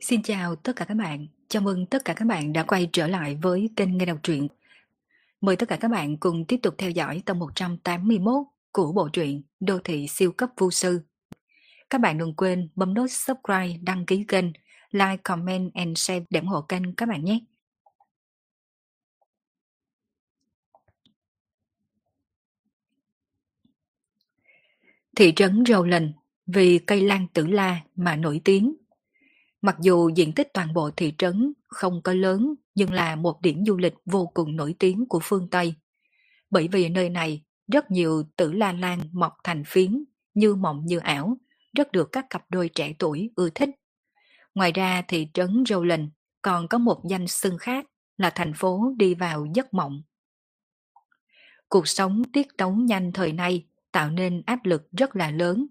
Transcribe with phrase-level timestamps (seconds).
[0.00, 3.06] Xin chào tất cả các bạn, chào mừng tất cả các bạn đã quay trở
[3.06, 4.48] lại với kênh Nghe Đọc Truyện.
[5.40, 8.34] Mời tất cả các bạn cùng tiếp tục theo dõi tập 181
[8.72, 11.00] của bộ truyện Đô thị siêu cấp vô sư.
[11.90, 14.46] Các bạn đừng quên bấm nút subscribe, đăng ký kênh,
[14.90, 17.40] like, comment and share để ủng hộ kênh các bạn nhé.
[25.16, 26.12] Thị trấn Rowland
[26.46, 28.74] vì cây lan tử la mà nổi tiếng
[29.62, 33.64] Mặc dù diện tích toàn bộ thị trấn không có lớn nhưng là một điểm
[33.66, 35.74] du lịch vô cùng nổi tiếng của phương Tây.
[36.50, 40.98] Bởi vì nơi này rất nhiều tử la lan mọc thành phiến, như mộng như
[40.98, 41.36] ảo,
[41.76, 43.70] rất được các cặp đôi trẻ tuổi ưa thích.
[44.54, 46.08] Ngoài ra thị trấn Rowland
[46.42, 50.02] còn có một danh xưng khác là thành phố đi vào giấc mộng.
[51.68, 55.66] Cuộc sống tiết tấu nhanh thời nay tạo nên áp lực rất là lớn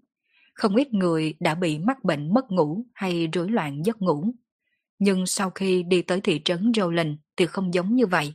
[0.54, 4.34] không ít người đã bị mắc bệnh mất ngủ hay rối loạn giấc ngủ.
[4.98, 8.34] Nhưng sau khi đi tới thị trấn Rowland thì không giống như vậy.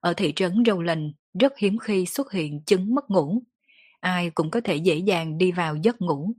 [0.00, 3.42] Ở thị trấn Rowland rất hiếm khi xuất hiện chứng mất ngủ.
[4.00, 6.32] Ai cũng có thể dễ dàng đi vào giấc ngủ.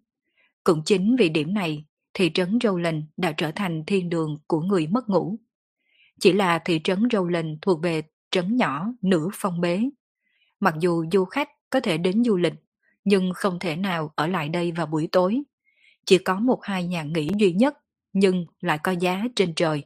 [0.64, 4.88] Cũng chính vì điểm này, thị trấn Rowland đã trở thành thiên đường của người
[4.88, 5.40] mất ngủ.
[6.20, 9.90] Chỉ là thị trấn Rowland thuộc về trấn nhỏ nửa phong bế.
[10.60, 12.54] Mặc dù du khách có thể đến du lịch
[13.04, 15.42] nhưng không thể nào ở lại đây vào buổi tối.
[16.06, 17.78] Chỉ có một hai nhà nghỉ duy nhất,
[18.14, 19.84] nhưng lại có giá trên trời.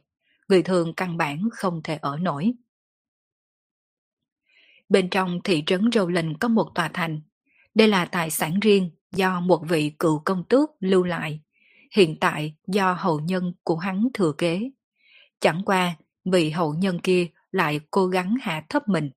[0.48, 2.52] Người thường căn bản không thể ở nổi.
[4.88, 7.20] Bên trong thị trấn Rowland có một tòa thành.
[7.74, 11.40] Đây là tài sản riêng do một vị cựu công tước lưu lại.
[11.92, 14.70] Hiện tại do hậu nhân của hắn thừa kế.
[15.40, 19.10] Chẳng qua, vị hậu nhân kia lại cố gắng hạ thấp mình.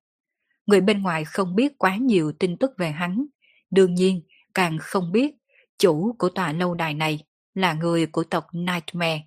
[0.66, 3.26] Người bên ngoài không biết quá nhiều tin tức về hắn,
[3.70, 4.22] Đương nhiên,
[4.54, 5.34] càng không biết
[5.78, 7.24] chủ của tòa lâu đài này
[7.54, 9.26] là người của tộc Nightmare,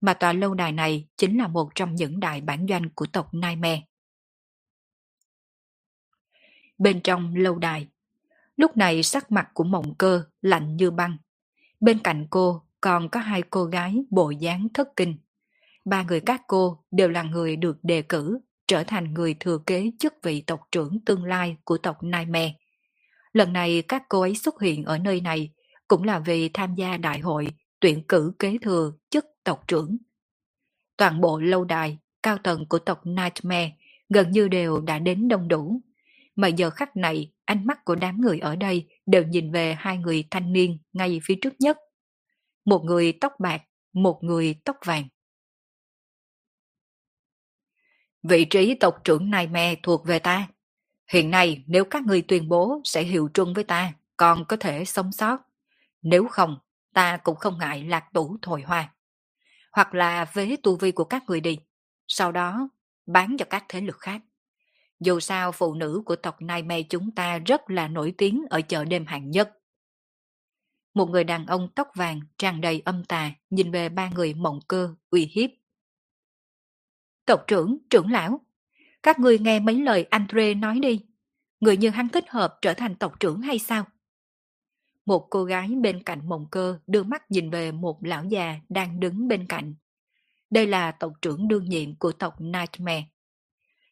[0.00, 3.34] mà tòa lâu đài này chính là một trong những đại bản doanh của tộc
[3.34, 3.82] Nightmare.
[6.78, 7.88] Bên trong lâu đài,
[8.56, 11.16] lúc này sắc mặt của mộng cơ lạnh như băng.
[11.80, 15.16] Bên cạnh cô còn có hai cô gái bộ dáng thất kinh.
[15.84, 19.90] Ba người các cô đều là người được đề cử trở thành người thừa kế
[19.98, 22.54] chức vị tộc trưởng tương lai của tộc Nightmare.
[23.32, 25.52] Lần này các cô ấy xuất hiện ở nơi này
[25.88, 27.48] cũng là vì tham gia đại hội
[27.80, 29.96] tuyển cử kế thừa chức tộc trưởng.
[30.96, 33.72] Toàn bộ lâu đài, cao tầng của tộc Nightmare
[34.08, 35.80] gần như đều đã đến đông đủ.
[36.36, 39.98] Mà giờ khắc này, ánh mắt của đám người ở đây đều nhìn về hai
[39.98, 41.78] người thanh niên ngay phía trước nhất.
[42.64, 43.62] Một người tóc bạc,
[43.92, 45.08] một người tóc vàng.
[48.22, 50.48] Vị trí tộc trưởng Nightmare thuộc về ta.
[51.08, 54.84] Hiện nay nếu các người tuyên bố sẽ hiệu trung với ta, còn có thể
[54.84, 55.38] sống sót.
[56.02, 56.58] Nếu không,
[56.94, 58.94] ta cũng không ngại lạc tủ thổi hoa.
[59.72, 61.58] Hoặc là vế tu vi của các người đi,
[62.08, 62.68] sau đó
[63.06, 64.22] bán cho các thế lực khác.
[65.00, 68.60] Dù sao phụ nữ của tộc Nai Mê chúng ta rất là nổi tiếng ở
[68.60, 69.58] chợ đêm hạng nhất.
[70.94, 74.60] Một người đàn ông tóc vàng tràn đầy âm tà nhìn về ba người mộng
[74.68, 75.50] cơ uy hiếp.
[77.26, 78.40] Tộc trưởng, trưởng lão,
[79.02, 81.00] các ngươi nghe mấy lời Andre nói đi.
[81.60, 83.84] Người như hắn thích hợp trở thành tộc trưởng hay sao?
[85.06, 89.00] Một cô gái bên cạnh mộng cơ đưa mắt nhìn về một lão già đang
[89.00, 89.74] đứng bên cạnh.
[90.50, 93.04] Đây là tộc trưởng đương nhiệm của tộc Nightmare.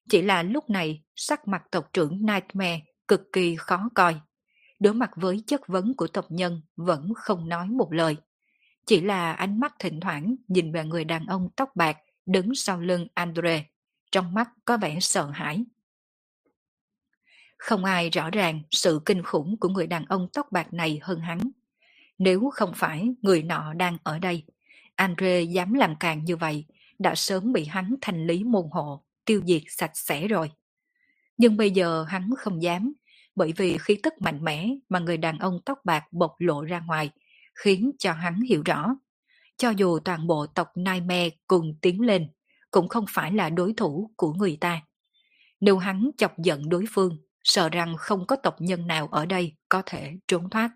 [0.08, 4.20] Chỉ là lúc này, sắc mặt tộc trưởng Nightmare cực kỳ khó coi.
[4.78, 8.16] Đối mặt với chất vấn của tộc nhân vẫn không nói một lời.
[8.86, 11.96] Chỉ là ánh mắt thỉnh thoảng nhìn về người đàn ông tóc bạc
[12.26, 13.64] đứng sau lưng Andre
[14.12, 15.64] trong mắt có vẻ sợ hãi.
[17.58, 21.20] Không ai rõ ràng sự kinh khủng của người đàn ông tóc bạc này hơn
[21.20, 21.38] hắn.
[22.18, 24.44] Nếu không phải người nọ đang ở đây,
[24.94, 26.64] Andre dám làm càng như vậy,
[26.98, 30.50] đã sớm bị hắn thành lý môn hộ, tiêu diệt sạch sẽ rồi.
[31.36, 32.92] Nhưng bây giờ hắn không dám,
[33.34, 36.80] bởi vì khí tức mạnh mẽ mà người đàn ông tóc bạc bộc lộ ra
[36.80, 37.10] ngoài,
[37.54, 38.96] khiến cho hắn hiểu rõ.
[39.56, 42.28] Cho dù toàn bộ tộc Nightmare cùng tiến lên,
[42.76, 44.82] cũng không phải là đối thủ của người ta.
[45.60, 49.56] Nếu hắn chọc giận đối phương, sợ rằng không có tộc nhân nào ở đây
[49.68, 50.70] có thể trốn thoát.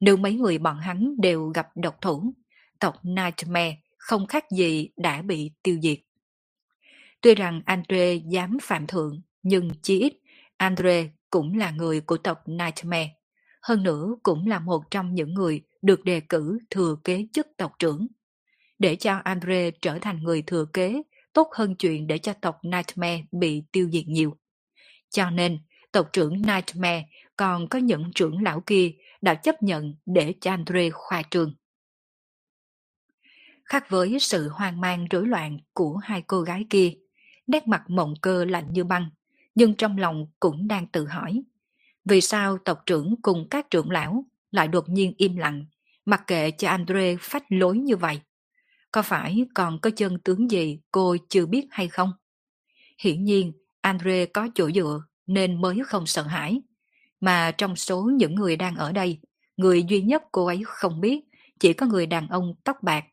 [0.00, 2.34] Nếu mấy người bọn hắn đều gặp độc thủ,
[2.80, 5.98] tộc Nightmare không khác gì đã bị tiêu diệt.
[7.20, 10.12] Tuy rằng Andre dám phạm thượng, nhưng chí ít
[10.56, 13.10] Andre cũng là người của tộc Nightmare.
[13.62, 17.72] Hơn nữa cũng là một trong những người được đề cử thừa kế chức tộc
[17.78, 18.06] trưởng
[18.82, 21.02] để cho Andre trở thành người thừa kế
[21.32, 24.36] tốt hơn chuyện để cho tộc Nightmare bị tiêu diệt nhiều.
[25.10, 25.58] Cho nên,
[25.92, 27.06] tộc trưởng Nightmare
[27.36, 31.54] còn có những trưởng lão kia đã chấp nhận để cho Andre khoa trường.
[33.64, 36.92] Khác với sự hoang mang rối loạn của hai cô gái kia,
[37.46, 39.10] nét mặt mộng cơ lạnh như băng,
[39.54, 41.42] nhưng trong lòng cũng đang tự hỏi.
[42.04, 45.66] Vì sao tộc trưởng cùng các trưởng lão lại đột nhiên im lặng,
[46.04, 48.20] mặc kệ cho Andre phách lối như vậy?
[48.92, 52.12] Có phải còn có chân tướng gì cô chưa biết hay không?
[52.98, 56.62] Hiển nhiên, Andre có chỗ dựa nên mới không sợ hãi.
[57.20, 59.18] Mà trong số những người đang ở đây,
[59.56, 61.20] người duy nhất cô ấy không biết
[61.60, 63.04] chỉ có người đàn ông tóc bạc.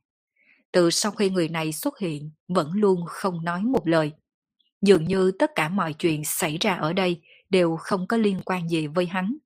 [0.71, 4.11] Từ sau khi người này xuất hiện, vẫn luôn không nói một lời.
[4.81, 8.69] Dường như tất cả mọi chuyện xảy ra ở đây đều không có liên quan
[8.69, 9.37] gì với hắn.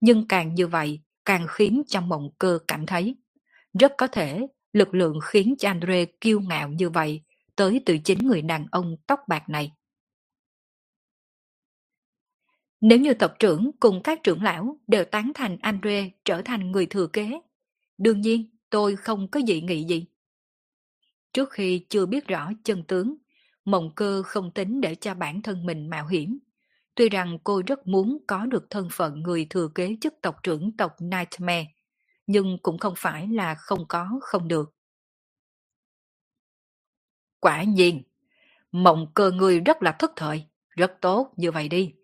[0.00, 3.16] Nhưng càng như vậy, càng khiến cho mộng cơ cảm thấy.
[3.78, 4.46] Rất có thể,
[4.78, 7.22] lực lượng khiến cho Andre kiêu ngạo như vậy
[7.56, 9.72] tới từ chính người đàn ông tóc bạc này.
[12.80, 16.86] Nếu như tộc trưởng cùng các trưởng lão đều tán thành Andre trở thành người
[16.86, 17.40] thừa kế,
[17.98, 20.06] đương nhiên tôi không có dị nghị gì.
[21.32, 23.16] Trước khi chưa biết rõ chân tướng,
[23.64, 26.38] mộng cơ không tính để cho bản thân mình mạo hiểm.
[26.94, 30.76] Tuy rằng cô rất muốn có được thân phận người thừa kế chức tộc trưởng
[30.76, 31.66] tộc Nightmare,
[32.28, 34.74] nhưng cũng không phải là không có không được.
[37.40, 38.02] Quả nhiên,
[38.72, 41.94] mộng cơ người rất là thất thời, rất tốt như vậy đi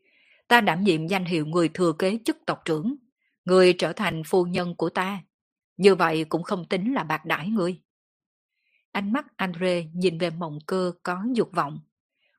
[0.48, 2.96] ta đảm nhiệm danh hiệu người thừa kế chức tộc trưởng,
[3.44, 5.22] người trở thành phu nhân của ta.
[5.76, 7.80] Như vậy cũng không tính là bạc đãi người.
[8.92, 11.80] Ánh mắt Andre nhìn về mộng cơ có dục vọng.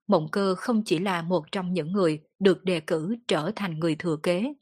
[0.08, 3.96] Mộng cơ không chỉ là một trong những người được đề cử trở thành người
[3.96, 4.54] thừa kế,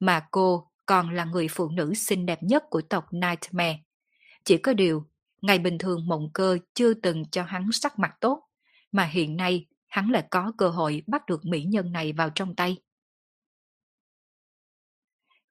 [0.00, 3.80] mà cô còn là người phụ nữ xinh đẹp nhất của tộc Nightmare.
[4.44, 5.06] Chỉ có điều,
[5.42, 8.48] ngày bình thường mộng cơ chưa từng cho hắn sắc mặt tốt,
[8.92, 12.54] mà hiện nay hắn lại có cơ hội bắt được mỹ nhân này vào trong
[12.54, 12.76] tay.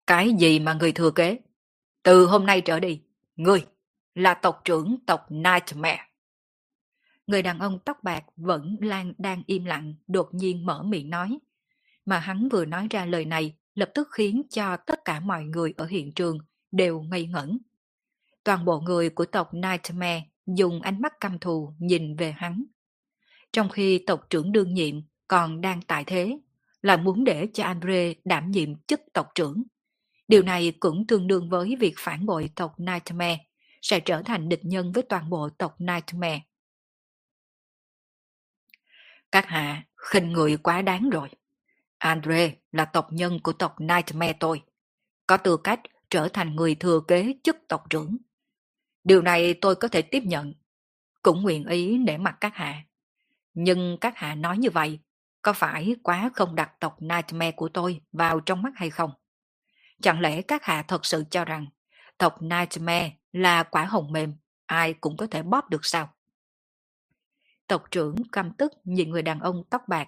[0.08, 1.40] Cái gì mà người thừa kế?
[2.04, 3.02] Từ hôm nay trở đi,
[3.36, 3.66] ngươi
[4.16, 6.08] là tộc trưởng tộc Nightmare.
[7.28, 11.40] Người đàn ông tóc bạc vẫn lan đang im lặng, đột nhiên mở miệng nói.
[12.06, 15.74] Mà hắn vừa nói ra lời này lập tức khiến cho tất cả mọi người
[15.78, 16.38] ở hiện trường
[16.72, 17.58] đều ngây ngẩn.
[18.44, 22.64] Toàn bộ người của tộc Nightmare dùng ánh mắt căm thù nhìn về hắn.
[23.54, 24.96] Trong khi tộc trưởng đương nhiệm
[25.28, 26.40] còn đang tại thế,
[26.82, 29.64] là muốn để cho Andre đảm nhiệm chức tộc trưởng.
[30.28, 33.46] Điều này cũng tương đương với việc phản bội tộc Nightmare,
[33.82, 36.42] sẽ trở thành địch nhân với toàn bộ tộc Nightmare.
[39.32, 41.30] Các hạ, khinh người quá đáng rồi.
[42.02, 44.62] Andre là tộc nhân của tộc Nightmare tôi.
[45.28, 48.18] Có tư cách trở thành người thừa kế chức tộc trưởng.
[49.04, 50.54] Điều này tôi có thể tiếp nhận.
[51.24, 52.84] Cũng nguyện ý để mặt các hạ.
[53.54, 55.00] Nhưng các hạ nói như vậy,
[55.42, 59.12] có phải quá không đặt tộc Nightmare của tôi vào trong mắt hay không?
[60.02, 61.66] Chẳng lẽ các hạ thật sự cho rằng
[62.18, 64.34] tộc Nightmare là quả hồng mềm,
[64.66, 66.14] ai cũng có thể bóp được sao?
[67.68, 70.08] Tộc trưởng căm tức nhìn người đàn ông tóc bạc.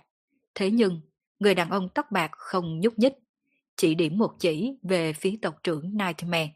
[0.56, 1.01] Thế nhưng,
[1.44, 3.13] người đàn ông tóc bạc không nhúc nhích,
[3.75, 6.54] chỉ điểm một chỉ về phía tộc trưởng Nightmare.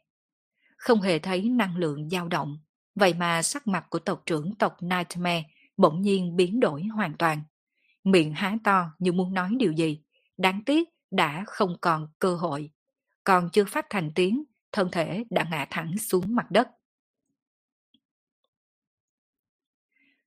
[0.78, 2.59] Không hề thấy năng lượng dao động,
[2.95, 5.44] vậy mà sắc mặt của tộc trưởng tộc Nightmare
[5.78, 7.42] bỗng nhiên biến đổi hoàn toàn.
[8.04, 10.02] Miệng há to như muốn nói điều gì,
[10.38, 12.71] đáng tiếc đã không còn cơ hội
[13.23, 16.68] còn chưa phát thành tiếng, thân thể đã ngã thẳng xuống mặt đất.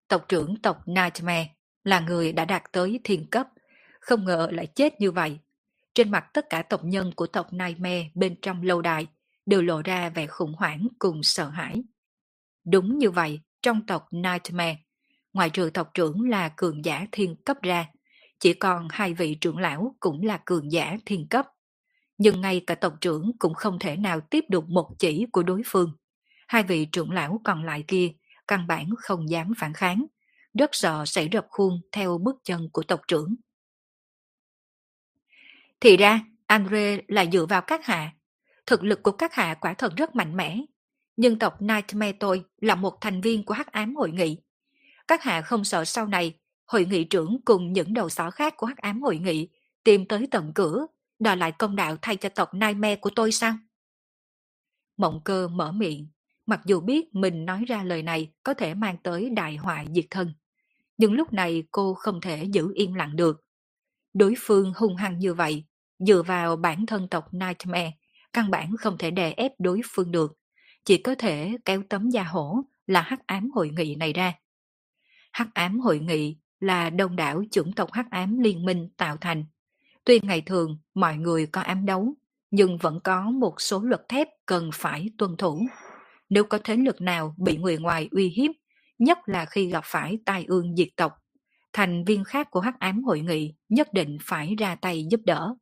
[0.09, 3.49] Tộc trưởng tộc Nightmare là người đã đạt tới thiên cấp,
[4.11, 5.39] không ngờ lại chết như vậy.
[5.95, 9.07] Trên mặt tất cả tộc nhân của tộc Nightmare bên trong lâu đài
[9.47, 11.83] đều lộ ra vẻ khủng hoảng cùng sợ hãi.
[12.65, 14.79] Đúng như vậy, trong tộc Nightmare,
[15.33, 17.87] ngoài trừ tộc trưởng là cường giả thiên cấp ra,
[18.41, 21.47] chỉ còn hai vị trưởng lão cũng là cường giả thiên cấp
[22.21, 25.63] nhưng ngay cả tộc trưởng cũng không thể nào tiếp được một chỉ của đối
[25.67, 25.93] phương.
[26.49, 28.13] Hai vị trưởng lão còn lại kia
[28.49, 30.07] căn bản không dám phản kháng,
[30.59, 33.35] rất sợ sẽ rập khuôn theo bước chân của tộc trưởng.
[35.81, 38.13] Thì ra, Andre là dựa vào các hạ.
[38.67, 40.61] Thực lực của các hạ quả thật rất mạnh mẽ.
[41.17, 44.37] Nhưng tộc Nightmare tôi là một thành viên của hắc ám hội nghị.
[45.09, 46.35] Các hạ không sợ sau này,
[46.67, 49.49] hội nghị trưởng cùng những đầu sỏ khác của hắc ám hội nghị
[49.85, 50.87] tìm tới tận cửa
[51.19, 53.55] đòi lại công đạo thay cho tộc Nightmare của tôi sao?
[54.97, 56.09] Mộng cơ mở miệng,
[56.47, 60.07] mặc dù biết mình nói ra lời này có thể mang tới đại họa diệt
[60.11, 60.33] thân.
[60.97, 63.45] Nhưng lúc này cô không thể giữ yên lặng được.
[64.15, 65.65] Đối phương hung hăng như vậy,
[66.07, 67.93] dựa vào bản thân tộc Nightmare,
[68.33, 70.33] căn bản không thể đè ép đối phương được.
[70.85, 74.33] Chỉ có thể kéo tấm da hổ là hắc ám hội nghị này ra.
[75.33, 79.45] Hắc ám hội nghị là đông đảo chủng tộc hắc ám liên minh tạo thành
[80.05, 82.15] Tuy ngày thường mọi người có ám đấu,
[82.51, 85.67] nhưng vẫn có một số luật thép cần phải tuân thủ.
[86.29, 88.51] Nếu có thế lực nào bị người ngoài uy hiếp
[88.99, 91.13] nhất là khi gặp phải tai ương diệt tộc.
[91.73, 95.55] Thành viên khác của hắc ám hội nghị nhất định phải ra tay giúp đỡ.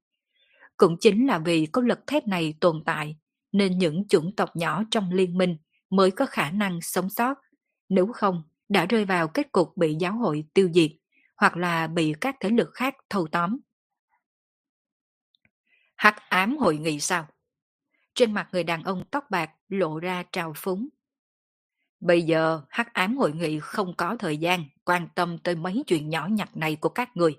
[0.79, 3.17] Cũng chính là vì có lực thép này tồn tại,
[3.53, 5.57] nên những chủng tộc nhỏ trong liên minh
[5.91, 7.35] mới có khả năng sống sót.
[7.89, 10.91] Nếu không, đã rơi vào kết cục bị giáo hội tiêu diệt,
[11.37, 13.59] hoặc là bị các thế lực khác thâu tóm.
[15.97, 17.27] Hắc ám hội nghị sao?
[18.15, 20.89] Trên mặt người đàn ông tóc bạc lộ ra trào phúng.
[22.01, 26.09] Bây giờ hắc ám hội nghị không có thời gian quan tâm tới mấy chuyện
[26.09, 27.37] nhỏ nhặt này của các người.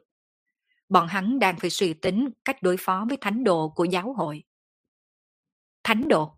[0.89, 4.43] Bọn hắn đang phải suy tính cách đối phó với thánh độ của giáo hội.
[5.84, 6.31] Thánh độ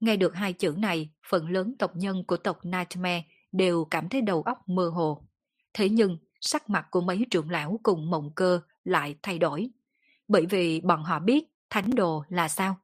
[0.00, 4.20] Nghe được hai chữ này, phần lớn tộc nhân của tộc Nightmare đều cảm thấy
[4.20, 5.28] đầu óc mơ hồ.
[5.74, 9.70] Thế nhưng, sắc mặt của mấy trưởng lão cùng mộng cơ lại thay đổi.
[10.28, 12.76] Bởi vì bọn họ biết thánh đồ là sao?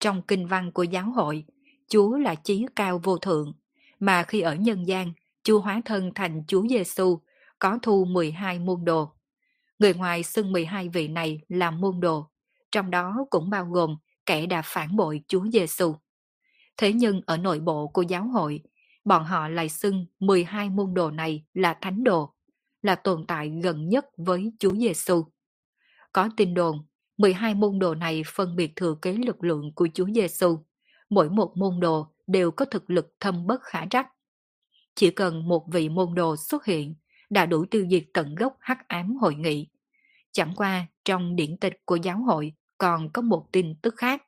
[0.00, 1.44] Trong kinh văn của giáo hội,
[1.88, 3.52] Chúa là chí cao vô thượng,
[4.00, 5.12] mà khi ở nhân gian,
[5.42, 7.20] Chúa hóa thân thành Chúa Giêsu
[7.58, 9.15] có thu 12 môn đồ.
[9.78, 12.30] Người ngoài xưng 12 vị này là môn đồ,
[12.72, 15.94] trong đó cũng bao gồm kẻ đã phản bội Chúa Giêsu.
[16.76, 18.60] Thế nhưng ở nội bộ của giáo hội,
[19.04, 22.34] bọn họ lại xưng 12 môn đồ này là thánh đồ,
[22.82, 25.24] là tồn tại gần nhất với Chúa Giêsu.
[26.12, 30.06] Có tin đồn, 12 môn đồ này phân biệt thừa kế lực lượng của Chúa
[30.14, 30.58] Giêsu.
[31.10, 34.06] Mỗi một môn đồ đều có thực lực thâm bất khả trắc.
[34.94, 36.94] Chỉ cần một vị môn đồ xuất hiện
[37.30, 39.68] đã đủ tiêu diệt tận gốc hắc ám hội nghị.
[40.32, 44.22] Chẳng qua trong điển tịch của giáo hội còn có một tin tức khác.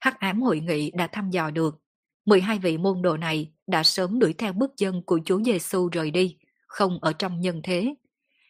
[0.00, 1.80] Hắc ám hội nghị đã thăm dò được
[2.24, 6.10] 12 vị môn đồ này đã sớm đuổi theo bước chân của Chúa Giêsu rời
[6.10, 7.94] đi, không ở trong nhân thế.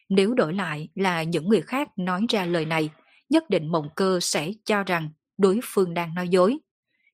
[0.09, 2.89] Nếu đổi lại là những người khác nói ra lời này,
[3.29, 6.57] nhất định mộng cơ sẽ cho rằng đối phương đang nói dối.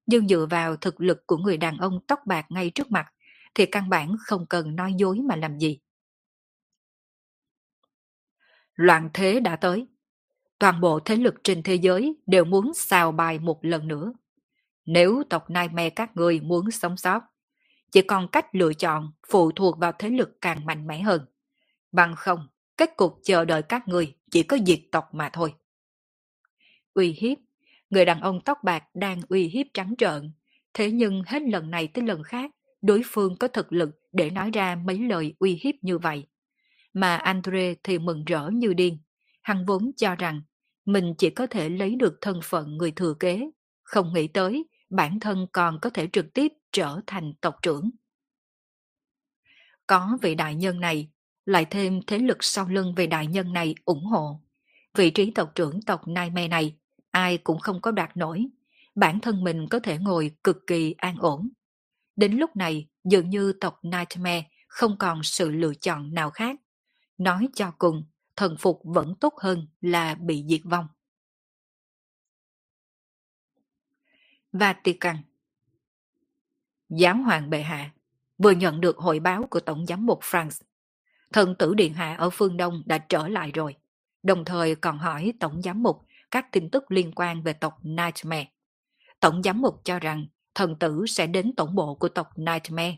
[0.06, 3.06] Nhưng dựa vào thực lực của người đàn ông tóc bạc ngay trước mặt,
[3.58, 5.80] thì căn bản không cần nói dối mà làm gì.
[8.76, 9.88] Loạn thế đã tới.
[10.60, 14.14] Toàn bộ thế lực trên thế giới đều muốn xào bài một lần nữa.
[14.86, 17.22] Nếu tộc Nai Me các người muốn sống sót,
[17.92, 21.26] chỉ còn cách lựa chọn phụ thuộc vào thế lực càng mạnh mẽ hơn.
[21.92, 22.48] Bằng không,
[22.78, 25.54] kết cục chờ đợi các người chỉ có diệt tộc mà thôi.
[26.94, 27.38] Uy hiếp,
[27.90, 30.32] người đàn ông tóc bạc đang uy hiếp trắng trợn,
[30.74, 34.52] thế nhưng hết lần này tới lần khác, đối phương có thực lực để nói
[34.54, 36.28] ra mấy lời uy hiếp như vậy.
[36.94, 38.98] Mà Andre thì mừng rỡ như điên,
[39.42, 40.42] hắn vốn cho rằng
[40.86, 43.50] mình chỉ có thể lấy được thân phận người thừa kế,
[43.84, 47.90] không nghĩ tới bản thân còn có thể trực tiếp trở thành tộc trưởng.
[49.88, 51.10] Có vị đại nhân này,
[51.46, 54.42] lại thêm thế lực sau lưng vị đại nhân này ủng hộ.
[54.98, 56.78] Vị trí tộc trưởng tộc Nai Me này,
[57.12, 58.48] ai cũng không có đạt nổi.
[58.96, 61.50] Bản thân mình có thể ngồi cực kỳ an ổn.
[62.18, 66.60] Đến lúc này, dường như tộc Nightmare không còn sự lựa chọn nào khác.
[67.18, 68.04] Nói cho cùng,
[68.36, 70.88] thần phục vẫn tốt hơn là bị diệt vong.
[74.52, 75.18] Vatican
[76.90, 77.92] Giáo hoàng bệ hạ
[78.38, 80.62] vừa nhận được hội báo của Tổng giám mục France.
[81.34, 83.76] Thần tử Điện Hạ ở phương Đông đã trở lại rồi,
[84.24, 88.48] đồng thời còn hỏi Tổng giám mục các tin tức liên quan về tộc Nightmare.
[89.20, 92.98] Tổng giám mục cho rằng thần tử sẽ đến tổng bộ của tộc Nightmare.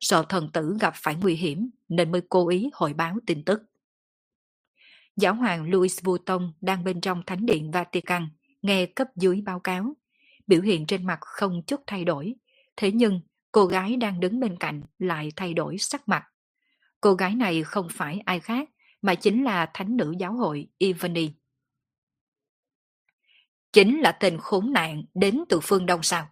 [0.00, 3.62] Sợ thần tử gặp phải nguy hiểm nên mới cố ý hội báo tin tức.
[5.16, 8.28] Giáo hoàng Louis Vuitton đang bên trong thánh điện Vatican
[8.62, 9.94] nghe cấp dưới báo cáo
[10.46, 12.34] biểu hiện trên mặt không chút thay đổi.
[12.76, 13.20] Thế nhưng,
[13.52, 16.24] cô gái đang đứng bên cạnh lại thay đổi sắc mặt.
[17.00, 18.68] Cô gái này không phải ai khác,
[19.02, 21.30] mà chính là thánh nữ giáo hội Ivani.
[23.72, 26.28] Chính là tên khốn nạn đến từ phương Đông sao?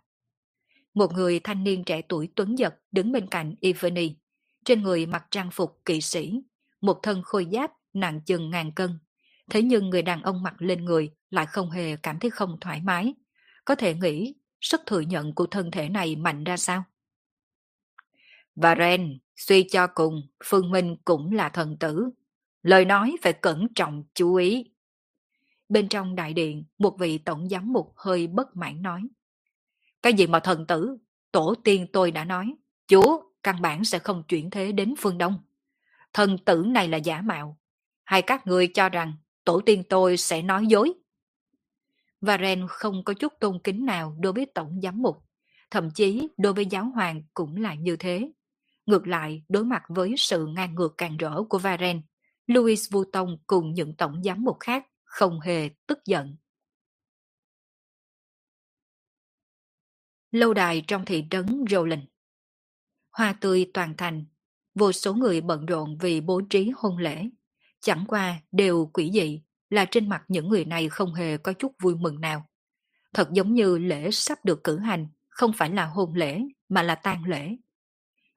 [0.94, 4.14] Một người thanh niên trẻ tuổi tuấn giật đứng bên cạnh Ivani,
[4.64, 6.42] trên người mặc trang phục kỵ sĩ,
[6.80, 8.98] một thân khôi giáp nặng chừng ngàn cân.
[9.50, 12.80] Thế nhưng người đàn ông mặc lên người lại không hề cảm thấy không thoải
[12.80, 13.14] mái,
[13.64, 16.84] có thể nghĩ sức thừa nhận của thân thể này mạnh ra sao?
[18.56, 22.10] Và Ren, suy cho cùng, Phương Minh cũng là thần tử.
[22.62, 24.70] Lời nói phải cẩn trọng chú ý.
[25.68, 29.02] Bên trong đại điện, một vị tổng giám mục hơi bất mãn nói.
[30.04, 30.96] Cái gì mà thần tử?
[31.32, 32.54] Tổ tiên tôi đã nói.
[32.86, 35.38] Chúa, căn bản sẽ không chuyển thế đến phương Đông.
[36.12, 37.58] Thần tử này là giả mạo.
[38.04, 39.12] Hay các người cho rằng
[39.44, 40.92] tổ tiên tôi sẽ nói dối?
[42.20, 45.16] Varen không có chút tôn kính nào đối với tổng giám mục,
[45.70, 48.32] thậm chí đối với giáo hoàng cũng là như thế.
[48.86, 52.02] Ngược lại, đối mặt với sự ngang ngược càng rỡ của Varen,
[52.46, 56.36] Louis Vuitton cùng những tổng giám mục khác không hề tức giận.
[60.34, 62.02] Lâu đài trong thị trấn Roland
[63.10, 64.24] Hoa tươi toàn thành,
[64.74, 67.28] vô số người bận rộn vì bố trí hôn lễ.
[67.80, 71.72] Chẳng qua đều quỷ dị là trên mặt những người này không hề có chút
[71.82, 72.48] vui mừng nào.
[73.12, 76.94] Thật giống như lễ sắp được cử hành, không phải là hôn lễ mà là
[76.94, 77.56] tang lễ.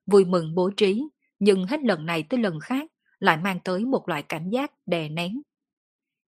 [0.05, 1.03] Vui mừng bố trí,
[1.39, 5.09] nhưng hết lần này tới lần khác lại mang tới một loại cảm giác đè
[5.09, 5.41] nén.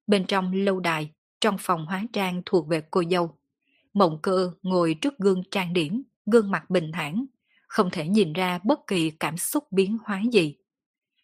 [0.07, 1.11] Bên trong lâu đài,
[1.41, 3.38] trong phòng hóa trang thuộc về cô dâu,
[3.95, 7.27] mộng cơ ngồi trước gương trang điểm, gương mặt bình thản,
[7.69, 10.57] không thể nhìn ra bất kỳ cảm xúc biến hóa gì.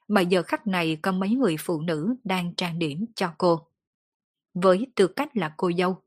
[0.08, 3.66] Mà giờ khắc này có mấy người phụ nữ đang trang điểm cho cô.
[4.54, 6.02] Với tư cách là cô dâu,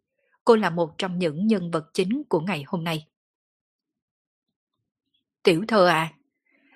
[0.45, 3.07] cô là một trong những nhân vật chính của ngày hôm nay.
[5.43, 6.13] Tiểu thơ à,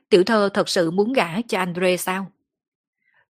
[0.09, 2.31] tiểu thơ thật sự muốn gả cho Andre sao?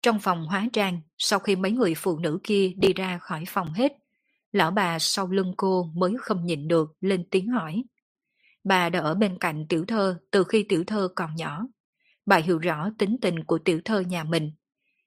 [0.02, 3.74] Trong phòng hóa trang, sau khi mấy người phụ nữ kia đi ra khỏi phòng
[3.74, 4.01] hết,
[4.52, 7.84] lão bà sau lưng cô mới không nhịn được lên tiếng hỏi.
[8.64, 11.68] Bà đã ở bên cạnh tiểu thơ từ khi tiểu thơ còn nhỏ.
[12.26, 14.52] Bà hiểu rõ tính tình của tiểu thơ nhà mình.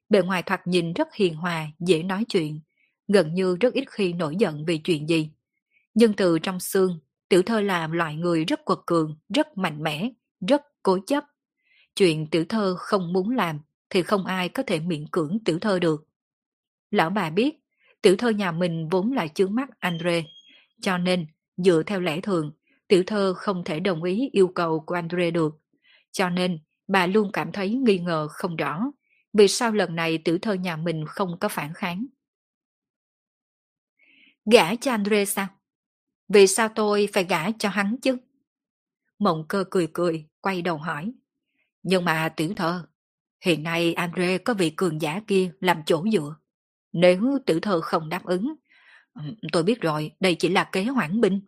[0.09, 2.61] Bề ngoài thoạt nhìn rất hiền hòa, dễ nói chuyện,
[3.09, 5.31] gần như rất ít khi nổi giận vì chuyện gì.
[5.95, 6.99] Nhưng từ trong xương,
[7.29, 10.11] tiểu thơ là loại người rất quật cường, rất mạnh mẽ,
[10.49, 11.25] rất cố chấp.
[11.97, 13.61] Chuyện tiểu thơ không muốn làm
[13.91, 16.05] thì không ai có thể miễn cưỡng tiểu thơ được.
[16.91, 17.64] Lão bà biết,
[18.05, 20.25] tiểu thơ nhà mình vốn là chướng mắt Andre,
[20.81, 22.53] cho nên dựa theo lẽ thường,
[22.89, 25.55] tiểu thơ không thể đồng ý yêu cầu của Andre được.
[26.13, 26.59] Cho nên,
[26.89, 28.85] bà luôn cảm thấy nghi ngờ không rõ,
[29.33, 32.07] vì sao lần này tiểu thơ nhà mình không có phản kháng.
[34.53, 35.47] Gả cho Andre sao?
[36.29, 38.17] Vì sao tôi phải gả cho hắn chứ?
[39.19, 41.13] Mộng cơ cười cười, quay đầu hỏi.
[41.83, 42.87] Nhưng mà tiểu thơ,
[43.45, 46.37] hiện nay Andre có vị cường giả kia làm chỗ dựa.
[46.95, 48.55] Nếu Tử thơ không đáp ứng,
[49.53, 51.41] tôi biết rồi, đây chỉ là kế hoãn binh.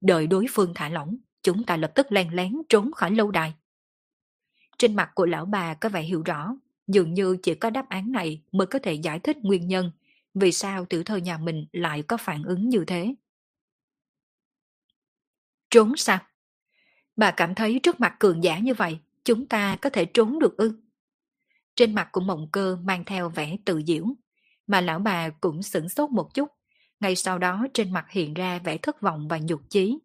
[0.00, 3.54] Đợi đối phương thả lỏng, chúng ta lập tức len lén trốn khỏi lâu đài.
[4.78, 6.56] Trên mặt của lão bà có vẻ hiểu rõ,
[6.86, 9.90] dường như chỉ có đáp án này mới có thể giải thích nguyên nhân
[10.34, 13.14] vì sao tiểu thơ nhà mình lại có phản ứng như thế.
[15.70, 16.18] Trốn sao?
[17.16, 20.56] Bà cảm thấy trước mặt cường giả như vậy, chúng ta có thể trốn được
[20.56, 20.80] ư?
[21.76, 24.06] Trên mặt của mộng cơ mang theo vẻ tự diễu,
[24.68, 26.48] mà lão bà cũng sửng sốt một chút,
[27.00, 29.98] ngay sau đó trên mặt hiện ra vẻ thất vọng và nhục chí.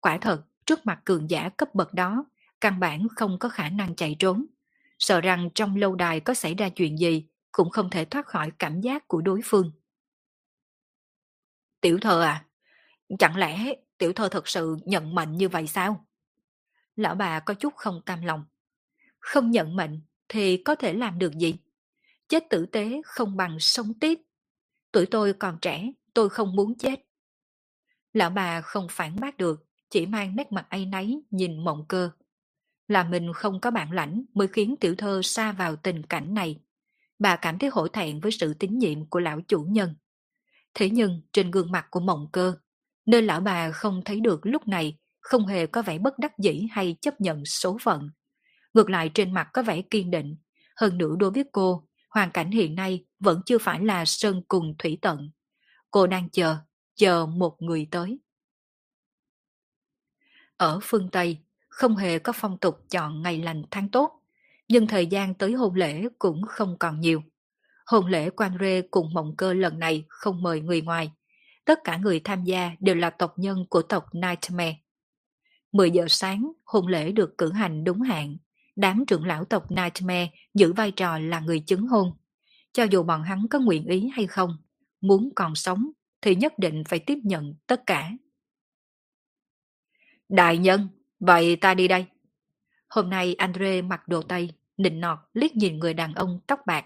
[0.00, 2.24] Quả thật, trước mặt cường giả cấp bậc đó,
[2.60, 4.46] căn bản không có khả năng chạy trốn.
[4.98, 8.52] Sợ rằng trong lâu đài có xảy ra chuyện gì, cũng không thể thoát khỏi
[8.58, 9.72] cảm giác của đối phương.
[11.80, 12.44] Tiểu thơ à,
[13.18, 16.06] chẳng lẽ tiểu thơ thật sự nhận mệnh như vậy sao?
[16.96, 18.44] Lão bà có chút không cam lòng.
[19.18, 21.54] Không nhận mệnh thì có thể làm được gì?
[22.28, 24.18] Chết tử tế không bằng sống tiếp.
[24.92, 27.00] Tuổi tôi còn trẻ, tôi không muốn chết.
[28.12, 32.10] Lão bà không phản bác được, chỉ mang nét mặt ấy nấy nhìn mộng cơ.
[32.88, 36.60] Là mình không có bản lãnh mới khiến tiểu thơ xa vào tình cảnh này.
[37.18, 39.94] Bà cảm thấy hổ thẹn với sự tín nhiệm của lão chủ nhân.
[40.74, 42.54] Thế nhưng trên gương mặt của mộng cơ,
[43.06, 46.66] nơi lão bà không thấy được lúc này không hề có vẻ bất đắc dĩ
[46.70, 48.10] hay chấp nhận số phận.
[48.74, 50.36] Ngược lại trên mặt có vẻ kiên định,
[50.76, 54.74] hơn nữa đối với cô, hoàn cảnh hiện nay vẫn chưa phải là sơn cùng
[54.78, 55.30] thủy tận.
[55.90, 56.56] Cô đang chờ,
[56.96, 58.20] chờ một người tới.
[60.56, 64.22] Ở phương Tây, không hề có phong tục chọn ngày lành tháng tốt,
[64.68, 67.22] nhưng thời gian tới hôn lễ cũng không còn nhiều.
[67.86, 71.12] Hôn lễ quan rê cùng mộng cơ lần này không mời người ngoài.
[71.64, 74.76] Tất cả người tham gia đều là tộc nhân của tộc Nightmare.
[75.72, 78.36] 10 giờ sáng, hôn lễ được cử hành đúng hạn.
[78.78, 82.12] Đám trưởng lão tộc Nightmare giữ vai trò là người chứng hôn.
[82.72, 84.56] Cho dù bọn hắn có nguyện ý hay không,
[85.00, 88.10] muốn còn sống thì nhất định phải tiếp nhận tất cả.
[90.28, 90.88] Đại nhân,
[91.20, 92.06] vậy ta đi đây.
[92.88, 96.84] Hôm nay Andre mặc đồ Tây, nịnh nọt liếc nhìn người đàn ông tóc bạc.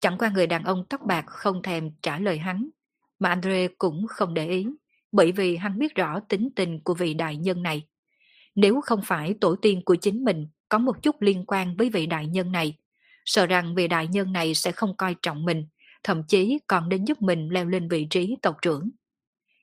[0.00, 2.68] Chẳng qua người đàn ông tóc bạc không thèm trả lời hắn,
[3.18, 4.66] mà Andre cũng không để ý,
[5.12, 7.86] bởi vì hắn biết rõ tính tình của vị đại nhân này.
[8.54, 12.06] Nếu không phải tổ tiên của chính mình có một chút liên quan với vị
[12.06, 12.78] đại nhân này,
[13.24, 15.66] sợ rằng vị đại nhân này sẽ không coi trọng mình,
[16.04, 18.90] thậm chí còn đến giúp mình leo lên vị trí tộc trưởng.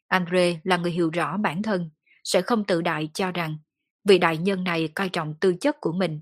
[0.08, 1.90] Andre là người hiểu rõ bản thân,
[2.24, 3.58] sẽ không tự đại cho rằng
[4.04, 6.22] vị đại nhân này coi trọng tư chất của mình.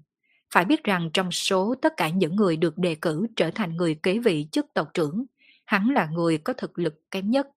[0.54, 4.00] Phải biết rằng trong số tất cả những người được đề cử trở thành người
[4.04, 5.26] kế vị chức tộc trưởng,
[5.65, 7.48] hắn là người có thực lực kém nhất.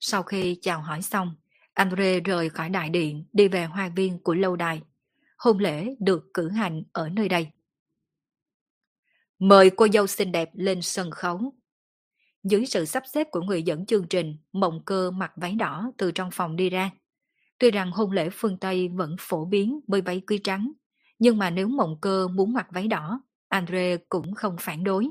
[0.00, 1.34] Sau khi chào hỏi xong,
[1.74, 4.82] Andre rời khỏi đại điện đi về hoa viên của lâu đài.
[5.36, 7.48] Hôn lễ được cử hành ở nơi đây.
[9.38, 11.54] Mời cô dâu xinh đẹp lên sân khấu.
[12.44, 16.12] Dưới sự sắp xếp của người dẫn chương trình, mộng cơ mặc váy đỏ từ
[16.12, 16.90] trong phòng đi ra.
[17.58, 20.72] Tuy rằng hôn lễ phương Tây vẫn phổ biến bơi váy quý trắng,
[21.18, 25.08] nhưng mà nếu mộng cơ muốn mặc váy đỏ, Andre cũng không phản đối,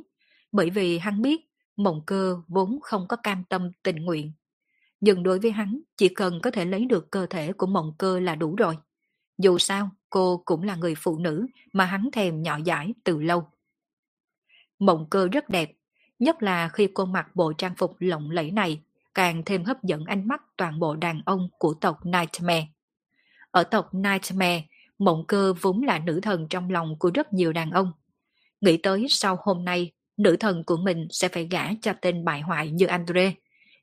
[0.51, 1.41] bởi vì hắn biết
[1.75, 4.31] mộng cơ vốn không có cam tâm tình nguyện.
[4.99, 8.19] Nhưng đối với hắn, chỉ cần có thể lấy được cơ thể của mộng cơ
[8.19, 8.77] là đủ rồi.
[9.37, 13.47] Dù sao, cô cũng là người phụ nữ mà hắn thèm nhỏ dãi từ lâu.
[14.79, 15.71] Mộng cơ rất đẹp,
[16.19, 18.81] nhất là khi cô mặc bộ trang phục lộng lẫy này,
[19.13, 22.67] càng thêm hấp dẫn ánh mắt toàn bộ đàn ông của tộc Nightmare.
[23.51, 24.63] Ở tộc Nightmare,
[24.99, 27.91] mộng cơ vốn là nữ thần trong lòng của rất nhiều đàn ông.
[28.61, 32.41] Nghĩ tới sau hôm nay, nữ thần của mình sẽ phải gả cho tên bại
[32.41, 33.33] hoại như Andre.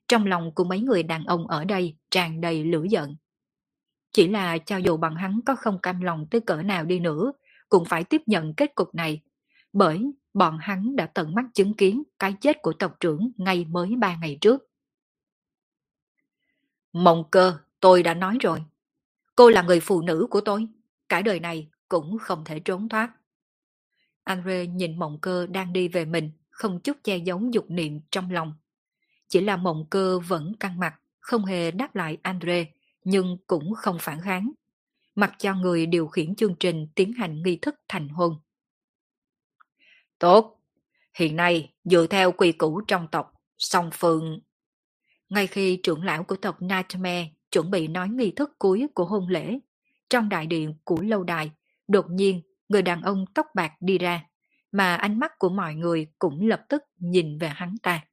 [0.07, 3.15] Trong lòng của mấy người đàn ông ở đây tràn đầy lửa giận.
[4.13, 7.31] Chỉ là cho dù bằng hắn có không cam lòng tới cỡ nào đi nữa,
[7.69, 9.21] cũng phải tiếp nhận kết cục này.
[9.73, 13.95] Bởi bọn hắn đã tận mắt chứng kiến cái chết của tộc trưởng ngay mới
[13.97, 14.69] ba ngày trước.
[16.93, 18.63] Mộng cơ, tôi đã nói rồi.
[19.35, 20.67] Cô là người phụ nữ của tôi.
[21.09, 23.11] Cả đời này cũng không thể trốn thoát.
[24.23, 28.31] Andre nhìn mộng cơ đang đi về mình, không chút che giấu dục niệm trong
[28.31, 28.53] lòng.
[29.27, 32.65] Chỉ là mộng cơ vẫn căng mặt, không hề đáp lại Andre,
[33.03, 34.51] nhưng cũng không phản kháng.
[35.15, 38.39] Mặc cho người điều khiển chương trình tiến hành nghi thức thành hôn.
[40.19, 40.61] Tốt,
[41.17, 44.39] hiện nay dựa theo quy củ trong tộc, song phương.
[45.29, 49.27] Ngay khi trưởng lão của tộc Nightmare chuẩn bị nói nghi thức cuối của hôn
[49.27, 49.59] lễ,
[50.09, 51.51] trong đại điện của lâu đài,
[51.87, 54.25] đột nhiên người đàn ông tóc bạc đi ra,
[54.71, 58.05] mà ánh mắt của mọi người cũng lập tức nhìn về hắn ta.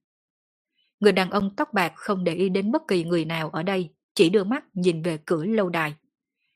[1.00, 3.90] Người đàn ông tóc bạc không để ý đến bất kỳ người nào ở đây,
[4.14, 5.94] chỉ đưa mắt nhìn về cửa lâu đài.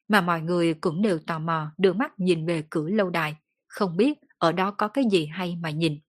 [0.09, 3.37] Mà mọi người cũng đều tò mò đưa mắt nhìn về cửa lâu đài,
[3.67, 6.01] không biết ở đó có cái gì hay mà nhìn.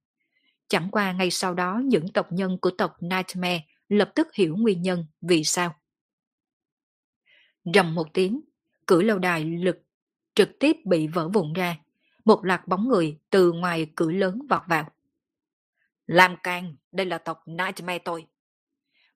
[0.67, 4.81] Chẳng qua ngay sau đó những tộc nhân của tộc Nightmare lập tức hiểu nguyên
[4.81, 5.75] nhân vì sao.
[7.73, 8.41] Rầm một tiếng,
[8.85, 9.77] cửa lâu đài lực
[10.35, 11.77] trực tiếp bị vỡ vụn ra.
[12.25, 14.91] Một loạt bóng người từ ngoài cửa lớn vọt vào.
[16.05, 18.25] Làm càng, đây là tộc Nightmare tôi.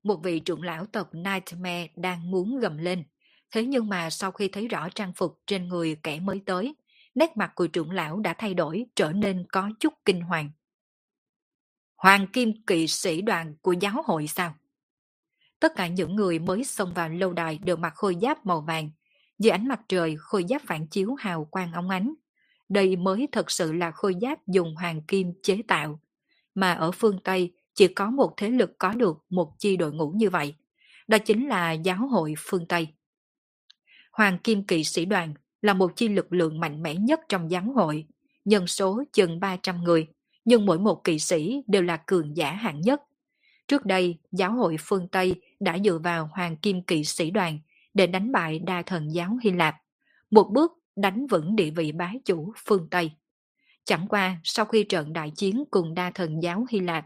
[0.09, 3.03] Một vị trưởng lão tộc Nightmare đang muốn gầm lên.
[3.51, 6.75] Thế nhưng mà sau khi thấy rõ trang phục trên người kẻ mới tới,
[7.15, 10.51] nét mặt của trưởng lão đã thay đổi trở nên có chút kinh hoàng.
[11.95, 14.55] Hoàng kim kỵ sĩ đoàn của giáo hội sao?
[15.59, 18.91] Tất cả những người mới xông vào lâu đài đều mặc khôi giáp màu vàng.
[19.39, 22.13] Dưới ánh mặt trời, khôi giáp phản chiếu hào quang óng ánh.
[22.69, 25.99] Đây mới thật sự là khôi giáp dùng hoàng kim chế tạo.
[26.55, 30.09] Mà ở phương Tây chỉ có một thế lực có được một chi đội ngũ
[30.09, 30.55] như vậy.
[31.07, 32.87] Đó chính là giáo hội phương Tây.
[34.11, 37.63] Hoàng kim kỵ sĩ đoàn là một chi lực lượng mạnh mẽ nhất trong giáo
[37.75, 38.05] hội,
[38.45, 40.07] nhân số chừng 300 người,
[40.45, 43.01] nhưng mỗi một kỵ sĩ đều là cường giả hạng nhất.
[43.67, 47.59] Trước đây, giáo hội phương Tây đã dựa vào hoàng kim kỵ sĩ đoàn
[47.93, 49.75] để đánh bại đa thần giáo Hy Lạp,
[50.31, 53.11] một bước đánh vững địa vị bá chủ phương Tây.
[53.85, 57.05] Chẳng qua, sau khi trận đại chiến cùng đa thần giáo Hy Lạp,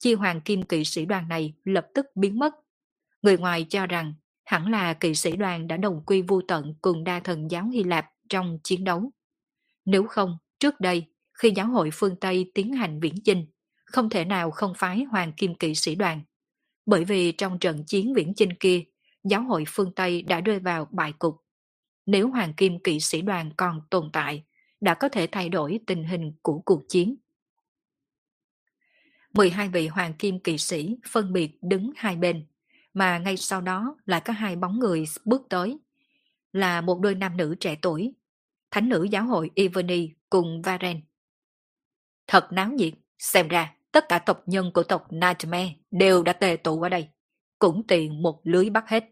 [0.00, 2.54] chi hoàng kim kỵ sĩ đoàn này lập tức biến mất.
[3.22, 7.04] Người ngoài cho rằng hẳn là kỵ sĩ đoàn đã đồng quy vô tận cùng
[7.04, 9.10] đa thần giáo Hy Lạp trong chiến đấu.
[9.84, 13.46] Nếu không, trước đây, khi giáo hội phương Tây tiến hành viễn chinh,
[13.84, 16.22] không thể nào không phái hoàng kim kỵ sĩ đoàn.
[16.86, 18.82] Bởi vì trong trận chiến viễn chinh kia,
[19.24, 21.36] giáo hội phương Tây đã rơi vào bại cục.
[22.06, 24.44] Nếu hoàng kim kỵ sĩ đoàn còn tồn tại,
[24.80, 27.16] đã có thể thay đổi tình hình của cuộc chiến.
[29.34, 32.46] 12 vị hoàng kim kỵ sĩ phân biệt đứng hai bên,
[32.94, 35.78] mà ngay sau đó lại có hai bóng người bước tới.
[36.52, 38.12] Là một đôi nam nữ trẻ tuổi,
[38.70, 41.00] thánh nữ giáo hội Ivani cùng Varen.
[42.26, 46.56] Thật náo nhiệt, xem ra tất cả tộc nhân của tộc Nightmare đều đã tề
[46.56, 47.08] tụ ở đây.
[47.58, 49.04] Cũng tiện một lưới bắt hết.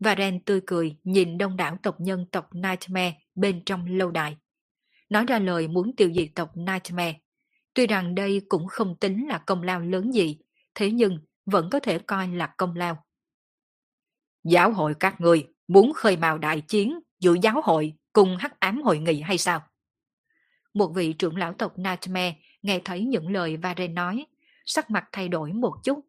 [0.00, 4.36] Varen tươi cười nhìn đông đảo tộc nhân tộc Nightmare bên trong lâu đài.
[5.08, 7.20] Nói ra lời muốn tiêu diệt tộc Nightmare.
[7.74, 10.38] Tuy rằng đây cũng không tính là công lao lớn gì,
[10.74, 13.04] thế nhưng vẫn có thể coi là công lao.
[14.44, 18.82] Giáo hội các người muốn khơi mào đại chiến giữa giáo hội cùng hắc ám
[18.82, 19.62] hội nghị hay sao?
[20.74, 24.26] Một vị trưởng lão tộc Nightmare nghe thấy những lời Varen nói,
[24.66, 26.00] sắc mặt thay đổi một chút.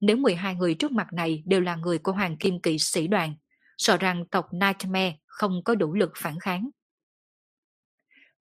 [0.00, 3.34] Nếu 12 người trước mặt này đều là người của Hoàng Kim Kỵ sĩ đoàn,
[3.78, 6.70] sợ rằng tộc Nightmare không có đủ lực phản kháng.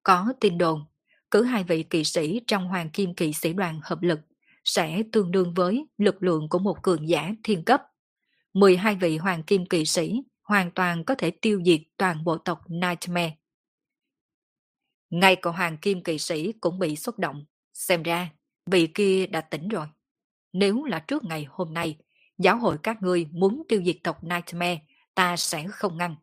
[0.03, 0.85] Có tin đồn,
[1.31, 4.19] cứ hai vị kỵ sĩ trong Hoàng Kim Kỵ sĩ đoàn hợp lực
[4.65, 7.83] sẽ tương đương với lực lượng của một cường giả thiên cấp.
[8.53, 12.59] 12 vị Hoàng Kim Kỵ sĩ hoàn toàn có thể tiêu diệt toàn bộ tộc
[12.67, 13.35] Nightmare.
[15.09, 17.45] Ngay cả Hoàng Kim Kỵ sĩ cũng bị xúc động.
[17.73, 18.29] Xem ra,
[18.65, 19.87] vị kia đã tỉnh rồi.
[20.53, 21.97] Nếu là trước ngày hôm nay,
[22.37, 24.81] giáo hội các ngươi muốn tiêu diệt tộc Nightmare,
[25.15, 26.15] ta sẽ không ngăn.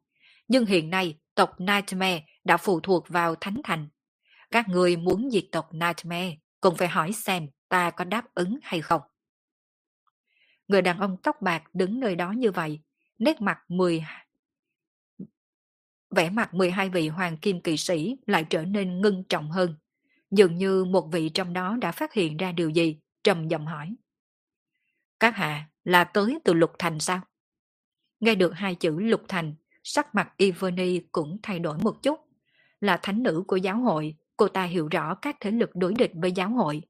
[0.48, 3.88] Nhưng hiện nay, tộc Nightmare đã phụ thuộc vào Thánh Thành.
[4.50, 8.80] Các người muốn diệt tộc Nightmare, cũng phải hỏi xem ta có đáp ứng hay
[8.80, 9.02] không.
[10.68, 12.80] Người đàn ông tóc bạc đứng nơi đó như vậy,
[13.18, 14.04] nét mặt 10
[16.10, 19.74] vẻ mặt 12 vị hoàng kim kỵ sĩ lại trở nên ngưng trọng hơn.
[20.30, 23.94] Dường như một vị trong đó đã phát hiện ra điều gì, trầm giọng hỏi.
[25.20, 27.20] Các hạ là tới từ Lục Thành sao?
[28.20, 29.54] Nghe được hai chữ Lục Thành,
[29.84, 32.20] sắc mặt Ivony cũng thay đổi một chút.
[32.80, 36.12] Là thánh nữ của giáo hội, cô ta hiểu rõ các thế lực đối địch
[36.14, 36.82] với giáo hội.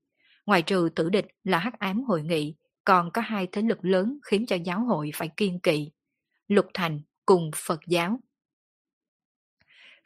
[0.46, 4.18] Ngoài trừ tử địch là hắc ám hội nghị, còn có hai thế lực lớn
[4.22, 5.90] khiến cho giáo hội phải kiên kỵ.
[6.48, 8.20] Lục Thành cùng Phật giáo.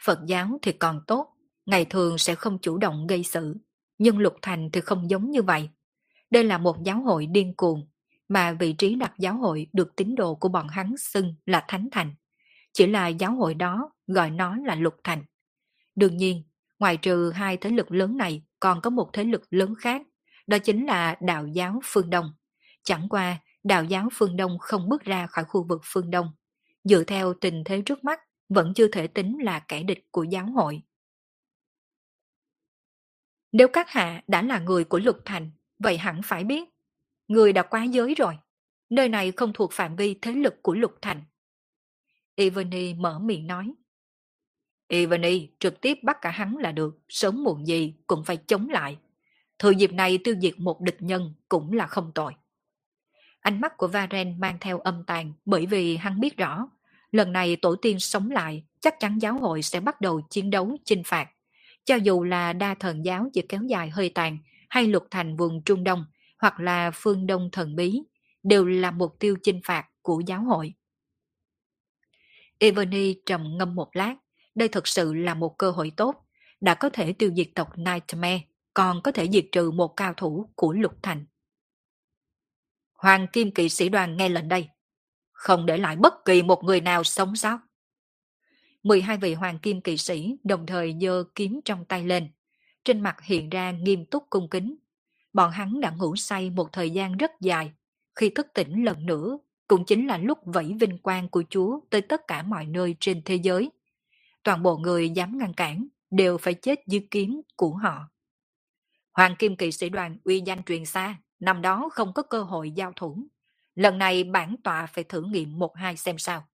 [0.05, 3.57] Phật giáo thì còn tốt, ngày thường sẽ không chủ động gây sự,
[3.99, 5.69] nhưng Lục Thành thì không giống như vậy.
[6.31, 7.89] Đây là một giáo hội điên cuồng,
[8.29, 11.89] mà vị trí đặt giáo hội được tín đồ của bọn hắn xưng là Thánh
[11.93, 12.15] Thành.
[12.73, 15.25] Chỉ là giáo hội đó gọi nó là Lục Thành.
[15.95, 16.43] Đương nhiên,
[16.81, 20.03] ngoài trừ hai thế lực lớn này còn có một thế lực lớn khác,
[20.47, 22.33] đó chính là đạo giáo phương Đông.
[22.85, 26.33] Chẳng qua, đạo giáo phương Đông không bước ra khỏi khu vực phương Đông.
[26.85, 30.47] Dựa theo tình thế trước mắt, vẫn chưa thể tính là kẻ địch của giáo
[30.47, 30.83] hội.
[33.53, 36.69] Nếu các hạ đã là người của Lục Thành, vậy hẳn phải biết,
[37.29, 38.39] người đã quá giới rồi.
[38.91, 41.25] Nơi này không thuộc phạm vi thế lực của Lục Thành.
[42.35, 43.75] Ivany mở miệng nói.
[44.91, 48.99] Ivani trực tiếp bắt cả hắn là được, sớm muộn gì cũng phải chống lại.
[49.59, 52.33] Thừa dịp này tiêu diệt một địch nhân cũng là không tội.
[53.41, 56.69] Ánh mắt của Varen mang theo âm tàn bởi vì hắn biết rõ
[57.13, 60.77] lần này tổ tiên sống lại, chắc chắn giáo hội sẽ bắt đầu chiến đấu
[60.85, 61.29] chinh phạt.
[61.85, 65.63] Cho dù là đa thần giáo chỉ kéo dài hơi tàn, hay luật thành vùng
[65.63, 66.05] Trung Đông,
[66.39, 68.03] hoặc là phương Đông thần bí,
[68.43, 70.75] đều là mục tiêu chinh phạt của giáo hội.
[72.59, 74.15] Evany trầm ngâm một lát,
[74.61, 76.27] đây thực sự là một cơ hội tốt,
[76.61, 78.41] đã có thể tiêu diệt tộc Nightmare,
[78.75, 81.25] còn có thể diệt trừ một cao thủ của lục thành.
[82.93, 84.69] Hoàng Kim kỵ sĩ đoàn nghe lệnh đây,
[85.33, 87.59] không để lại bất kỳ một người nào sống sót.
[88.83, 92.31] 12 vị hoàng kim kỵ sĩ đồng thời giơ kiếm trong tay lên.
[92.85, 94.77] Trên mặt hiện ra nghiêm túc cung kính.
[95.33, 97.73] Bọn hắn đã ngủ say một thời gian rất dài.
[98.15, 102.01] Khi thức tỉnh lần nữa, cũng chính là lúc vẫy vinh quang của Chúa tới
[102.01, 103.71] tất cả mọi nơi trên thế giới.
[104.43, 108.09] Toàn bộ người dám ngăn cản đều phải chết dưới kiếm của họ.
[109.13, 112.71] Hoàng kim kỵ sĩ đoàn uy danh truyền xa, năm đó không có cơ hội
[112.71, 113.29] giao thủ.
[113.75, 116.49] Lần này bản tọa phải thử nghiệm một hai xem sao.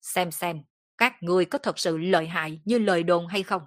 [0.00, 0.62] Xem xem,
[0.98, 3.62] các người có thật sự lợi hại như lời đồn hay không?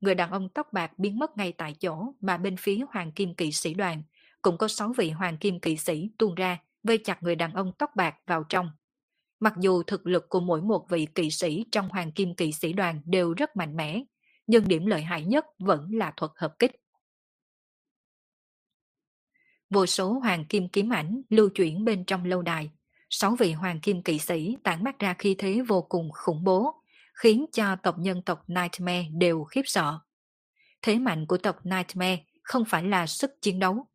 [0.00, 3.34] Người đàn ông tóc bạc biến mất ngay tại chỗ mà bên phía hoàng kim
[3.34, 4.02] kỵ sĩ đoàn
[4.42, 7.72] cũng có sáu vị hoàng kim kỵ sĩ tuôn ra vây chặt người đàn ông
[7.78, 8.70] tóc bạc vào trong.
[9.40, 12.72] Mặc dù thực lực của mỗi một vị kỵ sĩ trong hoàng kim kỵ sĩ
[12.72, 14.02] đoàn đều rất mạnh mẽ,
[14.46, 16.72] nhưng điểm lợi hại nhất vẫn là thuật hợp kích.
[19.70, 22.70] Vô số hoàng kim kiếm ảnh lưu chuyển bên trong lâu đài.
[23.10, 26.74] Sáu vị hoàng kim kỵ sĩ tản mắt ra khi thế vô cùng khủng bố,
[27.14, 29.98] khiến cho tộc nhân tộc Nightmare đều khiếp sợ.
[30.82, 33.86] Thế mạnh của tộc Nightmare không phải là sức chiến đấu.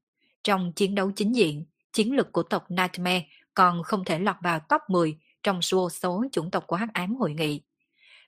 [0.43, 4.59] Trong chiến đấu chính diện, chiến lực của tộc Nightmare còn không thể lọt vào
[4.59, 7.61] top 10 trong số số chủng tộc của hắc ám hội nghị.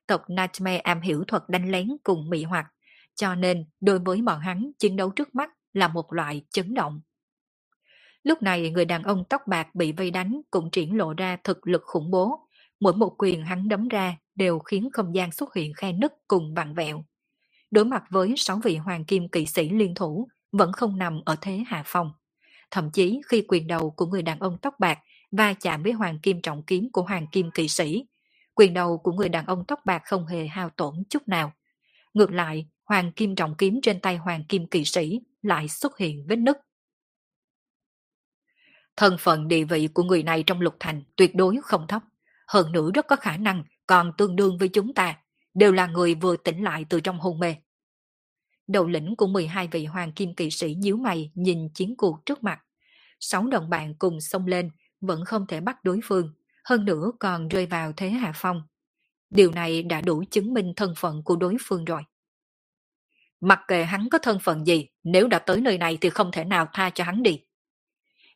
[0.08, 2.66] Tộc Nightmare am hiểu thuật đánh lén cùng mị hoặc,
[3.16, 7.02] cho nên đối với bọn hắn chiến đấu trước mắt là một loại chấn động.
[8.24, 11.68] Lúc này người đàn ông tóc bạc bị vây đánh cũng triển lộ ra thực
[11.68, 12.48] lực khủng bố.
[12.80, 16.54] Mỗi một quyền hắn đấm ra đều khiến không gian xuất hiện khe nứt cùng
[16.54, 17.06] vặn vẹo.
[17.72, 21.36] Đối mặt với sáu vị hoàng kim kỵ sĩ liên thủ vẫn không nằm ở
[21.42, 22.12] thế hạ phòng
[22.72, 25.00] Thậm chí khi quyền đầu của người đàn ông tóc bạc
[25.36, 28.06] va chạm với hoàng kim trọng kiếm của hoàng kim kỵ sĩ,
[28.56, 31.54] quyền đầu của người đàn ông tóc bạc không hề hao tổn chút nào.
[32.14, 36.26] Ngược lại, hoàng kim trọng kiếm trên tay hoàng kim kỵ sĩ lại xuất hiện
[36.28, 36.58] vết nứt.
[38.98, 42.04] Thân phận địa vị của người này trong lục thành tuyệt đối không thấp.
[42.48, 45.18] Hơn nữa rất có khả năng còn tương đương với chúng ta,
[45.54, 47.56] đều là người vừa tỉnh lại từ trong hôn mê.
[48.68, 52.44] Đầu lĩnh của 12 vị hoàng kim kỵ sĩ nhíu mày nhìn chiến cuộc trước
[52.44, 52.62] mặt.
[53.20, 54.72] Sáu đồng bạn cùng xông lên,
[55.06, 58.62] vẫn không thể bắt đối phương, hơn nữa còn rơi vào thế hạ phong.
[59.30, 62.02] Điều này đã đủ chứng minh thân phận của đối phương rồi.
[63.42, 66.44] Mặc kệ hắn có thân phận gì, nếu đã tới nơi này thì không thể
[66.44, 67.44] nào tha cho hắn đi.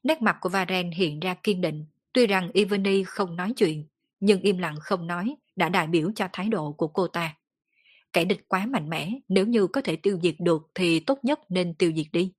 [0.03, 3.87] Nét mặt của Varen hiện ra kiên định, tuy rằng Ivani không nói chuyện,
[4.19, 7.35] nhưng im lặng không nói đã đại biểu cho thái độ của cô ta.
[8.13, 11.39] Kẻ địch quá mạnh mẽ, nếu như có thể tiêu diệt được thì tốt nhất
[11.49, 12.33] nên tiêu diệt đi.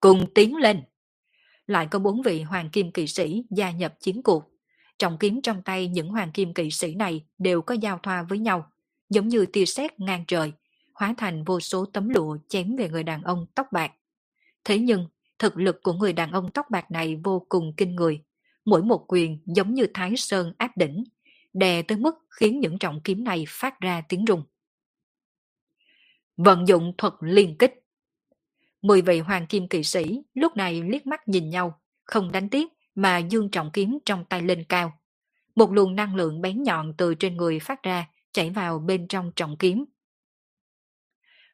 [0.00, 0.82] Cùng tiến lên!
[1.66, 4.50] Lại có bốn vị hoàng kim kỵ sĩ gia nhập chiến cuộc.
[4.98, 8.38] trọng kiếm trong tay những hoàng kim kỵ sĩ này đều có giao thoa với
[8.38, 8.70] nhau,
[9.10, 10.52] giống như tia sét ngang trời,
[10.94, 13.92] hóa thành vô số tấm lụa chém về người đàn ông tóc bạc.
[14.64, 18.22] Thế nhưng, thực lực của người đàn ông tóc bạc này vô cùng kinh người.
[18.64, 21.04] Mỗi một quyền giống như thái sơn áp đỉnh,
[21.52, 24.42] đè tới mức khiến những trọng kiếm này phát ra tiếng rung.
[26.36, 27.83] Vận dụng thuật liên kích
[28.84, 32.68] Mười vị hoàng kim kỵ sĩ lúc này liếc mắt nhìn nhau, không đánh tiếp
[32.94, 34.98] mà dương trọng kiếm trong tay lên cao.
[35.54, 39.32] Một luồng năng lượng bén nhọn từ trên người phát ra, chảy vào bên trong
[39.36, 39.84] trọng kiếm.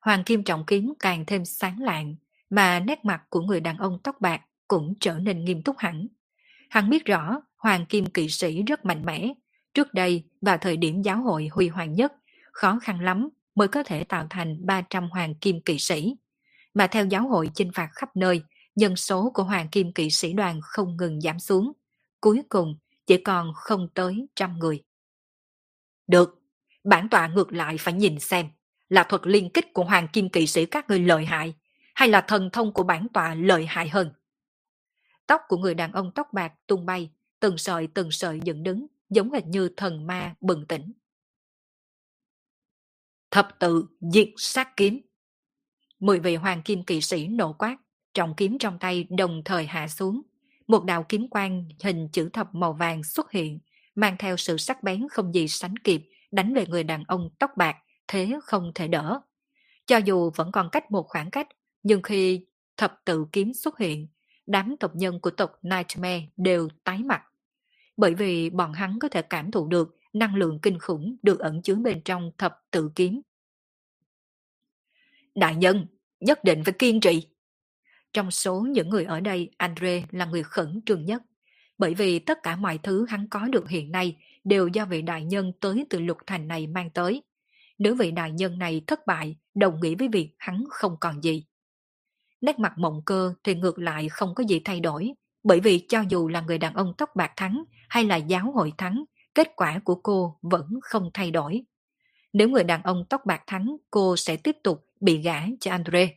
[0.01, 2.17] Hoàng kim trọng kiếm càng thêm sáng lạng,
[2.51, 6.07] mà nét mặt của người đàn ông tóc bạc cũng trở nên nghiêm túc hẳn.
[6.71, 9.33] Hắn biết rõ hoàng kim kỵ sĩ rất mạnh mẽ.
[9.75, 12.13] Trước đây, vào thời điểm giáo hội huy hoàng nhất,
[12.53, 16.17] khó khăn lắm mới có thể tạo thành 300 hoàng kim kỵ sĩ.
[16.75, 18.43] Mà theo giáo hội chinh phạt khắp nơi,
[18.77, 21.73] dân số của hoàng kim kỵ sĩ đoàn không ngừng giảm xuống.
[22.21, 24.83] Cuối cùng, chỉ còn không tới trăm người.
[26.07, 26.43] Được,
[26.85, 28.49] bản tọa ngược lại phải nhìn xem,
[28.89, 31.55] là thuật liên kích của hoàng kim kỵ sĩ các người lợi hại,
[31.95, 34.13] hay là thần thông của bản tọa lợi hại hơn.
[35.27, 38.87] Tóc của người đàn ông tóc bạc tung bay, từng sợi từng sợi dựng đứng,
[39.11, 40.93] giống hệt như thần ma bừng tỉnh.
[43.31, 45.01] Thập tự diệt sát kiếm.
[46.01, 47.77] Mười vị hoàng kim kỵ sĩ nổ quát,
[48.15, 50.23] trọng kiếm trong tay đồng thời hạ xuống.
[50.67, 53.59] Một đạo kiếm quang hình chữ thập màu vàng xuất hiện,
[53.95, 57.51] mang theo sự sắc bén không gì sánh kịp, đánh về người đàn ông tóc
[57.57, 57.77] bạc,
[58.09, 59.21] thế không thể đỡ.
[59.87, 61.49] Cho dù vẫn còn cách một khoảng cách,
[61.83, 64.09] nhưng khi thập tự kiếm xuất hiện,
[64.47, 67.23] đám tộc nhân của tộc Nightmare đều tái mặt.
[67.97, 71.63] Bởi vì bọn hắn có thể cảm thụ được năng lượng kinh khủng được ẩn
[71.63, 73.21] chứa bên trong thập tự kiếm.
[75.35, 75.87] Đại nhân,
[76.21, 77.27] nhất định phải kiên trì.
[78.13, 81.23] Trong số những người ở đây, Andre là người khẩn trương nhất.
[81.79, 85.25] Bởi vì tất cả mọi thứ hắn có được hiện nay đều do vị đại
[85.25, 87.23] nhân tới từ lục thành này mang tới.
[87.79, 91.45] Nếu vị đại nhân này thất bại, đồng nghĩa với việc hắn không còn gì.
[92.41, 95.13] Nét mặt mộng cơ thì ngược lại không có gì thay đổi,
[95.43, 98.73] bởi vì cho dù là người đàn ông tóc bạc thắng hay là giáo hội
[98.79, 101.63] thắng, kết quả của cô vẫn không thay đổi.
[102.33, 106.11] Nếu người đàn ông tóc bạc thắng, cô sẽ tiếp tục bị gã cho Andre.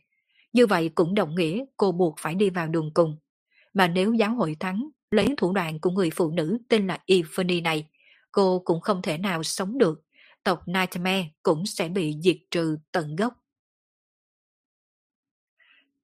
[0.52, 3.18] Như vậy cũng đồng nghĩa cô buộc phải đi vào đường cùng.
[3.74, 7.60] Mà nếu giáo hội thắng, lấy thủ đoạn của người phụ nữ tên là Evany
[7.60, 7.88] này,
[8.32, 10.02] cô cũng không thể nào sống được.
[10.44, 13.34] Tộc Nightmare cũng sẽ bị diệt trừ tận gốc.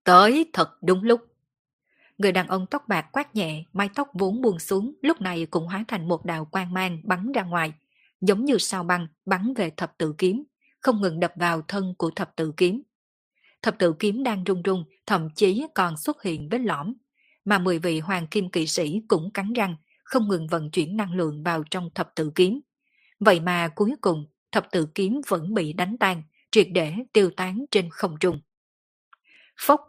[0.05, 1.21] Tới thật đúng lúc.
[2.19, 5.67] Người đàn ông tóc bạc quát nhẹ, mái tóc vốn buông xuống, lúc này cũng
[5.67, 7.73] hóa thành một đạo quang mang bắn ra ngoài,
[8.21, 10.45] giống như sao băng bắn về thập tự kiếm,
[10.81, 12.83] không ngừng đập vào thân của thập tự kiếm.
[13.63, 16.95] Thập tự kiếm đang rung rung, thậm chí còn xuất hiện vết lõm,
[17.45, 21.13] mà mười vị hoàng kim kỵ sĩ cũng cắn răng, không ngừng vận chuyển năng
[21.13, 22.61] lượng vào trong thập tự kiếm.
[23.21, 27.65] Vậy mà cuối cùng, thập tự kiếm vẫn bị đánh tan, triệt để tiêu tán
[27.71, 28.41] trên không trung.
[29.61, 29.81] Phốc,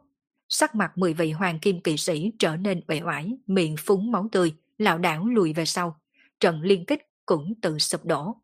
[0.49, 4.27] sắc mặt mười vị hoàng kim kỵ sĩ trở nên uể oải, miệng phúng máu
[4.31, 5.99] tươi, lão đảo lùi về sau.
[6.39, 8.35] Trận liên kích cũng tự sụp đổ.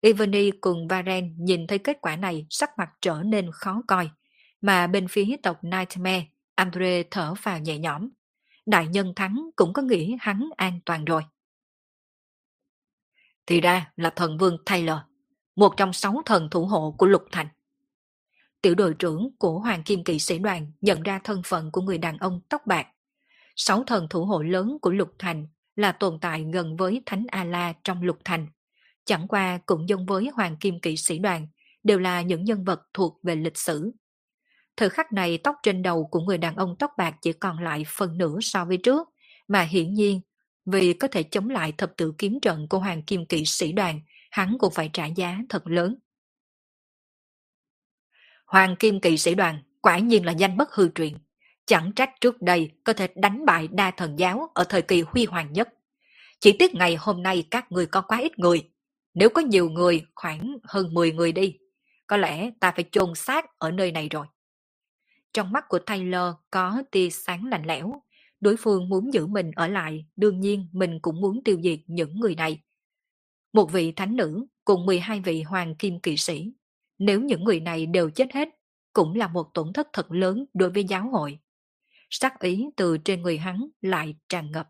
[0.00, 4.10] Ivany cùng Varen nhìn thấy kết quả này sắc mặt trở nên khó coi,
[4.60, 8.08] mà bên phía tộc Nightmare, Andre thở vào nhẹ nhõm.
[8.66, 11.22] Đại nhân thắng cũng có nghĩ hắn an toàn rồi.
[13.46, 14.98] Thì ra là thần vương Taylor,
[15.56, 17.48] một trong sáu thần thủ hộ của Lục Thành.
[18.62, 21.98] Tiểu đội trưởng của Hoàng Kim Kỵ sĩ đoàn nhận ra thân phận của người
[21.98, 22.86] đàn ông tóc bạc.
[23.56, 27.72] Sáu thần thủ hộ lớn của Lục Thành là tồn tại gần với Thánh A-La
[27.84, 28.46] trong Lục Thành.
[29.04, 31.46] Chẳng qua cũng giống với Hoàng Kim Kỵ sĩ đoàn,
[31.82, 33.92] đều là những nhân vật thuộc về lịch sử.
[34.76, 37.84] Thời khắc này tóc trên đầu của người đàn ông tóc bạc chỉ còn lại
[37.88, 39.08] phần nửa so với trước,
[39.48, 40.20] mà hiển nhiên
[40.66, 44.00] vì có thể chống lại thập tự kiếm trận của Hoàng Kim Kỵ sĩ đoàn,
[44.30, 45.96] hắn cũng phải trả giá thật lớn.
[48.46, 51.14] Hoàng Kim Kỵ sĩ đoàn quả nhiên là danh bất hư truyền.
[51.66, 55.24] Chẳng trách trước đây có thể đánh bại đa thần giáo ở thời kỳ huy
[55.24, 55.68] hoàng nhất.
[56.40, 58.69] Chỉ tiếc ngày hôm nay các người có quá ít người.
[59.14, 61.56] Nếu có nhiều người, khoảng hơn 10 người đi,
[62.06, 64.26] có lẽ ta phải chôn xác ở nơi này rồi.
[65.32, 68.02] Trong mắt của Taylor có tia sáng lạnh lẽo.
[68.40, 72.20] Đối phương muốn giữ mình ở lại, đương nhiên mình cũng muốn tiêu diệt những
[72.20, 72.62] người này.
[73.52, 76.52] Một vị thánh nữ cùng 12 vị hoàng kim kỵ sĩ
[77.00, 78.48] nếu những người này đều chết hết,
[78.92, 81.38] cũng là một tổn thất thật lớn đối với giáo hội.
[82.10, 84.68] Sắc ý từ trên người hắn lại tràn ngập.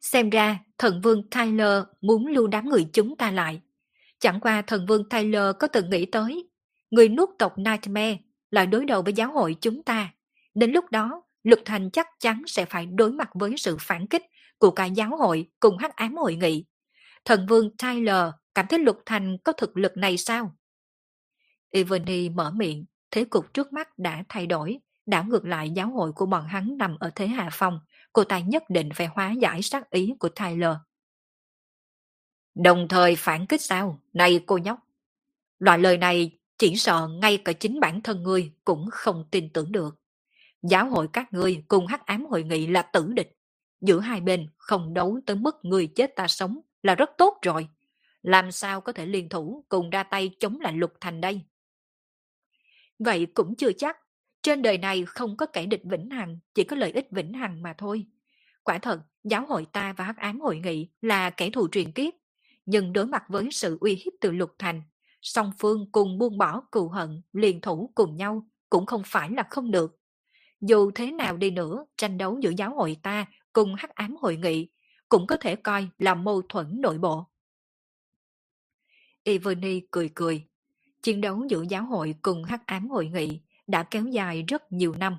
[0.00, 3.60] Xem ra thần vương Tyler muốn lưu đám người chúng ta lại.
[4.18, 6.48] Chẳng qua thần vương Tyler có từng nghĩ tới,
[6.90, 8.18] người nuốt tộc Nightmare
[8.50, 10.12] là đối đầu với giáo hội chúng ta.
[10.54, 14.22] Đến lúc đó, Lục Thành chắc chắn sẽ phải đối mặt với sự phản kích
[14.58, 16.64] của cả giáo hội cùng hắc ám hội nghị.
[17.24, 18.24] Thần vương Tyler
[18.54, 20.56] cảm thấy Lục Thành có thực lực này sao?
[21.70, 26.12] Evany mở miệng, thế cục trước mắt đã thay đổi, đảo ngược lại giáo hội
[26.12, 27.80] của bọn hắn nằm ở thế hạ phong,
[28.18, 30.76] cô ta nhất định phải hóa giải sát ý của Tyler.
[32.54, 34.02] Đồng thời phản kích sao?
[34.12, 34.78] Này cô nhóc!
[35.58, 39.72] Loại lời này chỉ sợ ngay cả chính bản thân ngươi cũng không tin tưởng
[39.72, 39.96] được.
[40.62, 43.36] Giáo hội các ngươi cùng hắc ám hội nghị là tử địch.
[43.80, 47.68] Giữa hai bên không đấu tới mức người chết ta sống là rất tốt rồi.
[48.22, 51.40] Làm sao có thể liên thủ cùng ra tay chống lại lục thành đây?
[52.98, 53.96] Vậy cũng chưa chắc.
[54.48, 57.62] Trên đời này không có kẻ địch vĩnh hằng, chỉ có lợi ích vĩnh hằng
[57.62, 58.06] mà thôi.
[58.62, 62.14] Quả thật, giáo hội ta và hắc ám hội nghị là kẻ thù truyền kiếp.
[62.66, 64.82] Nhưng đối mặt với sự uy hiếp từ lục thành,
[65.22, 69.44] song phương cùng buông bỏ cừu hận, liền thủ cùng nhau cũng không phải là
[69.50, 69.96] không được.
[70.60, 74.36] Dù thế nào đi nữa, tranh đấu giữa giáo hội ta cùng hắc ám hội
[74.36, 74.68] nghị
[75.08, 77.26] cũng có thể coi là mâu thuẫn nội bộ.
[79.22, 80.44] Ivani cười cười.
[81.02, 84.94] Chiến đấu giữa giáo hội cùng hắc ám hội nghị đã kéo dài rất nhiều
[84.94, 85.18] năm,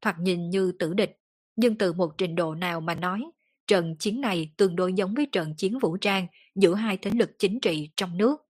[0.00, 1.20] thoạt nhìn như tử địch,
[1.56, 3.22] nhưng từ một trình độ nào mà nói,
[3.66, 7.30] trận chiến này tương đối giống với trận chiến vũ trang giữa hai thế lực
[7.38, 8.40] chính trị trong nước.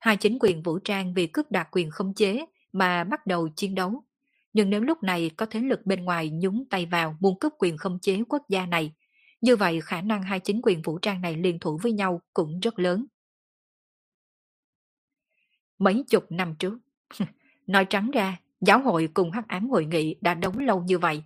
[0.00, 3.74] Hai chính quyền vũ trang vì cướp đoạt quyền khống chế mà bắt đầu chiến
[3.74, 4.04] đấu.
[4.52, 7.76] Nhưng nếu lúc này có thế lực bên ngoài nhúng tay vào muốn cướp quyền
[7.76, 8.92] khống chế quốc gia này,
[9.40, 12.60] như vậy khả năng hai chính quyền vũ trang này liên thủ với nhau cũng
[12.60, 13.06] rất lớn.
[15.78, 16.78] Mấy chục năm trước,
[17.66, 21.22] nói trắng ra, giáo hội cùng hắc ám hội nghị đã đấu lâu như vậy,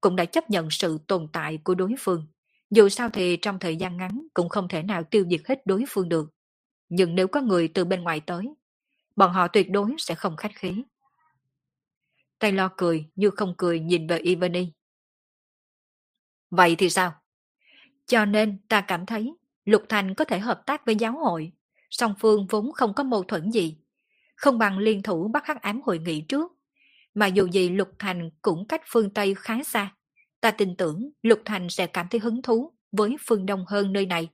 [0.00, 2.26] cũng đã chấp nhận sự tồn tại của đối phương.
[2.70, 5.84] Dù sao thì trong thời gian ngắn cũng không thể nào tiêu diệt hết đối
[5.88, 6.30] phương được.
[6.88, 8.54] Nhưng nếu có người từ bên ngoài tới,
[9.16, 10.82] bọn họ tuyệt đối sẽ không khách khí.
[12.38, 14.72] Taylor cười như không cười nhìn về Ivani.
[16.50, 17.12] Vậy thì sao?
[18.06, 21.52] Cho nên ta cảm thấy Lục Thành có thể hợp tác với giáo hội,
[21.90, 23.76] song phương vốn không có mâu thuẫn gì.
[24.36, 26.52] Không bằng liên thủ bắt hắc ám hội nghị trước.
[27.14, 29.94] Mà dù gì Lục Thành cũng cách phương Tây khá xa.
[30.40, 34.06] Ta tin tưởng Lục Thành sẽ cảm thấy hứng thú với phương Đông hơn nơi
[34.06, 34.28] này.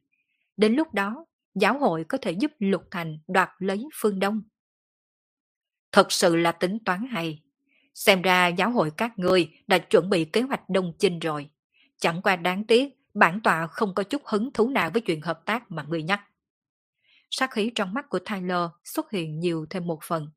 [0.57, 1.25] Đến lúc đó,
[1.55, 4.43] giáo hội có thể giúp Lục Thành đoạt lấy phương Đông.
[5.93, 7.43] Thật sự là tính toán hay.
[7.95, 11.51] Xem ra giáo hội các ngươi đã chuẩn bị kế hoạch đông chinh rồi.
[11.99, 15.47] Chẳng qua đáng tiếc, bản tọa không có chút hứng thú nào với chuyện hợp
[15.47, 16.21] tác mà ngươi nhắc.
[17.31, 20.29] Sát khí trong mắt của Tyler xuất hiện nhiều thêm một phần.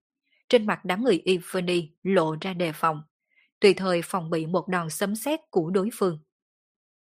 [0.50, 3.02] Trên mặt đám người Evany lộ ra đề phòng,
[3.60, 6.20] tùy thời phòng bị một đòn sấm sét của đối phương.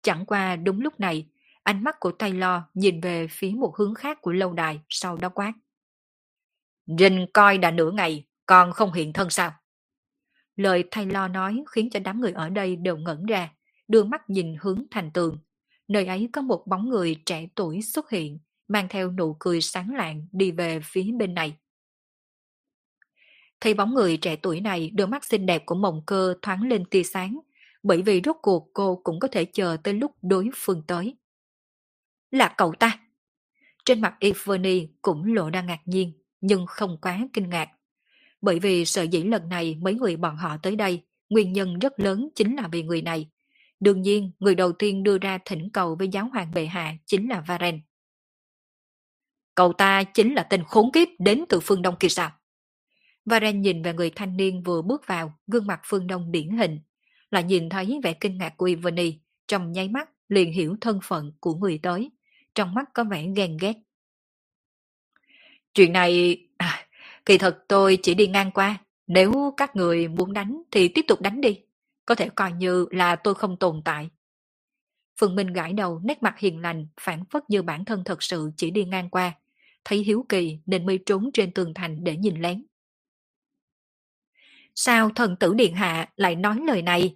[0.01, 1.27] Chẳng qua đúng lúc này,
[1.63, 5.29] ánh mắt của Taylor nhìn về phía một hướng khác của lâu đài sau đó
[5.29, 5.53] quát.
[6.99, 9.51] Rình coi đã nửa ngày, còn không hiện thân sao?
[10.55, 13.49] Lời Taylor nói khiến cho đám người ở đây đều ngẩn ra,
[13.87, 15.37] đưa mắt nhìn hướng thành tường.
[15.87, 19.95] Nơi ấy có một bóng người trẻ tuổi xuất hiện, mang theo nụ cười sáng
[19.95, 21.57] lạng đi về phía bên này.
[23.63, 26.85] Thấy bóng người trẻ tuổi này, đôi mắt xinh đẹp của mộng cơ thoáng lên
[26.85, 27.39] tia sáng,
[27.83, 31.15] bởi vì rốt cuộc cô cũng có thể chờ tới lúc đối phương tới.
[32.31, 32.99] Là cậu ta!
[33.85, 37.69] Trên mặt Ivony cũng lộ ra ngạc nhiên, nhưng không quá kinh ngạc.
[38.41, 41.99] Bởi vì sợ dĩ lần này mấy người bọn họ tới đây, nguyên nhân rất
[41.99, 43.29] lớn chính là vì người này.
[43.79, 47.29] Đương nhiên, người đầu tiên đưa ra thỉnh cầu với giáo hoàng bệ hạ chính
[47.29, 47.81] là Varen.
[49.55, 52.31] Cậu ta chính là tên khốn kiếp đến từ phương Đông kia sao?
[53.25, 56.79] Varen nhìn về người thanh niên vừa bước vào, gương mặt phương Đông điển hình.
[57.31, 61.31] Lại nhìn thấy vẻ kinh ngạc của Ivani, trong nháy mắt liền hiểu thân phận
[61.39, 62.11] của người tới.
[62.55, 63.73] Trong mắt có vẻ ghen ghét.
[65.73, 66.41] Chuyện này...
[66.57, 66.87] À,
[67.25, 68.77] kỳ thật tôi chỉ đi ngang qua.
[69.07, 71.59] Nếu các người muốn đánh thì tiếp tục đánh đi.
[72.05, 74.09] Có thể coi như là tôi không tồn tại.
[75.19, 78.51] Phương Minh gãi đầu nét mặt hiền lành, phản phất như bản thân thật sự
[78.57, 79.33] chỉ đi ngang qua.
[79.85, 82.65] Thấy hiếu kỳ nên mới trốn trên tường thành để nhìn lén.
[84.75, 87.15] Sao thần tử điện hạ lại nói lời này?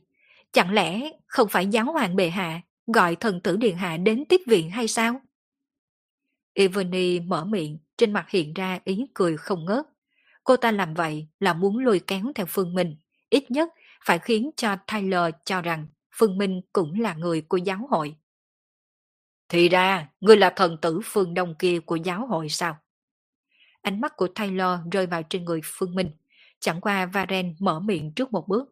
[0.51, 4.41] Chẳng lẽ không phải giáo hoàng bệ hạ gọi thần tử điện hạ đến tiếp
[4.47, 5.22] viện hay sao?
[6.53, 9.86] Evany mở miệng, trên mặt hiện ra ý cười không ngớt.
[10.43, 12.97] Cô ta làm vậy là muốn lôi kéo theo Phương Minh,
[13.30, 13.70] ít nhất
[14.05, 18.16] phải khiến cho Tyler cho rằng Phương Minh cũng là người của giáo hội.
[19.49, 22.78] Thì ra, ngươi là thần tử phương đông kia của giáo hội sao?
[23.82, 26.12] Ánh mắt của Taylor rơi vào trên người Phương Minh.
[26.60, 28.70] Chẳng qua Varen mở miệng trước một bước.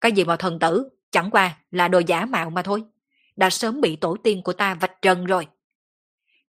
[0.00, 2.82] Cái gì mà thần tử, chẳng qua là đồ giả mạo mà thôi.
[3.36, 5.46] Đã sớm bị tổ tiên của ta vạch trần rồi.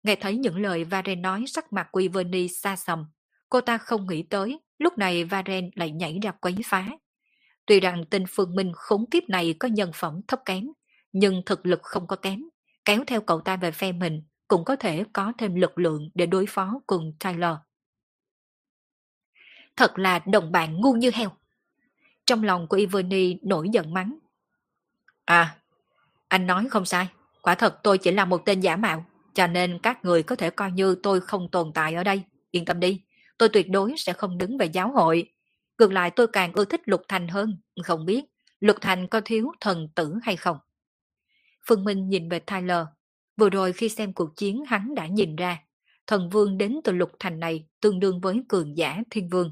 [0.03, 3.05] Nghe thấy những lời Varen nói sắc mặt của Ivani xa sầm.
[3.49, 6.87] Cô ta không nghĩ tới, lúc này Varen lại nhảy ra quấy phá.
[7.65, 10.67] Tuy rằng tên Phương Minh khốn kiếp này có nhân phẩm thấp kém,
[11.11, 12.43] nhưng thực lực không có kém,
[12.85, 16.25] kéo theo cậu ta về phe mình cũng có thể có thêm lực lượng để
[16.25, 17.55] đối phó cùng Tyler.
[19.77, 21.31] Thật là đồng bạn ngu như heo.
[22.25, 24.19] Trong lòng của Ivani nổi giận mắng.
[25.25, 25.57] À,
[26.27, 27.07] anh nói không sai.
[27.41, 30.49] Quả thật tôi chỉ là một tên giả mạo, cho nên các người có thể
[30.49, 32.23] coi như tôi không tồn tại ở đây.
[32.51, 33.01] Yên tâm đi,
[33.37, 35.31] tôi tuyệt đối sẽ không đứng về giáo hội.
[35.79, 38.25] Ngược lại tôi càng ưa thích Lục Thành hơn, không biết
[38.59, 40.57] Lục Thành có thiếu thần tử hay không.
[41.65, 42.85] Phương Minh nhìn về Tyler.
[43.37, 45.59] Vừa rồi khi xem cuộc chiến hắn đã nhìn ra,
[46.07, 49.51] thần vương đến từ Lục Thành này tương đương với cường giả thiên vương.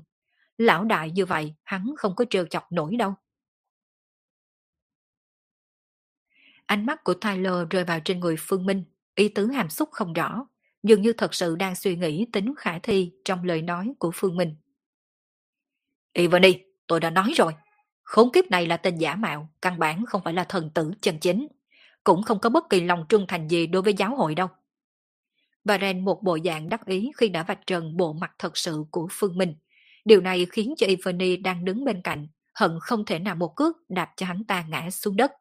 [0.57, 3.13] Lão đại như vậy hắn không có trêu chọc nổi đâu.
[6.65, 8.83] Ánh mắt của Tyler rơi vào trên người Phương Minh,
[9.15, 10.47] ý tứ hàm xúc không rõ,
[10.83, 14.37] dường như thật sự đang suy nghĩ tính khả thi trong lời nói của Phương
[14.37, 14.55] Minh.
[16.13, 16.53] Ivani,
[16.87, 17.53] tôi đã nói rồi,
[18.03, 21.19] khốn kiếp này là tên giả mạo, căn bản không phải là thần tử chân
[21.19, 21.47] chính,
[22.03, 24.47] cũng không có bất kỳ lòng trung thành gì đối với giáo hội đâu.
[25.63, 29.07] Bà một bộ dạng đắc ý khi đã vạch trần bộ mặt thật sự của
[29.11, 29.55] Phương Minh.
[30.05, 33.75] Điều này khiến cho Ivani đang đứng bên cạnh, hận không thể nào một cước
[33.89, 35.31] đạp cho hắn ta ngã xuống đất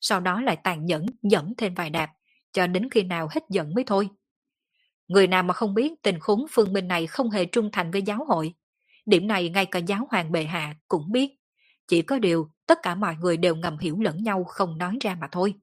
[0.00, 2.10] sau đó lại tàn nhẫn dẫm thêm vài đạp,
[2.52, 4.08] cho đến khi nào hết giận mới thôi.
[5.08, 8.02] Người nào mà không biết tình khốn phương minh này không hề trung thành với
[8.02, 8.54] giáo hội.
[9.06, 11.30] Điểm này ngay cả giáo hoàng bệ hạ cũng biết.
[11.88, 15.16] Chỉ có điều tất cả mọi người đều ngầm hiểu lẫn nhau không nói ra
[15.20, 15.54] mà thôi.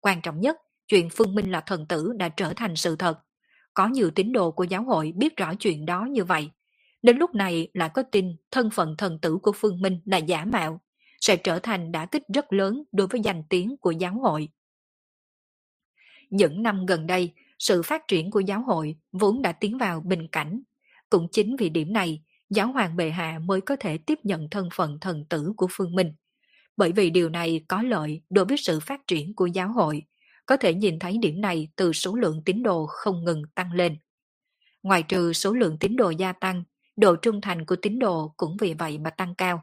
[0.00, 0.56] Quan trọng nhất,
[0.88, 3.18] chuyện Phương Minh là thần tử đã trở thành sự thật.
[3.74, 6.50] Có nhiều tín đồ của giáo hội biết rõ chuyện đó như vậy.
[7.02, 10.44] Đến lúc này lại có tin thân phận thần tử của Phương Minh là giả
[10.44, 10.80] mạo,
[11.20, 14.48] sẽ trở thành đả kích rất lớn đối với danh tiếng của giáo hội.
[16.30, 20.28] Những năm gần đây, sự phát triển của giáo hội vốn đã tiến vào bình
[20.28, 20.62] cảnh.
[21.10, 24.68] Cũng chính vì điểm này, giáo hoàng bệ hạ mới có thể tiếp nhận thân
[24.74, 26.12] phận thần tử của phương minh.
[26.76, 30.02] Bởi vì điều này có lợi đối với sự phát triển của giáo hội,
[30.46, 33.96] có thể nhìn thấy điểm này từ số lượng tín đồ không ngừng tăng lên.
[34.82, 36.64] Ngoài trừ số lượng tín đồ gia tăng,
[36.96, 39.62] độ trung thành của tín đồ cũng vì vậy mà tăng cao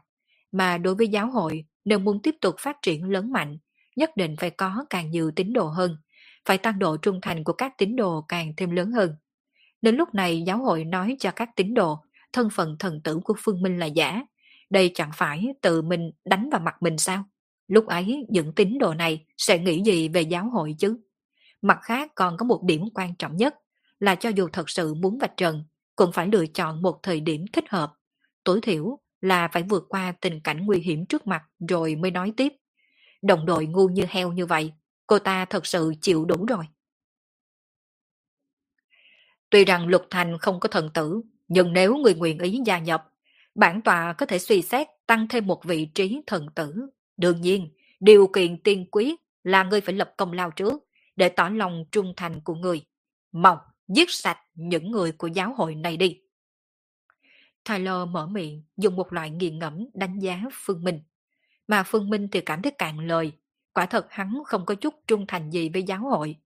[0.52, 3.58] mà đối với giáo hội, nếu muốn tiếp tục phát triển lớn mạnh,
[3.96, 5.96] nhất định phải có càng nhiều tín đồ hơn,
[6.44, 9.14] phải tăng độ trung thành của các tín đồ càng thêm lớn hơn.
[9.82, 11.98] Đến lúc này giáo hội nói cho các tín đồ,
[12.32, 14.22] thân phận thần tử của Phương Minh là giả,
[14.70, 17.24] đây chẳng phải tự mình đánh vào mặt mình sao?
[17.68, 20.98] Lúc ấy những tín đồ này sẽ nghĩ gì về giáo hội chứ?
[21.62, 23.54] Mặt khác còn có một điểm quan trọng nhất
[24.00, 25.64] là cho dù thật sự muốn vạch trần,
[26.00, 27.92] cũng phải lựa chọn một thời điểm thích hợp.
[28.44, 32.32] Tối thiểu là phải vượt qua tình cảnh nguy hiểm trước mặt rồi mới nói
[32.36, 32.52] tiếp.
[33.22, 34.72] Đồng đội ngu như heo như vậy,
[35.06, 36.64] cô ta thật sự chịu đủ rồi.
[39.50, 43.12] Tuy rằng Lục Thành không có thần tử, nhưng nếu người nguyện ý gia nhập,
[43.54, 46.74] bản tòa có thể suy xét tăng thêm một vị trí thần tử.
[47.16, 47.70] Đương nhiên,
[48.00, 50.82] điều kiện tiên quyết là ngươi phải lập công lao trước
[51.16, 52.86] để tỏ lòng trung thành của người.
[53.32, 53.58] Mong
[53.94, 56.20] giết sạch những người của giáo hội này đi.
[57.68, 61.00] Tyler mở miệng, dùng một loại nghiền ngẫm đánh giá Phương Minh.
[61.68, 63.32] Mà Phương Minh thì cảm thấy cạn lời.
[63.72, 66.36] Quả thật hắn không có chút trung thành gì với giáo hội.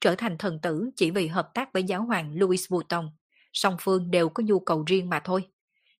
[0.00, 3.10] Trở thành thần tử chỉ vì hợp tác với giáo hoàng Louis Vuitton.
[3.52, 5.48] Song phương đều có nhu cầu riêng mà thôi.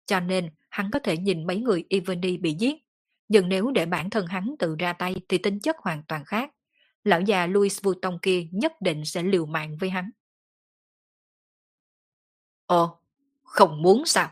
[0.07, 2.75] Cho nên hắn có thể nhìn mấy người Ivani bị giết.
[3.29, 6.51] Nhưng nếu để bản thân hắn tự ra tay thì tính chất hoàn toàn khác.
[7.05, 10.11] Lão già Louis Vuitton kia nhất định sẽ liều mạng với hắn.
[12.73, 12.99] Ồ,
[13.43, 14.31] không muốn sao?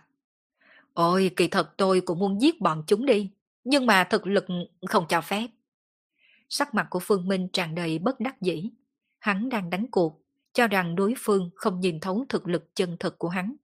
[0.95, 3.31] Ôi, kỳ thật tôi cũng muốn giết bọn chúng đi,
[3.65, 4.45] nhưng mà thực lực
[4.89, 5.47] không cho phép.
[6.49, 8.71] Sắc mặt của Phương Minh tràn đầy bất đắc dĩ.
[9.19, 10.23] Hắn đang đánh cuộc,
[10.53, 13.57] cho rằng đối phương không nhìn thấu thực lực chân thực của hắn.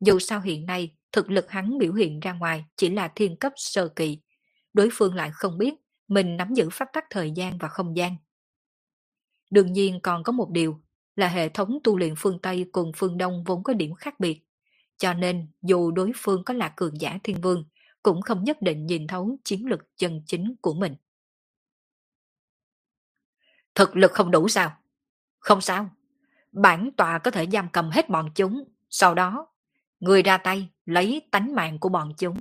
[0.00, 3.52] Dù sao hiện nay, thực lực hắn biểu hiện ra ngoài chỉ là thiên cấp
[3.56, 4.18] sơ kỳ.
[4.72, 5.74] Đối phương lại không biết
[6.08, 8.16] mình nắm giữ pháp tắc thời gian và không gian.
[9.50, 10.80] Đương nhiên còn có một điều
[11.16, 14.42] là hệ thống tu luyện phương Tây cùng phương Đông vốn có điểm khác biệt.
[14.96, 17.64] Cho nên dù đối phương có là cường giả thiên vương,
[18.02, 20.96] cũng không nhất định nhìn thấu chiến lực chân chính của mình.
[23.74, 24.76] Thực lực không đủ sao?
[25.38, 25.90] Không sao.
[26.52, 28.64] Bản tòa có thể giam cầm hết bọn chúng.
[28.90, 29.46] Sau đó,
[30.00, 32.36] người ra tay lấy tánh mạng của bọn chúng.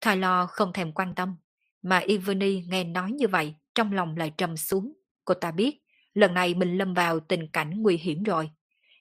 [0.00, 1.36] Thay Lo không thèm quan tâm,
[1.82, 4.92] mà Ivani nghe nói như vậy, trong lòng lại trầm xuống.
[5.24, 5.82] Cô ta biết,
[6.14, 8.50] lần này mình lâm vào tình cảnh nguy hiểm rồi.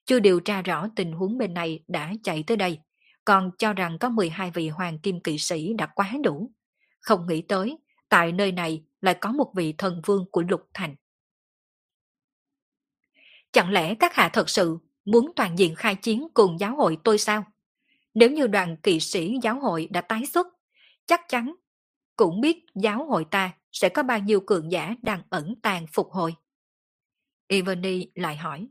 [0.06, 2.80] Chưa điều tra rõ tình huống bên này đã chạy tới đây,
[3.26, 6.52] còn cho rằng có 12 vị hoàng kim kỵ sĩ đã quá đủ.
[7.02, 7.78] Không nghĩ tới,
[8.10, 10.96] tại nơi này lại có một vị thần vương của lục thành.
[13.52, 17.18] Chẳng lẽ các hạ thật sự muốn toàn diện khai chiến cùng giáo hội tôi
[17.18, 17.46] sao?
[18.14, 20.48] Nếu như đoàn kỵ sĩ giáo hội đã tái xuất,
[21.06, 21.56] chắc chắn
[22.16, 26.12] cũng biết giáo hội ta sẽ có bao nhiêu cường giả đang ẩn tàng phục
[26.12, 26.36] hồi.
[27.50, 28.68] Ivany lại hỏi.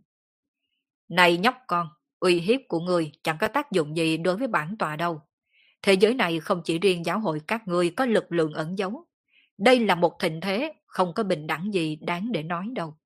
[1.08, 1.88] Này nhóc con,
[2.20, 5.22] uy hiếp của người chẳng có tác dụng gì đối với bản tòa đâu.
[5.82, 9.06] Thế giới này không chỉ riêng giáo hội các ngươi có lực lượng ẩn giấu.
[9.58, 12.96] Đây là một thịnh thế, không có bình đẳng gì đáng để nói đâu.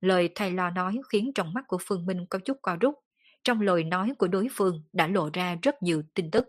[0.00, 2.94] Lời thầy lo nói khiến trong mắt của Phương Minh có chút co rút.
[3.44, 6.48] Trong lời nói của đối phương đã lộ ra rất nhiều tin tức.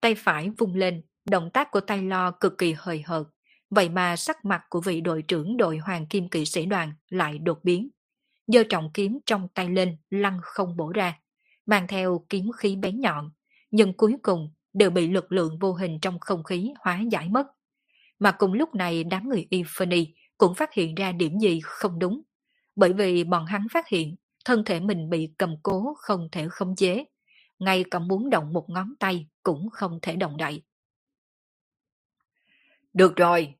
[0.00, 3.26] Tay phải vung lên, động tác của tay lo cực kỳ hời hợt.
[3.74, 7.38] Vậy mà sắc mặt của vị đội trưởng đội hoàng kim kỵ sĩ đoàn lại
[7.38, 7.88] đột biến.
[8.46, 11.18] Giơ trọng kiếm trong tay lên, lăn không bổ ra,
[11.66, 13.30] mang theo kiếm khí bén nhọn,
[13.70, 17.46] nhưng cuối cùng đều bị lực lượng vô hình trong không khí hóa giải mất.
[18.18, 20.06] Mà cùng lúc này đám người Ifany
[20.38, 22.22] cũng phát hiện ra điểm gì không đúng.
[22.76, 26.76] Bởi vì bọn hắn phát hiện thân thể mình bị cầm cố không thể khống
[26.76, 27.04] chế.
[27.58, 30.62] Ngay cả muốn động một ngón tay cũng không thể động đậy.
[32.92, 33.54] Được rồi,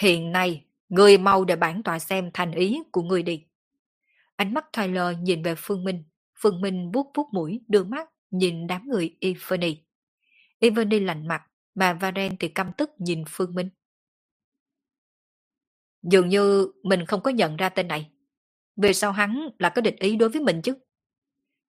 [0.00, 3.44] hiện nay người mau để bản tòa xem thành ý của người đi.
[4.36, 6.04] Ánh mắt Tyler nhìn về Phương Minh.
[6.42, 9.76] Phương Minh vuốt vuốt mũi, đưa mắt, nhìn đám người Evany.
[10.58, 11.42] Evany lạnh mặt,
[11.74, 13.68] mà Varen thì căm tức nhìn Phương Minh.
[16.02, 18.10] Dường như mình không có nhận ra tên này.
[18.76, 20.74] Về sau hắn là có địch ý đối với mình chứ?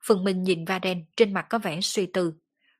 [0.06, 2.34] Phương Minh nhìn Varen trên mặt có vẻ suy tư.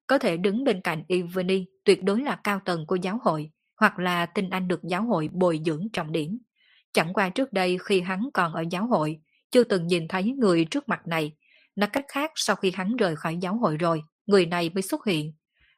[0.08, 3.52] Có thể đứng bên cạnh Evany tuyệt đối là cao tầng của giáo hội,
[3.84, 6.39] hoặc là tinh anh được giáo hội bồi dưỡng trọng điểm.
[6.93, 9.19] Chẳng qua trước đây khi hắn còn ở giáo hội,
[9.51, 11.31] chưa từng nhìn thấy người trước mặt này.
[11.75, 15.05] Nói cách khác sau khi hắn rời khỏi giáo hội rồi, người này mới xuất
[15.05, 15.34] hiện.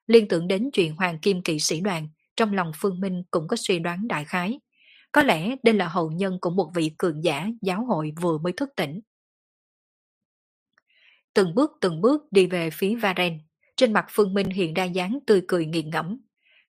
[0.08, 3.58] Liên tưởng đến chuyện Hoàng Kim kỵ sĩ đoàn, trong lòng Phương Minh cũng có
[3.58, 4.60] suy đoán đại khái.
[5.12, 8.54] Có lẽ đây là hậu nhân của một vị cường giả giáo hội vừa mới
[8.54, 9.02] thức tỉnh.
[11.34, 13.40] Từng bước từng bước đi về phía Varen,
[13.78, 16.18] trên mặt Phương Minh hiện ra dáng tươi cười nghiền ngẫm.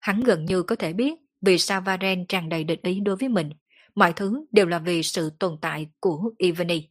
[0.01, 3.29] Hắn gần như có thể biết vì sao Varen tràn đầy định ý đối với
[3.29, 3.51] mình.
[3.95, 6.89] Mọi thứ đều là vì sự tồn tại của Ivany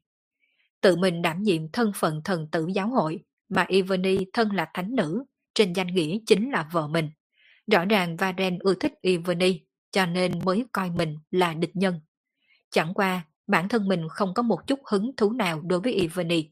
[0.85, 3.19] tự mình đảm nhiệm thân phận thần tử giáo hội,
[3.49, 5.23] mà Ivany thân là thánh nữ,
[5.55, 7.09] trên danh nghĩa chính là vợ mình.
[7.71, 9.59] Rõ ràng Varen ưa thích Ivany,
[9.91, 11.99] cho nên mới coi mình là địch nhân.
[12.71, 16.49] Chẳng qua, bản thân mình không có một chút hứng thú nào đối với Ivany.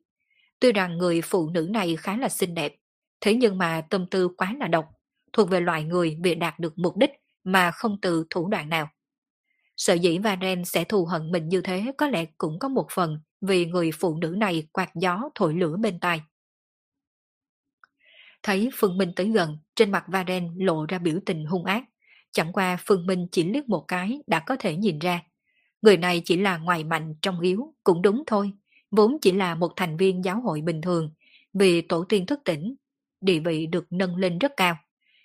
[0.60, 2.76] Tuy rằng người phụ nữ này khá là xinh đẹp,
[3.22, 4.86] thế nhưng mà tâm tư quá là độc,
[5.34, 7.12] thuộc về loại người bị đạt được mục đích
[7.44, 8.90] mà không từ thủ đoạn nào.
[9.78, 13.20] Sợ dĩ Varen sẽ thù hận mình như thế có lẽ cũng có một phần
[13.42, 16.22] vì người phụ nữ này quạt gió thổi lửa bên tai.
[18.44, 21.84] Thấy Phương Minh tới gần, trên mặt Varen lộ ra biểu tình hung ác.
[22.32, 25.22] Chẳng qua Phương Minh chỉ liếc một cái đã có thể nhìn ra.
[25.82, 28.52] Người này chỉ là ngoài mạnh trong yếu, cũng đúng thôi.
[28.92, 31.12] Vốn chỉ là một thành viên giáo hội bình thường,
[31.54, 32.76] vì tổ tiên thức tỉnh,
[33.22, 34.78] địa vị được nâng lên rất cao.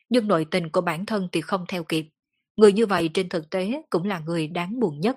[0.08, 2.08] Nhưng nội tình của bản thân thì không theo kịp.
[2.56, 5.16] Người như vậy trên thực tế cũng là người đáng buồn nhất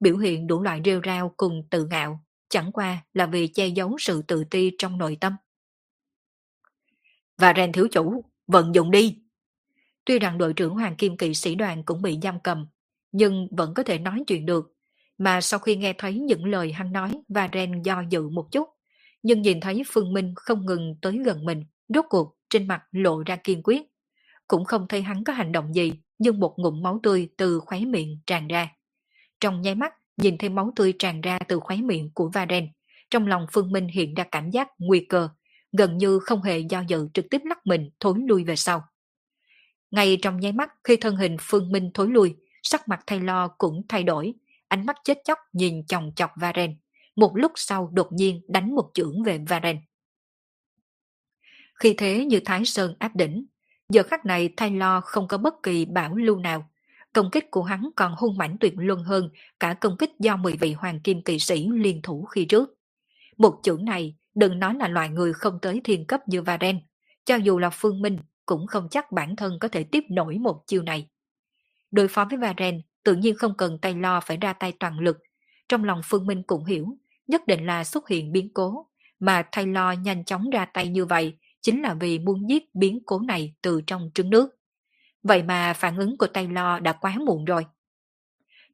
[0.00, 3.96] biểu hiện đủ loại rêu rao cùng tự ngạo, chẳng qua là vì che giấu
[3.98, 5.36] sự tự ti trong nội tâm.
[7.38, 9.18] Và rèn thiếu chủ, vận dụng đi.
[10.04, 12.66] Tuy rằng đội trưởng Hoàng Kim Kỵ sĩ đoàn cũng bị giam cầm,
[13.12, 14.74] nhưng vẫn có thể nói chuyện được.
[15.18, 18.68] Mà sau khi nghe thấy những lời hắn nói, và ren do dự một chút,
[19.22, 23.22] nhưng nhìn thấy Phương Minh không ngừng tới gần mình, rốt cuộc trên mặt lộ
[23.22, 23.82] ra kiên quyết.
[24.48, 27.80] Cũng không thấy hắn có hành động gì, nhưng một ngụm máu tươi từ khóe
[27.80, 28.68] miệng tràn ra.
[29.40, 32.68] Trong nháy mắt, nhìn thấy máu tươi tràn ra từ khóe miệng của Varen,
[33.10, 35.28] trong lòng Phương Minh hiện ra cảm giác nguy cơ,
[35.72, 38.82] gần như không hề do dự trực tiếp lắc mình thối lui về sau.
[39.90, 43.48] Ngay trong nháy mắt khi thân hình Phương Minh thối lui, sắc mặt thay lo
[43.48, 44.34] cũng thay đổi,
[44.68, 46.76] ánh mắt chết chóc nhìn chòng chọc Varen.
[47.16, 49.80] Một lúc sau đột nhiên đánh một chưởng về Varen.
[51.74, 53.46] Khi thế như Thái Sơn áp đỉnh,
[53.92, 56.70] giờ khắc này thay lo không có bất kỳ bảo lưu nào,
[57.12, 59.30] công kích của hắn còn hung mãnh tuyệt luân hơn
[59.60, 62.74] cả công kích do 10 vị hoàng kim kỵ sĩ liên thủ khi trước.
[63.36, 66.80] Một chưởng này, đừng nói là loại người không tới thiên cấp như Varen,
[67.24, 70.62] cho dù là Phương Minh cũng không chắc bản thân có thể tiếp nổi một
[70.66, 71.08] chiêu này.
[71.90, 75.18] Đối phó với Varen, tự nhiên không cần tay lo phải ra tay toàn lực.
[75.68, 76.86] Trong lòng Phương Minh cũng hiểu,
[77.26, 78.86] nhất định là xuất hiện biến cố,
[79.20, 83.00] mà thay lo nhanh chóng ra tay như vậy chính là vì muốn giết biến
[83.06, 84.50] cố này từ trong trứng nước.
[85.22, 87.66] Vậy mà phản ứng của tay lo đã quá muộn rồi.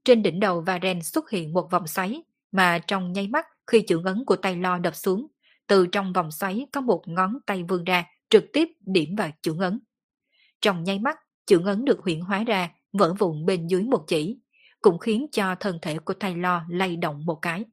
[0.04, 2.22] Trên đỉnh đầu Varen xuất hiện một vòng xoáy,
[2.52, 5.26] mà trong nháy mắt khi chữ ấn của tay lo đập xuống,
[5.66, 9.56] từ trong vòng xoáy có một ngón tay vươn ra, trực tiếp điểm vào chữ
[9.60, 9.80] ấn.
[10.60, 14.38] Trong nháy mắt, chữ ấn được huyện hóa ra, vỡ vụn bên dưới một chỉ,
[14.80, 17.64] cũng khiến cho thân thể của tay lo lay động một cái.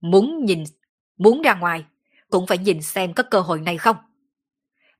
[0.00, 0.64] Muốn nhìn,
[1.16, 1.84] muốn ra ngoài,
[2.30, 3.96] cũng phải nhìn xem có cơ hội này không.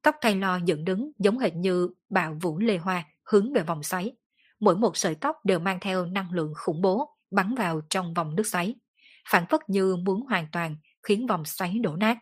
[0.03, 3.83] Tóc thay lo dựng đứng giống hệt như bạo vũ lê hoa hướng về vòng
[3.83, 4.13] xoáy.
[4.61, 8.35] Mỗi một sợi tóc đều mang theo năng lượng khủng bố bắn vào trong vòng
[8.35, 8.75] nước xoáy.
[9.29, 12.19] Phản phất như muốn hoàn toàn khiến vòng xoáy đổ nát.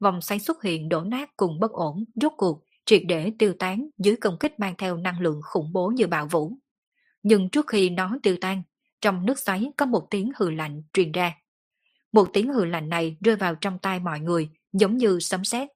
[0.00, 3.88] Vòng xoáy xuất hiện đổ nát cùng bất ổn, rốt cuộc, triệt để tiêu tán
[3.98, 6.52] dưới công kích mang theo năng lượng khủng bố như bạo vũ.
[7.22, 8.62] Nhưng trước khi nó tiêu tan,
[9.00, 11.34] trong nước xoáy có một tiếng hừ lạnh truyền ra.
[12.12, 15.68] Một tiếng hừ lạnh này rơi vào trong tai mọi người giống như sấm sét.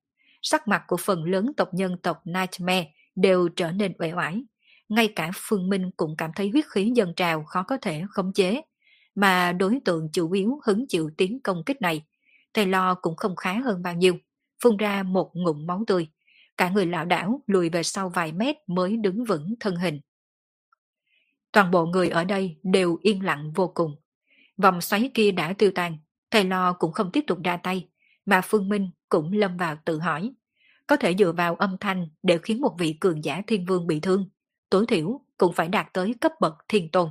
[0.43, 4.45] Sắc mặt của phần lớn tộc nhân tộc Nightmare đều trở nên uể oải.
[4.89, 8.33] Ngay cả Phương Minh cũng cảm thấy huyết khí dân trào khó có thể khống
[8.33, 8.63] chế.
[9.15, 12.05] Mà đối tượng chủ yếu hứng chịu tiếng công kích này,
[12.55, 14.19] thầy lo cũng không khá hơn bao nhiêu,
[14.63, 16.09] phun ra một ngụm máu tươi.
[16.57, 20.01] Cả người lão đảo lùi về sau vài mét mới đứng vững thân hình.
[21.53, 23.97] Toàn bộ người ở đây đều yên lặng vô cùng.
[24.57, 25.99] Vòng xoáy kia đã tiêu tan,
[26.35, 27.89] thầy lo cũng không tiếp tục ra tay,
[28.27, 30.35] mà Phương Minh cũng lâm vào tự hỏi.
[30.87, 34.01] Có thể dựa vào âm thanh để khiến một vị cường giả thiên vương bị
[34.01, 34.31] thương,
[34.71, 37.09] tối thiểu cũng phải đạt tới cấp bậc thiên tôn.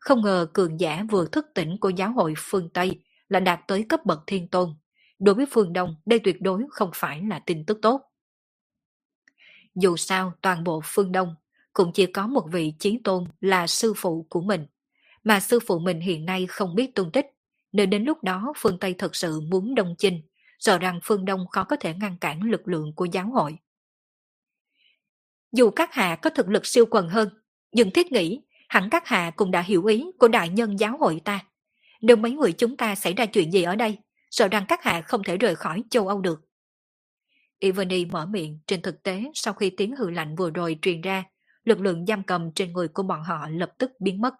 [0.00, 3.86] Không ngờ cường giả vừa thức tỉnh của giáo hội phương Tây là đạt tới
[3.88, 4.74] cấp bậc thiên tôn.
[5.18, 8.02] Đối với phương Đông, đây tuyệt đối không phải là tin tức tốt.
[9.74, 11.34] Dù sao, toàn bộ phương Đông
[11.72, 14.66] cũng chỉ có một vị chí tôn là sư phụ của mình.
[15.24, 17.26] Mà sư phụ mình hiện nay không biết tung tích,
[17.78, 20.22] nên đến lúc đó phương Tây thật sự muốn đông chinh,
[20.58, 23.58] sợ rằng phương Đông khó có thể ngăn cản lực lượng của giáo hội.
[25.52, 27.28] Dù các hạ có thực lực siêu quần hơn,
[27.72, 31.20] nhưng thiết nghĩ hẳn các hạ cũng đã hiểu ý của đại nhân giáo hội
[31.24, 31.40] ta.
[32.00, 33.98] Nếu mấy người chúng ta xảy ra chuyện gì ở đây,
[34.30, 36.40] sợ rằng các hạ không thể rời khỏi châu Âu được.
[37.58, 41.24] Ivani mở miệng trên thực tế sau khi tiếng hư lạnh vừa rồi truyền ra,
[41.64, 44.34] lực lượng giam cầm trên người của bọn họ lập tức biến mất.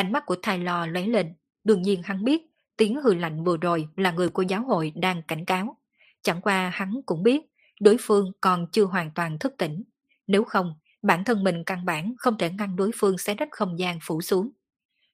[0.00, 1.34] Ánh mắt của Tyler lóe lên,
[1.64, 2.42] đương nhiên hắn biết
[2.76, 5.76] tiếng hư lạnh vừa rồi là người của giáo hội đang cảnh cáo.
[6.22, 7.40] Chẳng qua hắn cũng biết
[7.80, 9.82] đối phương còn chưa hoàn toàn thức tỉnh.
[10.26, 13.78] Nếu không, bản thân mình căn bản không thể ngăn đối phương xé rách không
[13.78, 14.50] gian phủ xuống.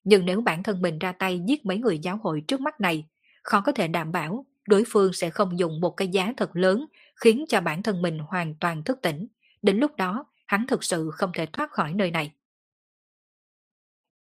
[0.05, 3.07] Nhưng nếu bản thân mình ra tay giết mấy người giáo hội trước mắt này,
[3.43, 6.87] khó có thể đảm bảo đối phương sẽ không dùng một cái giá thật lớn
[7.17, 9.27] khiến cho bản thân mình hoàn toàn thức tỉnh.
[9.63, 12.33] Đến lúc đó, hắn thực sự không thể thoát khỏi nơi này.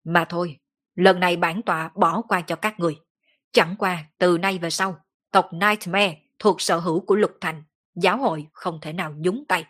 [0.04, 0.58] Mà thôi,
[0.94, 2.96] lần này bản tọa bỏ qua cho các người.
[3.52, 4.96] Chẳng qua, từ nay về sau,
[5.30, 7.62] tộc Nightmare thuộc sở hữu của Lục Thành,
[7.94, 9.64] giáo hội không thể nào nhúng tay.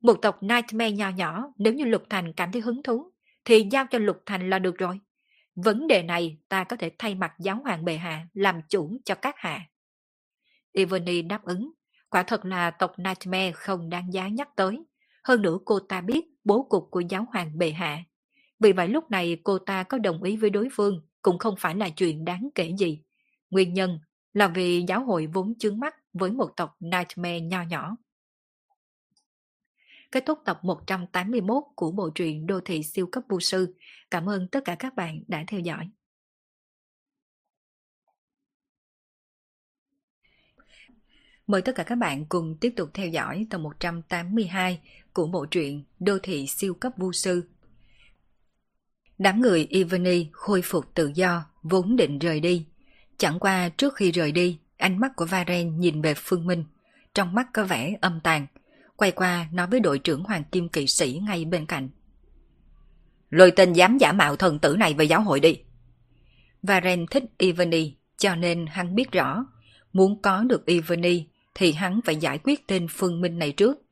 [0.00, 3.12] Một tộc Nightmare nhỏ nhỏ, nếu như Lục Thành cảm thấy hứng thú,
[3.44, 5.00] thì giao cho Lục Thành là được rồi.
[5.54, 9.14] Vấn đề này ta có thể thay mặt giáo hoàng bệ hạ làm chủ cho
[9.14, 9.60] các hạ.
[10.72, 11.72] Ivani đáp ứng,
[12.08, 14.78] quả thật là tộc Nightmare không đáng giá nhắc tới.
[15.24, 17.98] Hơn nữa cô ta biết bố cục của giáo hoàng bệ hạ.
[18.60, 21.74] Vì vậy lúc này cô ta có đồng ý với đối phương, cũng không phải
[21.74, 23.02] là chuyện đáng kể gì.
[23.50, 23.98] Nguyên nhân
[24.32, 27.96] là vì giáo hội vốn chướng mắt với một tộc Nightmare nho nhỏ.
[30.12, 33.74] Kết thúc tập 181 của bộ truyện Đô thị siêu cấp vô sư.
[34.10, 35.90] Cảm ơn tất cả các bạn đã theo dõi.
[41.46, 44.80] Mời tất cả các bạn cùng tiếp tục theo dõi tập 182
[45.12, 47.48] của bộ truyện Đô thị siêu cấp vô sư.
[49.18, 52.66] Đám người Ivany khôi phục tự do, vốn định rời đi.
[53.18, 56.64] Chẳng qua trước khi rời đi, ánh mắt của Varen nhìn về Phương Minh,
[57.14, 58.46] trong mắt có vẻ âm tàn,
[58.96, 61.88] quay qua nói với đội trưởng Hoàng Kim Kỵ Sĩ ngay bên cạnh.
[63.30, 65.58] Lôi tên dám giả mạo thần tử này về giáo hội đi.
[66.62, 69.46] Varen thích Ivany, cho nên hắn biết rõ,
[69.92, 73.82] muốn có được Ivany thì hắn phải giải quyết tên Phương Minh này trước,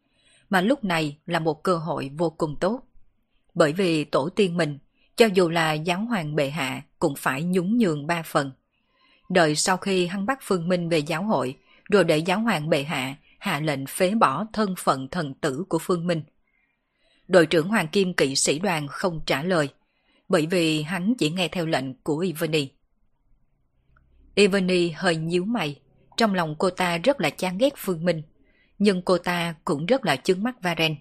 [0.50, 2.82] mà lúc này là một cơ hội vô cùng tốt.
[3.54, 4.78] Bởi vì tổ tiên mình,
[5.16, 8.52] cho dù là giáo hoàng bệ hạ cũng phải nhún nhường ba phần.
[9.28, 11.56] Đợi sau khi hắn bắt Phương Minh về giáo hội,
[11.90, 15.78] rồi để giáo hoàng bệ hạ hạ lệnh phế bỏ thân phận thần tử của
[15.78, 16.22] Phương Minh.
[17.28, 19.68] Đội trưởng Hoàng Kim kỵ sĩ đoàn không trả lời,
[20.28, 22.68] bởi vì hắn chỉ nghe theo lệnh của Ivani.
[24.34, 25.80] Ivani hơi nhíu mày,
[26.16, 28.22] trong lòng cô ta rất là chán ghét Phương Minh,
[28.78, 30.96] nhưng cô ta cũng rất là chứng mắt Varen.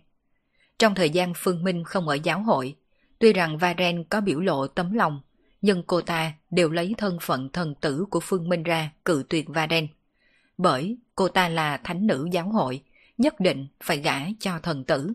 [0.79, 2.75] Trong thời gian Phương Minh không ở giáo hội,
[3.23, 5.21] tuy rằng Varen có biểu lộ tấm lòng,
[5.61, 9.45] nhưng cô ta đều lấy thân phận thần tử của Phương Minh ra cự tuyệt
[9.49, 9.87] Varen.
[10.57, 12.83] Bởi cô ta là thánh nữ giáo hội,
[13.17, 15.13] nhất định phải gả cho thần tử.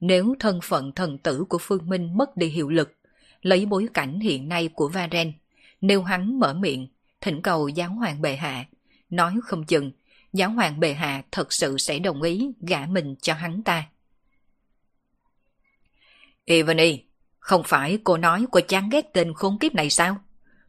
[0.00, 2.92] Nếu thân phận thần tử của Phương Minh mất đi hiệu lực,
[3.42, 5.32] lấy bối cảnh hiện nay của Varen,
[5.80, 6.88] nếu hắn mở miệng,
[7.20, 8.64] thỉnh cầu giáo hoàng bệ hạ,
[9.10, 9.92] nói không chừng,
[10.32, 13.88] giáo hoàng bệ hạ thật sự sẽ đồng ý gả mình cho hắn ta.
[16.44, 17.06] Ivany,
[17.46, 20.16] không phải cô nói cô chán ghét tên khốn kiếp này sao?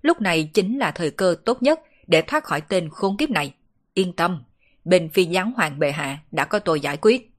[0.02, 3.54] Lúc này chính là thời cơ tốt nhất để thoát khỏi tên khốn kiếp này.
[3.94, 4.44] Yên tâm,
[4.86, 7.32] bên phi giáo hoàng bệ hạ đã có tôi giải quyết.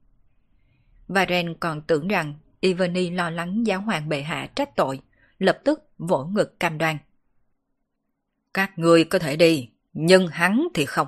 [1.07, 4.99] Varen còn tưởng rằng Ivani lo lắng giáo hoàng bệ hạ trách tội,
[5.37, 6.97] lập tức vỗ ngực cam đoan.
[8.53, 11.07] Các người có thể đi, nhưng hắn thì không.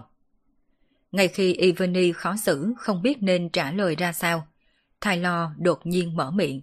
[1.11, 4.47] Ngay khi Ivani khó xử không biết nên trả lời ra sao,
[4.99, 6.61] Taylor đột nhiên mở miệng.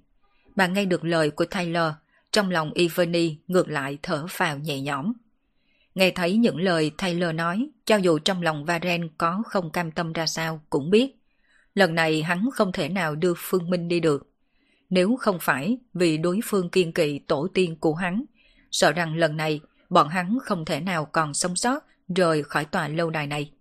[0.59, 1.93] Bà nghe được lời của Taylor,
[2.33, 5.13] trong lòng Ivani ngược lại thở phào nhẹ nhõm.
[5.95, 10.13] Nghe thấy những lời Taylor nói, cho dù trong lòng Varen có không cam tâm
[10.13, 11.17] ra sao cũng biết.
[11.75, 14.31] Lần này hắn không thể nào đưa Phương Minh đi được.
[14.91, 18.25] Nếu không phải vì đối phương kiên kỵ tổ tiên của hắn,
[18.71, 21.85] sợ rằng lần này bọn hắn không thể nào còn sống sót
[22.17, 23.53] rời khỏi tòa lâu đài này.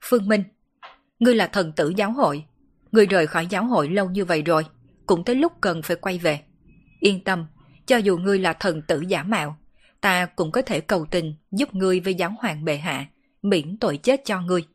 [0.00, 0.44] Phương Minh,
[1.18, 2.44] ngươi là thần tử giáo hội.
[2.92, 4.64] Ngươi rời khỏi giáo hội lâu như vậy rồi,
[5.06, 6.40] cũng tới lúc cần phải quay về.
[7.00, 7.46] Yên tâm,
[7.86, 9.56] cho dù ngươi là thần tử giả mạo,
[10.00, 13.06] ta cũng có thể cầu tình giúp ngươi với giáo hoàng bệ hạ,
[13.42, 14.66] miễn tội chết cho ngươi.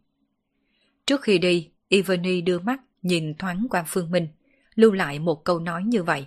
[1.05, 4.27] Trước khi đi, Ivani đưa mắt nhìn thoáng qua Phương Minh,
[4.75, 6.25] lưu lại một câu nói như vậy.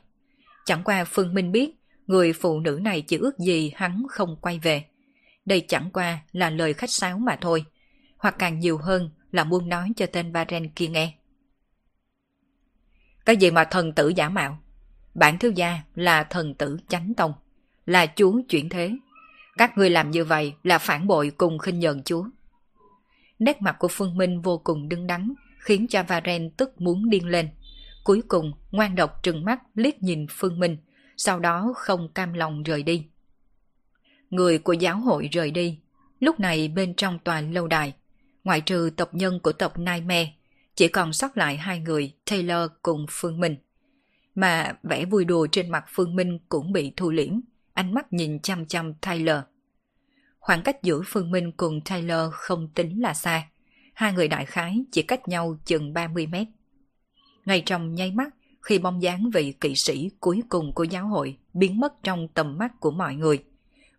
[0.64, 1.70] Chẳng qua Phương Minh biết
[2.06, 4.84] người phụ nữ này chỉ ước gì hắn không quay về.
[5.44, 7.64] Đây chẳng qua là lời khách sáo mà thôi,
[8.18, 11.14] hoặc càng nhiều hơn là muốn nói cho tên Baren kia nghe.
[13.24, 14.58] Cái gì mà thần tử giả mạo?
[15.14, 17.32] Bản thiếu gia là thần tử chánh tông,
[17.86, 18.90] là chúa chuyển thế.
[19.56, 22.24] Các người làm như vậy là phản bội cùng khinh nhờn chúa.
[23.38, 27.26] Nét mặt của Phương Minh vô cùng đứng đắn, khiến cho Varen tức muốn điên
[27.26, 27.48] lên.
[28.04, 30.76] Cuối cùng, ngoan độc trừng mắt liếc nhìn Phương Minh,
[31.16, 33.06] sau đó không cam lòng rời đi.
[34.30, 35.78] Người của giáo hội rời đi,
[36.20, 37.92] lúc này bên trong tòa lâu đài,
[38.44, 40.32] ngoại trừ tộc nhân của tộc Nightmare,
[40.74, 43.56] chỉ còn sót lại hai người Taylor cùng Phương Minh.
[44.34, 47.40] Mà vẻ vui đùa trên mặt Phương Minh cũng bị thu liễm,
[47.72, 49.38] ánh mắt nhìn chăm chăm Taylor.
[50.38, 53.48] Khoảng cách giữa Phương Minh cùng Taylor không tính là xa,
[53.94, 56.46] hai người đại khái chỉ cách nhau chừng 30 mét.
[57.44, 61.38] Ngay trong nháy mắt, khi bóng dáng vị kỵ sĩ cuối cùng của giáo hội
[61.54, 63.44] biến mất trong tầm mắt của mọi người.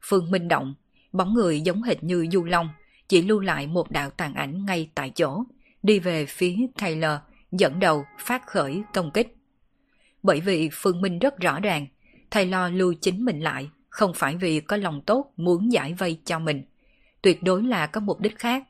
[0.01, 0.75] Phương Minh động,
[1.11, 2.69] bóng người giống hệt như du long,
[3.07, 5.43] chỉ lưu lại một đạo tàn ảnh ngay tại chỗ,
[5.85, 7.19] đi về phía Taylor,
[7.51, 9.37] dẫn đầu phát khởi công kích.
[10.23, 11.87] Bởi vì Phương Minh rất rõ ràng,
[12.29, 16.39] Taylor lưu chính mình lại, không phải vì có lòng tốt muốn giải vây cho
[16.39, 16.63] mình.
[17.21, 18.63] Tuyệt đối là có mục đích khác.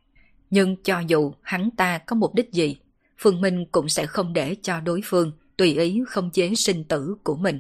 [0.49, 2.77] Nhưng cho dù hắn ta có mục đích gì,
[3.17, 7.15] Phương Minh cũng sẽ không để cho đối phương tùy ý không chế sinh tử
[7.23, 7.59] của mình.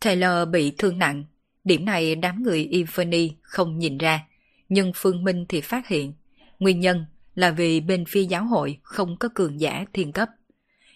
[0.00, 1.24] Taylor bị thương nặng,
[1.64, 4.26] điểm này đám người Infany không nhìn ra,
[4.68, 6.12] nhưng Phương Minh thì phát hiện.
[6.58, 10.28] Nguyên nhân là vì bên phía giáo hội không có cường giả thiên cấp.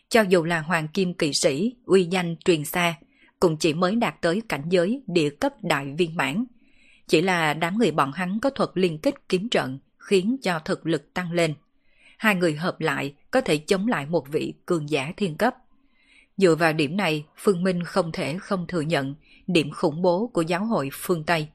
[0.09, 2.95] Cho dù là hoàng kim kỵ sĩ, uy danh truyền xa,
[3.41, 6.45] cũng chỉ mới đạt tới cảnh giới địa cấp đại viên mãn.
[7.09, 10.87] Chỉ là đám người bọn hắn có thuật liên kết kiếm trận khiến cho thực
[10.87, 11.55] lực tăng lên.
[12.19, 15.55] Hai người hợp lại có thể chống lại một vị cường giả thiên cấp.
[16.37, 19.15] Dựa vào điểm này, Phương Minh không thể không thừa nhận
[19.47, 21.49] điểm khủng bố của giáo hội phương Tây.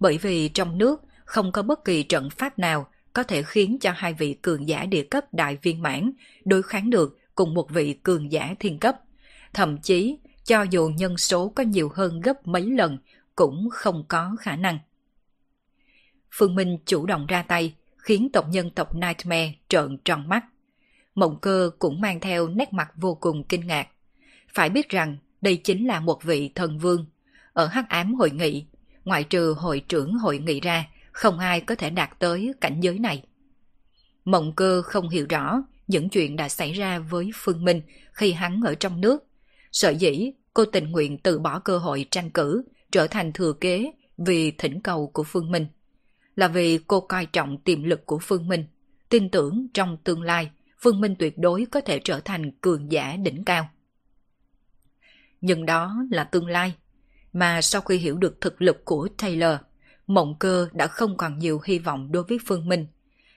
[0.00, 3.92] Bởi vì trong nước không có bất kỳ trận pháp nào có thể khiến cho
[3.96, 6.12] hai vị cường giả địa cấp đại viên mãn
[6.44, 9.00] đối kháng được cùng một vị cường giả thiên cấp.
[9.52, 12.98] Thậm chí, cho dù nhân số có nhiều hơn gấp mấy lần,
[13.36, 14.78] cũng không có khả năng.
[16.30, 20.44] Phương Minh chủ động ra tay, khiến tộc nhân tộc Nightmare trợn tròn mắt.
[21.14, 23.88] Mộng cơ cũng mang theo nét mặt vô cùng kinh ngạc.
[24.48, 27.06] Phải biết rằng đây chính là một vị thần vương.
[27.52, 28.66] Ở hắc ám hội nghị,
[29.04, 32.98] ngoại trừ hội trưởng hội nghị ra, không ai có thể đạt tới cảnh giới
[32.98, 33.22] này.
[34.24, 37.82] Mộng cơ không hiểu rõ những chuyện đã xảy ra với Phương Minh
[38.12, 39.24] khi hắn ở trong nước.
[39.72, 43.92] Sợ dĩ cô tình nguyện từ bỏ cơ hội tranh cử, trở thành thừa kế
[44.18, 45.66] vì thỉnh cầu của Phương Minh.
[46.36, 48.64] Là vì cô coi trọng tiềm lực của Phương Minh,
[49.08, 50.50] tin tưởng trong tương lai
[50.82, 53.68] Phương Minh tuyệt đối có thể trở thành cường giả đỉnh cao.
[55.40, 56.74] Nhưng đó là tương lai,
[57.32, 59.56] mà sau khi hiểu được thực lực của Taylor,
[60.10, 62.86] Mộng cơ đã không còn nhiều hy vọng đối với Phương Minh.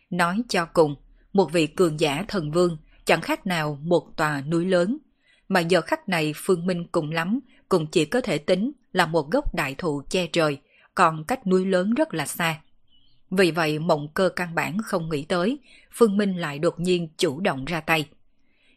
[0.10, 0.96] Nói cho cùng,
[1.34, 4.98] một vị cường giả thần vương chẳng khác nào một tòa núi lớn.
[5.48, 9.32] Mà giờ khắc này Phương Minh cùng lắm cũng chỉ có thể tính là một
[9.32, 10.58] gốc đại thụ che trời,
[10.96, 12.62] còn cách núi lớn rất là xa.
[13.32, 15.60] Vì vậy mộng cơ căn bản không nghĩ tới,
[15.92, 18.10] Phương Minh lại đột nhiên chủ động ra tay.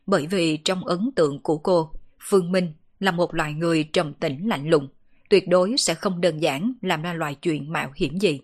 [0.07, 1.91] Bởi vì trong ấn tượng của cô,
[2.21, 4.89] Phương Minh là một loài người trầm tĩnh lạnh lùng,
[5.29, 8.41] tuyệt đối sẽ không đơn giản làm ra loại chuyện mạo hiểm gì.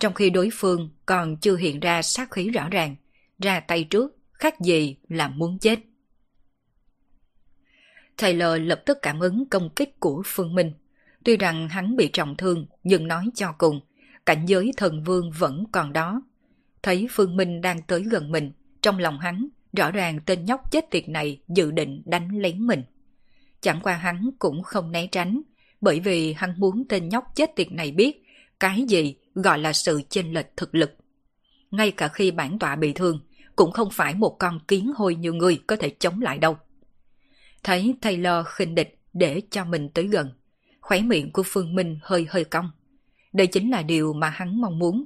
[0.00, 2.96] Trong khi đối phương còn chưa hiện ra sát khí rõ ràng,
[3.38, 5.78] ra tay trước, khác gì là muốn chết.
[8.16, 10.72] Taylor lập tức cảm ứng công kích của Phương Minh.
[11.24, 13.80] Tuy rằng hắn bị trọng thương, nhưng nói cho cùng,
[14.26, 16.22] cảnh giới thần vương vẫn còn đó.
[16.82, 18.52] Thấy Phương Minh đang tới gần mình,
[18.82, 22.82] trong lòng hắn, rõ ràng tên nhóc chết tiệt này dự định đánh lén mình.
[23.60, 25.42] Chẳng qua hắn cũng không né tránh,
[25.80, 28.22] bởi vì hắn muốn tên nhóc chết tiệt này biết
[28.60, 30.90] cái gì gọi là sự chênh lệch thực lực.
[31.70, 33.20] Ngay cả khi bản tọa bị thương,
[33.56, 36.56] cũng không phải một con kiến hôi như người có thể chống lại đâu.
[37.62, 40.30] Thấy Taylor khinh địch để cho mình tới gần,
[40.80, 42.70] khóe miệng của Phương Minh hơi hơi cong.
[43.32, 45.04] Đây chính là điều mà hắn mong muốn.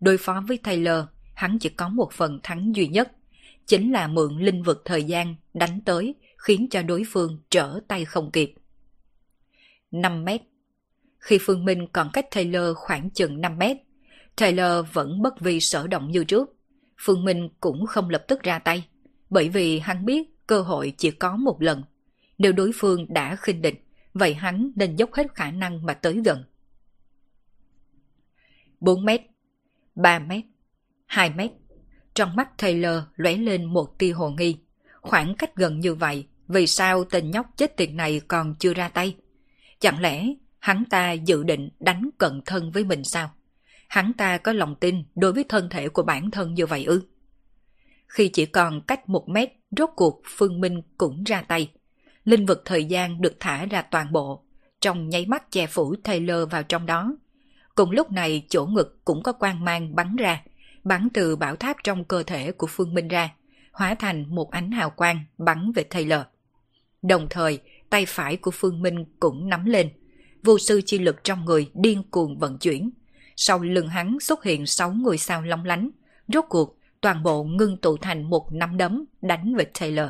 [0.00, 3.12] Đối phó với Taylor, hắn chỉ có một phần thắng duy nhất,
[3.66, 6.14] chính là mượn linh vực thời gian đánh tới
[6.44, 8.54] khiến cho đối phương trở tay không kịp.
[9.90, 10.42] 5 mét
[11.18, 13.76] Khi Phương Minh còn cách Taylor khoảng chừng 5 mét,
[14.36, 16.56] Taylor vẫn bất vi sở động như trước.
[16.98, 18.88] Phương Minh cũng không lập tức ra tay,
[19.30, 21.82] bởi vì hắn biết cơ hội chỉ có một lần.
[22.38, 23.84] Nếu đối phương đã khinh địch,
[24.14, 26.44] vậy hắn nên dốc hết khả năng mà tới gần.
[28.80, 29.20] 4 mét,
[29.94, 30.44] 3 mét,
[31.06, 31.50] 2 mét.
[32.14, 34.56] Trong mắt Taylor lóe lên một tia hồ nghi.
[35.00, 38.88] Khoảng cách gần như vậy, vì sao tên nhóc chết tiệt này còn chưa ra
[38.88, 39.16] tay?
[39.80, 40.26] Chẳng lẽ
[40.58, 43.30] hắn ta dự định đánh cận thân với mình sao?
[43.88, 47.02] Hắn ta có lòng tin đối với thân thể của bản thân như vậy ư?
[48.06, 51.70] Khi chỉ còn cách một mét, rốt cuộc Phương Minh cũng ra tay.
[52.24, 54.44] Linh vực thời gian được thả ra toàn bộ,
[54.80, 57.16] trong nháy mắt che phủ Taylor vào trong đó.
[57.74, 60.42] Cùng lúc này chỗ ngực cũng có quang mang bắn ra,
[60.84, 63.30] bắn từ bảo tháp trong cơ thể của Phương Minh ra,
[63.72, 66.20] hóa thành một ánh hào quang bắn về Taylor.
[67.04, 69.90] Đồng thời, tay phải của Phương Minh cũng nắm lên.
[70.42, 72.90] Vô sư chi lực trong người điên cuồng vận chuyển.
[73.36, 75.90] Sau lưng hắn xuất hiện sáu người sao long lánh.
[76.28, 80.08] Rốt cuộc, toàn bộ ngưng tụ thành một nắm đấm đánh về Taylor.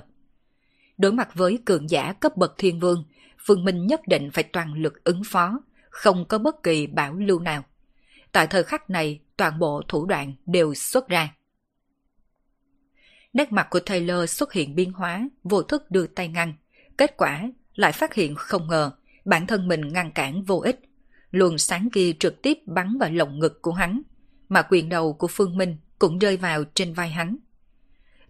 [0.98, 3.04] Đối mặt với cường giả cấp bậc thiên vương,
[3.46, 7.40] Phương Minh nhất định phải toàn lực ứng phó, không có bất kỳ bảo lưu
[7.40, 7.64] nào.
[8.32, 11.34] Tại thời khắc này, toàn bộ thủ đoạn đều xuất ra.
[13.32, 16.54] Nét mặt của Taylor xuất hiện biến hóa, vô thức đưa tay ngăn.
[16.96, 18.90] Kết quả lại phát hiện không ngờ
[19.24, 20.80] bản thân mình ngăn cản vô ích.
[21.30, 24.02] Luồng sáng kia trực tiếp bắn vào lồng ngực của hắn,
[24.48, 27.36] mà quyền đầu của Phương Minh cũng rơi vào trên vai hắn.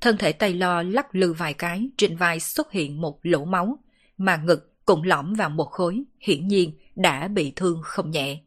[0.01, 3.79] Thân thể tay lo lắc lư vài cái, trên vai xuất hiện một lỗ máu,
[4.19, 8.41] mà ngực cũng lõm vào một khối, hiển nhiên đã bị thương không nhẹ.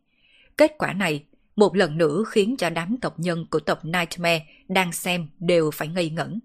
[0.57, 1.23] Kết quả này
[1.55, 5.87] một lần nữa khiến cho đám tộc nhân của tộc Nightmare đang xem đều phải
[5.87, 6.39] ngây ngẩn.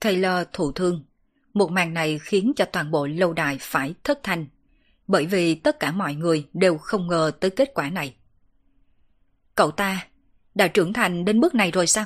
[0.00, 1.04] Taylor thụ thương.
[1.54, 4.46] Một màn này khiến cho toàn bộ lâu đài phải thất thanh,
[5.06, 8.14] bởi vì tất cả mọi người đều không ngờ tới kết quả này.
[9.54, 10.06] Cậu ta
[10.54, 12.04] đã trưởng thành đến bước này rồi sao?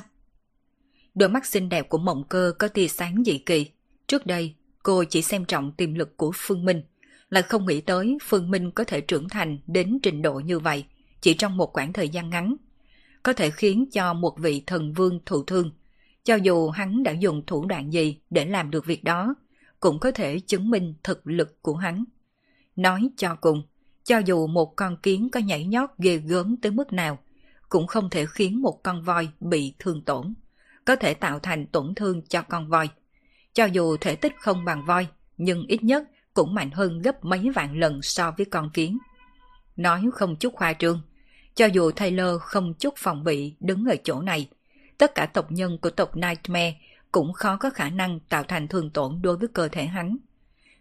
[1.15, 3.67] Đôi mắt xinh đẹp của mộng cơ có tia sáng dị kỳ.
[4.07, 6.81] Trước đây, cô chỉ xem trọng tiềm lực của Phương Minh,
[7.29, 10.85] lại không nghĩ tới Phương Minh có thể trưởng thành đến trình độ như vậy
[11.21, 12.55] chỉ trong một khoảng thời gian ngắn.
[13.23, 15.71] Có thể khiến cho một vị thần vương thụ thương,
[16.25, 19.35] cho dù hắn đã dùng thủ đoạn gì để làm được việc đó,
[19.79, 22.03] cũng có thể chứng minh thực lực của hắn.
[22.75, 23.63] Nói cho cùng,
[24.03, 27.19] cho dù một con kiến có nhảy nhót ghê gớm tới mức nào,
[27.69, 30.33] cũng không thể khiến một con voi bị thương tổn,
[30.85, 32.89] có thể tạo thành tổn thương cho con voi.
[33.53, 35.07] Cho dù thể tích không bằng voi,
[35.37, 36.03] nhưng ít nhất
[36.33, 38.97] cũng mạnh hơn gấp mấy vạn lần so với con kiến.
[39.75, 41.01] Nói không chút khoa trương,
[41.55, 44.49] cho dù Taylor không chút phòng bị đứng ở chỗ này,
[44.97, 46.75] tất cả tộc nhân của tộc Nightmare
[47.11, 50.17] cũng khó có khả năng tạo thành thương tổn đối với cơ thể hắn.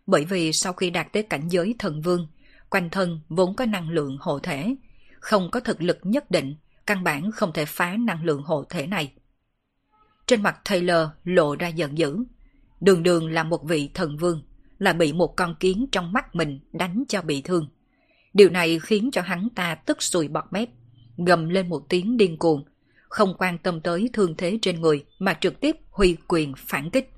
[0.06, 2.26] Bởi vì sau khi đạt tới cảnh giới thần vương,
[2.70, 4.74] quanh thân vốn có năng lượng hộ thể,
[5.20, 6.54] không có thực lực nhất định,
[6.86, 9.12] căn bản không thể phá năng lượng hộ thể này.
[10.26, 12.24] Trên mặt Taylor lộ ra giận dữ,
[12.80, 14.42] đường đường là một vị thần vương,
[14.78, 17.68] là bị một con kiến trong mắt mình đánh cho bị thương.
[18.34, 20.68] Điều này khiến cho hắn ta tức sùi bọt mép,
[21.16, 22.64] gầm lên một tiếng điên cuồng,
[23.14, 27.10] không quan tâm tới thương thế trên người mà trực tiếp huy quyền phản kích.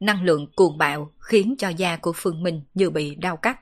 [0.00, 3.60] Năng lượng cuồng bạo khiến cho da của Phương Minh như bị đau cắt.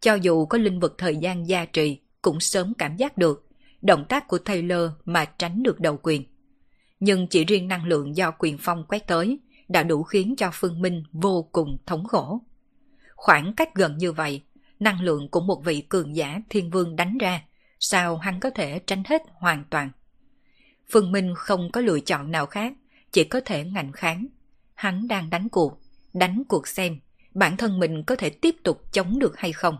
[0.00, 3.46] Cho dù có linh vực thời gian gia trì, cũng sớm cảm giác được
[3.82, 6.24] động tác của Taylor mà tránh được đầu quyền.
[7.00, 10.82] Nhưng chỉ riêng năng lượng do quyền phong quét tới đã đủ khiến cho Phương
[10.82, 12.40] Minh vô cùng thống khổ.
[13.16, 14.42] Khoảng cách gần như vậy,
[14.80, 17.42] năng lượng của một vị cường giả thiên vương đánh ra,
[17.84, 19.90] sao hắn có thể tránh hết hoàn toàn.
[20.90, 22.72] Phương Minh không có lựa chọn nào khác,
[23.12, 24.26] chỉ có thể ngạnh kháng.
[24.74, 25.80] Hắn đang đánh cuộc,
[26.12, 27.00] đánh cuộc xem
[27.34, 29.76] bản thân mình có thể tiếp tục chống được hay không.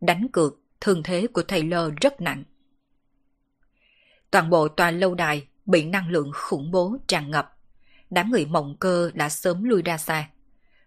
[0.00, 2.44] Đánh cược, thường thế của thầy lơ rất nặng.
[4.30, 7.56] Toàn bộ tòa lâu đài bị năng lượng khủng bố tràn ngập
[8.10, 10.28] đám người mộng cơ đã sớm lui ra xa.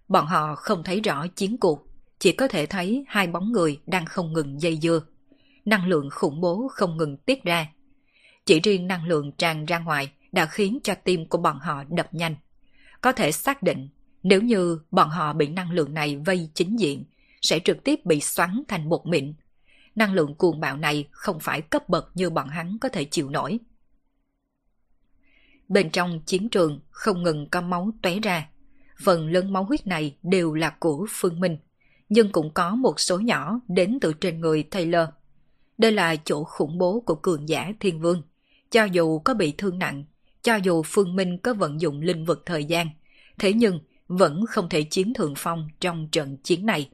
[0.07, 1.87] Bọn họ không thấy rõ chiến cuộc,
[2.19, 5.01] chỉ có thể thấy hai bóng người đang không ngừng dây dưa
[5.65, 7.67] năng lượng khủng bố không ngừng tiết ra.
[8.45, 12.13] Chỉ riêng năng lượng tràn ra ngoài đã khiến cho tim của bọn họ đập
[12.13, 12.35] nhanh.
[13.01, 13.89] Có thể xác định
[14.23, 17.03] nếu như bọn họ bị năng lượng này vây chính diện,
[17.41, 19.33] sẽ trực tiếp bị xoắn thành bột mịn.
[19.95, 23.29] Năng lượng cuồng bạo này không phải cấp bậc như bọn hắn có thể chịu
[23.29, 23.59] nổi.
[25.67, 28.49] Bên trong chiến trường không ngừng có máu tóe ra.
[29.03, 31.57] Phần lớn máu huyết này đều là của Phương Minh,
[32.09, 35.07] nhưng cũng có một số nhỏ đến từ trên người Taylor.
[35.77, 38.21] Đây là chỗ khủng bố của cường giả thiên vương.
[38.71, 40.03] Cho dù có bị thương nặng,
[40.41, 42.87] cho dù Phương Minh có vận dụng linh vực thời gian,
[43.39, 46.89] thế nhưng vẫn không thể chiếm thượng phong trong trận chiến này.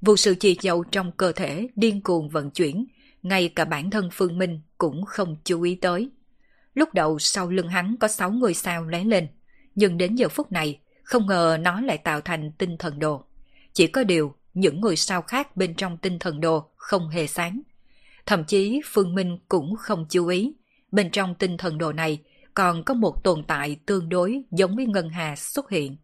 [0.00, 2.86] Vụ sự chi dầu trong cơ thể điên cuồng vận chuyển,
[3.22, 6.10] ngay cả bản thân Phương Minh cũng không chú ý tới.
[6.74, 9.28] Lúc đầu sau lưng hắn có sáu ngôi sao lóe lên,
[9.74, 13.24] nhưng đến giờ phút này, không ngờ nó lại tạo thành tinh thần đồ.
[13.72, 17.60] Chỉ có điều, những ngôi sao khác bên trong tinh thần đồ không hề sáng.
[18.26, 20.52] Thậm chí Phương Minh cũng không chú ý,
[20.92, 22.22] bên trong tinh thần đồ này
[22.54, 25.96] còn có một tồn tại tương đối giống với ngân hà xuất hiện.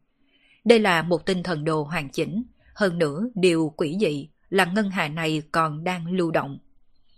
[0.64, 2.44] Đây là một tinh thần đồ hoàn chỉnh,
[2.74, 6.59] hơn nữa điều quỷ dị là ngân hà này còn đang lưu động.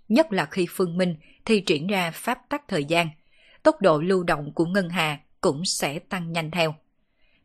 [0.09, 3.09] Nhất là khi Phương Minh thi triển ra pháp tắc thời gian,
[3.63, 6.75] tốc độ lưu động của ngân hà cũng sẽ tăng nhanh theo.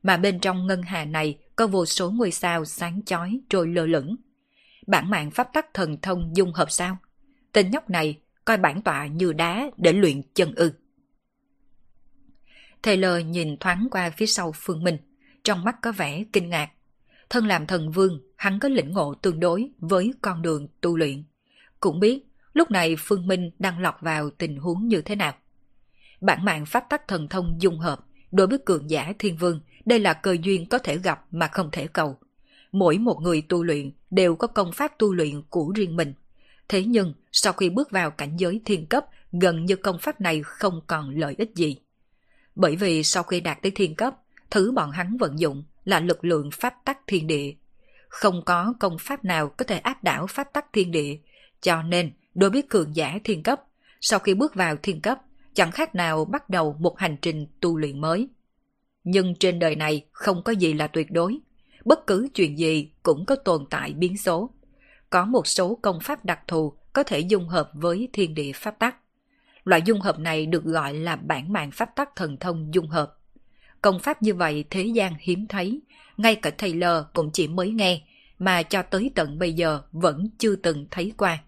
[0.06, 3.86] Mà bên trong ngân hà này có vô số ngôi sao sáng chói trôi lơ
[3.86, 4.16] lửng.
[4.88, 6.98] Bản mạng pháp tắc thần thông dung hợp sao?
[7.52, 10.72] Tên nhóc này coi bản tọa như đá để luyện chân ư.
[12.82, 14.98] Taylor nhìn thoáng qua phía sau Phương Minh,
[15.44, 16.70] trong mắt có vẻ kinh ngạc.
[17.30, 21.24] Thân làm thần vương, hắn có lĩnh ngộ tương đối với con đường tu luyện.
[21.80, 25.34] Cũng biết lúc này Phương Minh đang lọt vào tình huống như thế nào.
[26.22, 28.00] Bản mạng pháp tắc thần thông dung hợp,
[28.32, 31.70] đối với cường giả thiên vương, đây là cơ duyên có thể gặp mà không
[31.72, 32.18] thể cầu.
[32.72, 36.14] Mỗi một người tu luyện đều có công pháp tu luyện của riêng mình.
[36.70, 40.42] Thế nhưng, sau khi bước vào cảnh giới thiên cấp, gần như công pháp này
[40.44, 41.78] không còn lợi ích gì.
[42.56, 44.16] Bởi vì sau khi đạt tới thiên cấp,
[44.52, 47.54] thứ bọn hắn vận dụng là lực lượng pháp tắc thiên địa.
[48.10, 51.18] Không có công pháp nào có thể áp đảo pháp tắc thiên địa,
[51.62, 53.62] cho nên đối với cường giả thiên cấp,
[54.02, 55.22] sau khi bước vào thiên cấp,
[55.54, 58.28] chẳng khác nào bắt đầu một hành trình tu luyện mới.
[59.06, 61.40] Nhưng trên đời này không có gì là tuyệt đối,
[61.86, 64.50] bất cứ chuyện gì cũng có tồn tại biến số.
[65.10, 68.80] Có một số công pháp đặc thù có thể dung hợp với thiên địa pháp
[68.80, 68.96] tắc.
[69.64, 73.18] Loại dung hợp này được gọi là bản mạng pháp tắc thần thông dung hợp.
[73.82, 75.82] Công pháp như vậy thế gian hiếm thấy,
[76.18, 78.02] ngay cả Taylor cũng chỉ mới nghe,
[78.40, 81.44] mà cho tới tận bây giờ vẫn chưa từng thấy qua.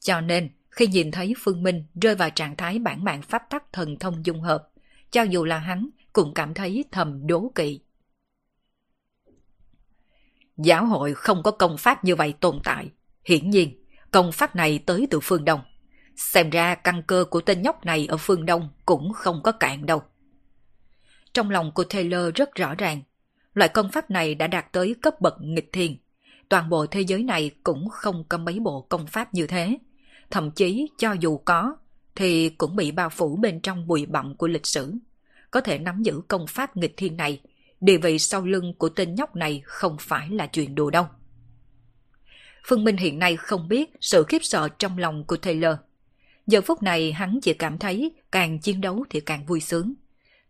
[0.00, 3.72] Cho nên, khi nhìn thấy Phương Minh rơi vào trạng thái bản mạng pháp tắc
[3.72, 4.68] thần thông dung hợp,
[5.10, 5.88] cho dù là hắn
[6.18, 7.80] cũng cảm thấy thầm đố kỵ.
[10.56, 12.90] Giáo hội không có công pháp như vậy tồn tại.
[13.24, 15.60] Hiển nhiên, công pháp này tới từ phương Đông.
[16.16, 19.86] Xem ra căn cơ của tên nhóc này ở phương Đông cũng không có cạn
[19.86, 20.02] đâu.
[21.34, 23.02] Trong lòng của Taylor rất rõ ràng,
[23.54, 25.96] loại công pháp này đã đạt tới cấp bậc nghịch thiên.
[26.48, 29.78] Toàn bộ thế giới này cũng không có mấy bộ công pháp như thế.
[30.30, 31.76] Thậm chí cho dù có,
[32.14, 34.94] thì cũng bị bao phủ bên trong bụi bặm của lịch sử.
[35.50, 37.40] Có thể nắm giữ công pháp nghịch thiên này,
[37.80, 41.06] địa vị sau lưng của tên nhóc này không phải là chuyện đùa đâu.
[42.66, 45.76] Phương Minh hiện nay không biết sự khiếp sợ trong lòng của Taylor.
[46.46, 49.94] Giờ phút này hắn chỉ cảm thấy càng chiến đấu thì càng vui sướng.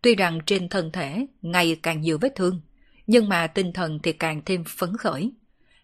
[0.01, 2.61] Tuy rằng trên thân thể ngày càng nhiều vết thương,
[3.07, 5.31] nhưng mà tinh thần thì càng thêm phấn khởi.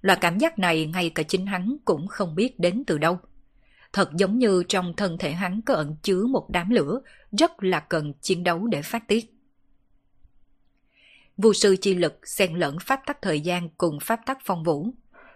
[0.02, 3.20] Loại cảm giác này ngay cả chính hắn cũng không biết đến từ đâu.
[3.96, 7.02] Thật giống như trong thân thể hắn có ẩn chứa một đám lửa,
[7.40, 9.34] rất là cần chiến đấu để phát tiết.
[11.38, 14.90] Vô sư chi lực xen lẫn pháp tắc thời gian cùng pháp tắc phong vũ.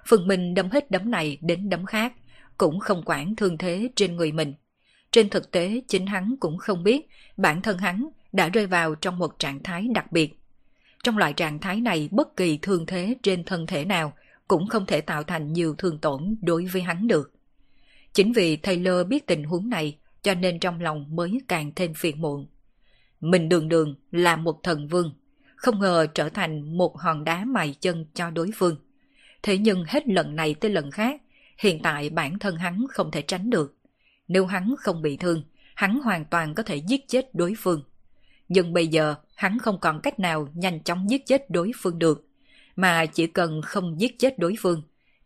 [0.07, 2.13] Phương Minh đấm hết đấm này đến đấm khác,
[2.57, 4.53] cũng không quản thương thế trên người mình.
[5.11, 7.07] Trên thực tế, chính hắn cũng không biết
[7.37, 10.39] bản thân hắn đã rơi vào trong một trạng thái đặc biệt.
[11.03, 14.13] Trong loại trạng thái này, bất kỳ thương thế trên thân thể nào
[14.47, 17.38] cũng không thể tạo thành nhiều thương tổn đối với hắn được.
[18.13, 22.21] Chính vì Taylor biết tình huống này, cho nên trong lòng mới càng thêm phiền
[22.21, 22.47] muộn.
[23.21, 25.13] Mình đường đường là một thần vương,
[25.55, 28.75] không ngờ trở thành một hòn đá mài chân cho đối phương.
[29.43, 31.21] Thế nhưng hết lần này tới lần khác,
[31.57, 33.75] hiện tại bản thân hắn không thể tránh được.
[34.27, 35.43] Nếu hắn không bị thương,
[35.75, 37.83] hắn hoàn toàn có thể giết chết đối phương.
[38.47, 42.27] Nhưng bây giờ hắn không còn cách nào nhanh chóng giết chết đối phương được,
[42.75, 44.81] mà chỉ cần không giết chết đối phương,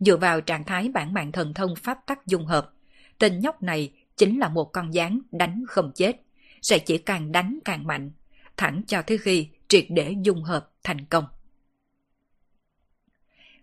[0.06, 2.74] dựa vào trạng thái bản mạng thần thông pháp tắc dung hợp,
[3.20, 6.22] tên nhóc này chính là một con gián đánh không chết,
[6.62, 8.12] sẽ chỉ càng đánh càng mạnh,
[8.58, 11.26] thẳng cho tới khi triệt để dung hợp thành công.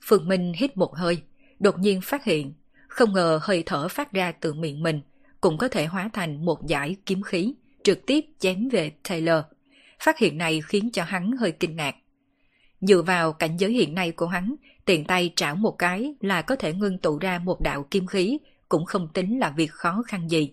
[0.02, 1.22] Phương Minh hít một hơi,
[1.58, 2.52] đột nhiên phát hiện
[2.88, 5.00] Không ngờ hơi thở phát ra từ miệng mình
[5.40, 9.44] cũng có thể hóa thành một giải kiếm khí, trực tiếp chém về Taylor.
[10.00, 11.96] Phát hiện này khiến cho hắn hơi kinh ngạc.
[12.80, 14.54] Dựa vào cảnh giới hiện nay của hắn,
[14.84, 18.38] tiện tay trảo một cái là có thể ngưng tụ ra một đạo kim khí,
[18.68, 20.52] cũng không tính là việc khó khăn gì.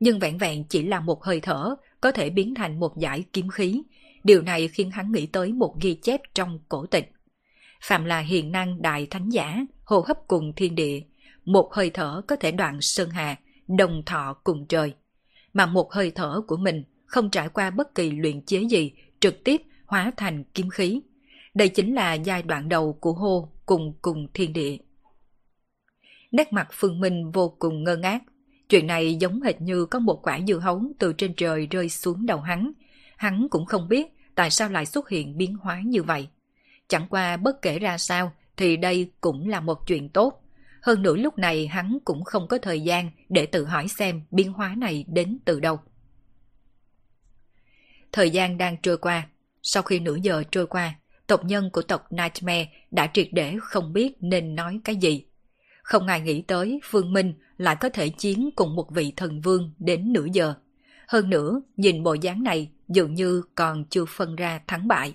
[0.00, 3.48] Nhưng vẹn vẹn chỉ là một hơi thở, có thể biến thành một giải kim
[3.48, 3.82] khí.
[4.24, 7.12] Điều này khiến hắn nghĩ tới một ghi chép trong cổ tịch.
[7.82, 11.00] Phạm là hiền năng đại thánh giả, hô hấp cùng thiên địa.
[11.44, 13.36] Một hơi thở có thể đoạn sơn hà,
[13.68, 14.94] đồng thọ cùng trời.
[15.52, 19.44] Mà một hơi thở của mình không trải qua bất kỳ luyện chế gì, trực
[19.44, 21.00] tiếp hóa thành kim khí.
[21.54, 24.76] Đây chính là giai đoạn đầu của hô cùng cùng thiên địa.
[26.32, 28.22] Nét mặt Phương Minh vô cùng ngơ ngác.
[28.68, 32.26] Chuyện này giống hệt như có một quả dưa hấu từ trên trời rơi xuống
[32.26, 32.72] đầu hắn.
[33.16, 36.28] Hắn cũng không biết tại sao lại xuất hiện biến hóa như vậy.
[36.88, 40.42] Chẳng qua bất kể ra sao thì đây cũng là một chuyện tốt.
[40.82, 44.52] Hơn nữa lúc này hắn cũng không có thời gian để tự hỏi xem biến
[44.52, 45.80] hóa này đến từ đâu.
[48.12, 49.28] Thời gian đang trôi qua.
[49.62, 50.94] Sau khi nửa giờ trôi qua,
[51.26, 55.24] tộc nhân của tộc Nightmare đã triệt để không biết nên nói cái gì.
[55.82, 59.72] Không ai nghĩ tới Phương Minh lại có thể chiến cùng một vị thần vương
[59.78, 60.54] đến nửa giờ.
[61.08, 65.14] Hơn nữa, nhìn bộ dáng này dường như còn chưa phân ra thắng bại.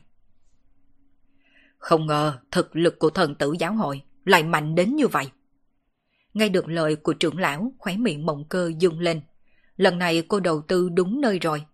[1.78, 5.26] Không ngờ thực lực của thần tử giáo hội lại mạnh đến như vậy.
[6.34, 9.22] Nghe được lời của trưởng lão, khóe miệng mộng cơ dung lên.
[9.76, 11.66] Lần này cô đầu tư đúng nơi rồi.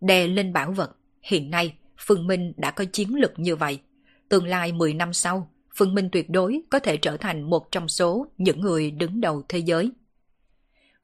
[0.00, 3.80] Đè lên bảo vật, hiện nay Phương Minh đã có chiến lực như vậy.
[4.28, 7.88] Tương lai 10 năm sau, Phương Minh tuyệt đối có thể trở thành một trong
[7.88, 9.92] số những người đứng đầu thế giới.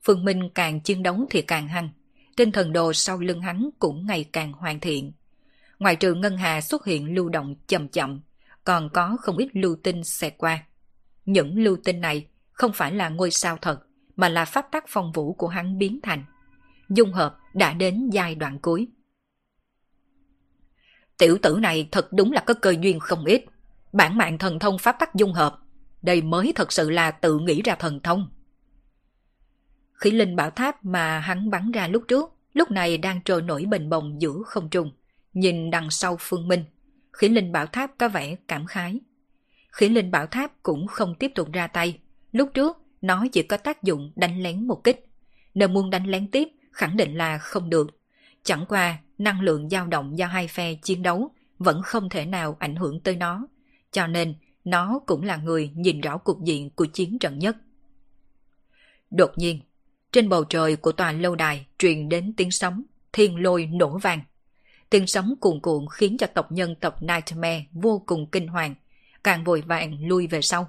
[0.05, 1.89] Phương Minh càng chiến đấu thì càng hăng,
[2.37, 5.13] tinh thần đồ sau lưng hắn cũng ngày càng hoàn thiện.
[5.79, 8.21] Ngoài trừ ngân hà xuất hiện lưu động chậm chậm,
[8.65, 10.63] còn có không ít lưu tinh xẹt qua.
[11.25, 13.81] Những lưu tinh này không phải là ngôi sao thật,
[14.17, 16.25] mà là pháp tắc phong vũ của hắn biến thành.
[16.89, 18.89] Dung hợp đã đến giai đoạn cuối.
[21.19, 23.45] Tiểu tử này thật đúng là có cơ duyên không ít.
[23.93, 25.59] Bản mạng thần thông pháp tắc dung hợp.
[26.03, 28.29] Đây mới thật sự là tự nghĩ ra thần thông.
[29.95, 33.65] Khí linh bảo tháp mà hắn bắn ra lúc trước, lúc này đang trôi nổi
[33.65, 34.93] bình bồng giữa không trung.
[35.33, 36.65] Nhìn đằng sau phương minh,
[37.13, 39.01] khí linh bảo tháp có vẻ cảm khái.
[39.73, 41.99] Khí linh bảo tháp cũng không tiếp tục ra tay.
[42.33, 45.07] Lúc trước, nó chỉ có tác dụng đánh lén một kích.
[45.55, 47.98] Nếu muốn đánh lén tiếp, khẳng định là không được.
[48.49, 52.57] Chẳng qua, năng lượng dao động do hai phe chiến đấu vẫn không thể nào
[52.59, 53.47] ảnh hưởng tới nó,
[53.93, 54.35] cho nên
[54.65, 57.57] nó cũng là người nhìn rõ cục diện của chiến trận nhất.
[59.11, 59.61] Đột nhiên,
[60.13, 64.21] trên bầu trời của tòa lâu đài truyền đến tiếng sóng, thiên lôi nổ vàng,
[64.91, 68.75] Tiếng sóng cuồn cuộn khiến cho tộc nhân tộc Nightmare vô cùng kinh hoàng,
[69.25, 70.69] càng vội vàng lui về sau.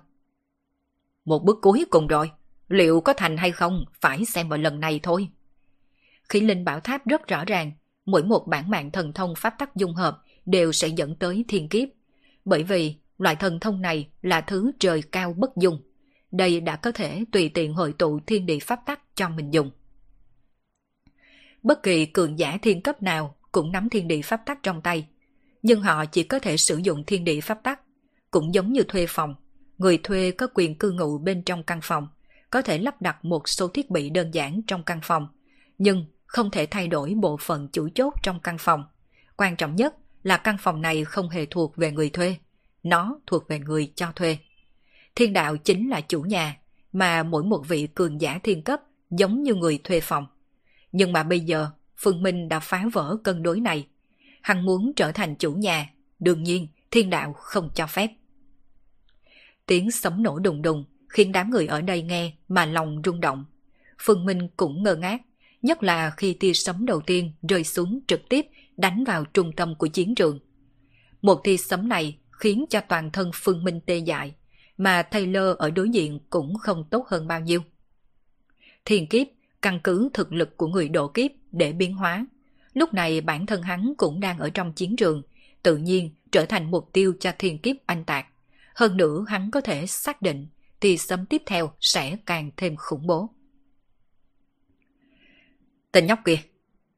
[1.26, 2.32] Một bước cuối cùng rồi,
[2.68, 5.30] liệu có thành hay không phải xem vào lần này thôi.
[6.30, 7.72] Khí linh bảo tháp rất rõ ràng,
[8.06, 11.70] mỗi một bản mạng thần thông pháp tắc dung hợp đều sẽ dẫn tới thiên
[11.70, 11.90] kiếp.
[12.46, 15.82] Bởi vì loại thần thông này là thứ trời cao bất dung.
[16.32, 19.72] Đây đã có thể tùy tiện hội tụ thiên địa pháp tắc cho mình dùng.
[21.64, 25.08] Bất kỳ cường giả thiên cấp nào cũng nắm thiên địa pháp tắc trong tay,
[25.62, 27.82] nhưng họ chỉ có thể sử dụng thiên địa pháp tắc,
[28.32, 29.36] cũng giống như thuê phòng.
[29.78, 32.08] Người thuê có quyền cư ngụ bên trong căn phòng,
[32.50, 35.28] có thể lắp đặt một số thiết bị đơn giản trong căn phòng,
[35.78, 38.84] nhưng không thể thay đổi bộ phận chủ chốt trong căn phòng.
[39.38, 42.36] Quan trọng nhất là căn phòng này không hề thuộc về người thuê,
[42.84, 44.38] nó thuộc về người cho thuê.
[45.16, 46.58] Thiên đạo chính là chủ nhà,
[46.92, 50.28] mà mỗi một vị cường giả thiên cấp giống như người thuê phòng.
[50.92, 53.88] Nhưng mà bây giờ, Phương Minh đã phá vỡ cân đối này.
[54.42, 55.90] Hắn muốn trở thành chủ nhà,
[56.20, 58.10] đương nhiên thiên đạo không cho phép.
[59.66, 63.46] Tiếng sấm nổ đùng đùng khiến đám người ở đây nghe mà lòng rung động.
[64.00, 65.22] Phương Minh cũng ngơ ngác,
[65.62, 68.46] nhất là khi tia sấm đầu tiên rơi xuống trực tiếp
[68.78, 70.40] đánh vào trung tâm của chiến trường.
[71.22, 74.36] Một tia sấm này khiến cho toàn thân Phương Minh tê dại,
[74.78, 77.62] mà Taylor ở đối diện cũng không tốt hơn bao nhiêu.
[78.86, 79.28] thiền kiếp
[79.62, 82.26] căn cứ thực lực của người độ kiếp để biến hóa.
[82.74, 85.22] Lúc này bản thân hắn cũng đang ở trong chiến trường,
[85.64, 88.28] tự nhiên trở thành mục tiêu cho thiên kiếp anh tạc.
[88.76, 90.48] Hơn nữa hắn có thể xác định
[90.82, 93.30] thì sấm tiếp theo sẽ càng thêm khủng bố.
[95.92, 96.38] Tên nhóc kia,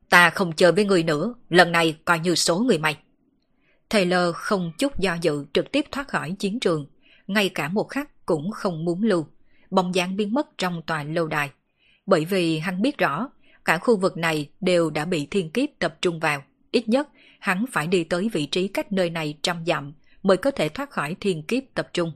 [0.10, 2.98] ta không chơi với người nữa, lần này coi như số người mày.
[3.90, 6.86] Taylor không chút do dự trực tiếp thoát khỏi chiến trường,
[7.28, 9.28] ngay cả một khắc cũng không muốn lưu,
[9.70, 11.50] bóng dáng biến mất trong tòa lâu đài.
[12.06, 13.30] Bởi vì hắn biết rõ,
[13.66, 17.10] cả khu vực này đều đã bị thiên kiếp tập trung vào, ít nhất
[17.40, 19.94] hắn phải đi tới vị trí cách nơi này trăm dặm
[20.24, 22.14] mới có thể thoát khỏi thiên kiếp tập trung.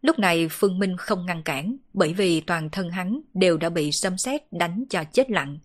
[0.00, 3.92] Lúc này Phương Minh không ngăn cản bởi vì toàn thân hắn đều đã bị
[3.92, 5.58] xâm xét đánh cho chết lặng.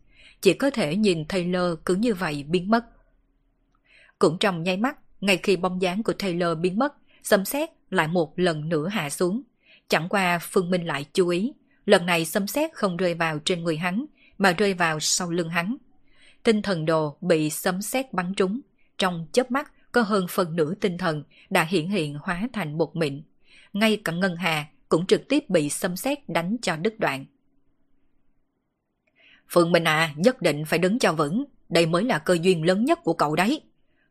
[0.44, 2.86] Chỉ có thể nhìn Taylor cứ như vậy biến mất.
[4.20, 6.94] Cũng trong nháy mắt, ngay khi bóng dáng của Taylor biến mất,
[7.24, 9.41] xâm xét lại một lần nữa hạ xuống.
[9.88, 11.53] Chẳng qua Phương Minh lại chú ý,
[11.86, 14.06] lần này xâm xét không rơi vào trên người hắn,
[14.38, 15.78] mà rơi vào sau lưng hắn.
[16.44, 18.60] Tinh thần đồ bị xâm xét bắn trúng,
[18.98, 22.95] trong chớp mắt có hơn phần nửa tinh thần đã hiển hiện hóa thành một
[22.95, 23.22] mịn.
[23.74, 27.26] Ngay cả Ngân Hà cũng trực tiếp bị xâm xét đánh cho đứt đoạn.
[29.53, 32.85] Phương Minh à, nhất định phải đứng cho vững, đây mới là cơ duyên lớn
[32.85, 33.61] nhất của cậu đấy.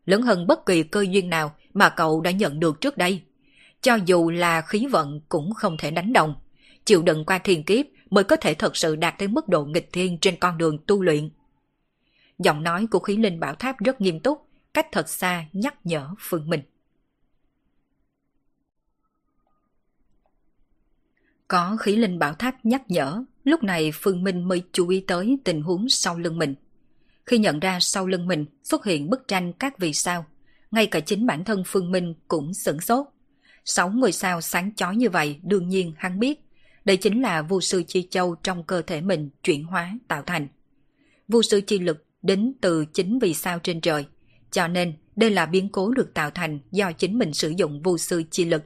[0.07, 3.23] Lớn hơn bất kỳ cơ duyên nào mà cậu đã nhận được trước đây.
[3.81, 6.35] Cho dù là khí vận cũng không thể đánh đồng.
[6.85, 9.89] Chịu đựng qua thiên kiếp mới có thể thật sự đạt tới mức độ nghịch
[9.93, 11.31] thiên trên con đường tu luyện.
[12.39, 16.09] Giọng nói của khí linh bảo tháp rất nghiêm túc, cách thật xa nhắc nhở
[16.19, 16.63] Phương Minh.
[21.49, 25.39] Có khí linh bảo tháp nhắc nhở, lúc này Phương Minh mới chú ý tới
[25.45, 26.55] tình huống sau lưng mình.
[27.27, 30.27] Khi nhận ra sau lưng mình xuất hiện bức tranh các vì sao,
[30.71, 33.07] ngay cả chính bản thân Phương Minh cũng sửng sốt.
[33.65, 36.41] Sáu ngôi sao sáng chói như vậy đương nhiên hắn biết,
[36.85, 40.49] đây chính là vô sư chi châu trong cơ thể mình chuyển hóa tạo thành.
[41.29, 44.05] Vô sư chi lực đến từ chính vì sao trên trời,
[44.51, 47.99] cho nên đây là biến cố được tạo thành do chính mình sử dụng vô
[47.99, 48.63] sư chi lực.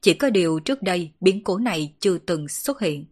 [0.00, 3.04] Chỉ có điều trước đây biến cố này chưa từng xuất hiện.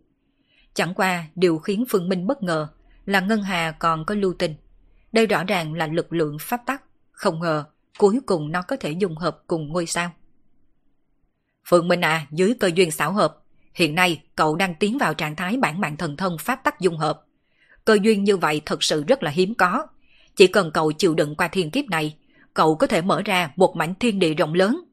[0.74, 2.69] Chẳng qua điều khiến Phương Minh bất ngờ
[3.07, 4.55] là Ngân Hà còn có lưu tình.
[5.12, 7.65] Đây rõ ràng là lực lượng pháp tắc, không ngờ
[7.99, 10.11] cuối cùng nó có thể dùng hợp cùng ngôi sao.
[11.65, 13.39] Phương Minh à, dưới cơ duyên xảo hợp,
[13.74, 16.99] hiện nay cậu đang tiến vào trạng thái bản mạng thần thông pháp tắc dung
[16.99, 17.24] hợp.
[17.85, 19.86] Cơ duyên như vậy thật sự rất là hiếm có.
[20.36, 22.16] Chỉ cần cậu chịu đựng qua thiên kiếp này,
[22.55, 24.85] cậu có thể mở ra một mảnh thiên địa rộng lớn.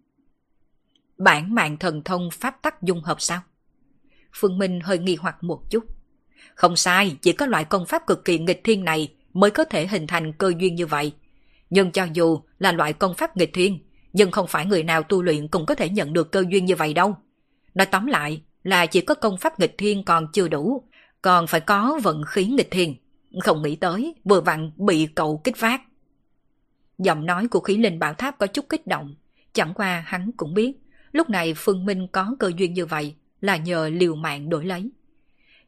[1.17, 3.41] Bản mạng thần thông pháp tắc dung hợp sao?
[4.35, 5.83] Phương Minh hơi nghi hoặc một chút.
[6.55, 9.87] Không sai, chỉ có loại công pháp cực kỳ nghịch thiên này mới có thể
[9.87, 11.13] hình thành cơ duyên như vậy.
[11.69, 13.79] Nhưng cho dù là loại công pháp nghịch thiên,
[14.13, 16.75] nhưng không phải người nào tu luyện cũng có thể nhận được cơ duyên như
[16.75, 17.15] vậy đâu.
[17.73, 20.83] Nói tóm lại là chỉ có công pháp nghịch thiên còn chưa đủ,
[21.21, 22.95] còn phải có vận khí nghịch thiên.
[23.43, 25.81] Không nghĩ tới, vừa vặn bị cậu kích phát.
[26.97, 29.15] Giọng nói của khí linh bảo tháp có chút kích động,
[29.53, 30.73] chẳng qua hắn cũng biết,
[31.11, 34.89] lúc này Phương Minh có cơ duyên như vậy là nhờ liều mạng đổi lấy.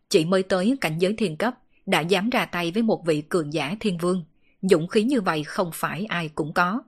[0.09, 1.53] Chỉ mới tới cảnh giới thiên cấp,
[1.85, 4.25] đã dám ra tay với một vị cường giả thiên vương.
[4.61, 6.81] Dũng khí như vậy không phải ai cũng có.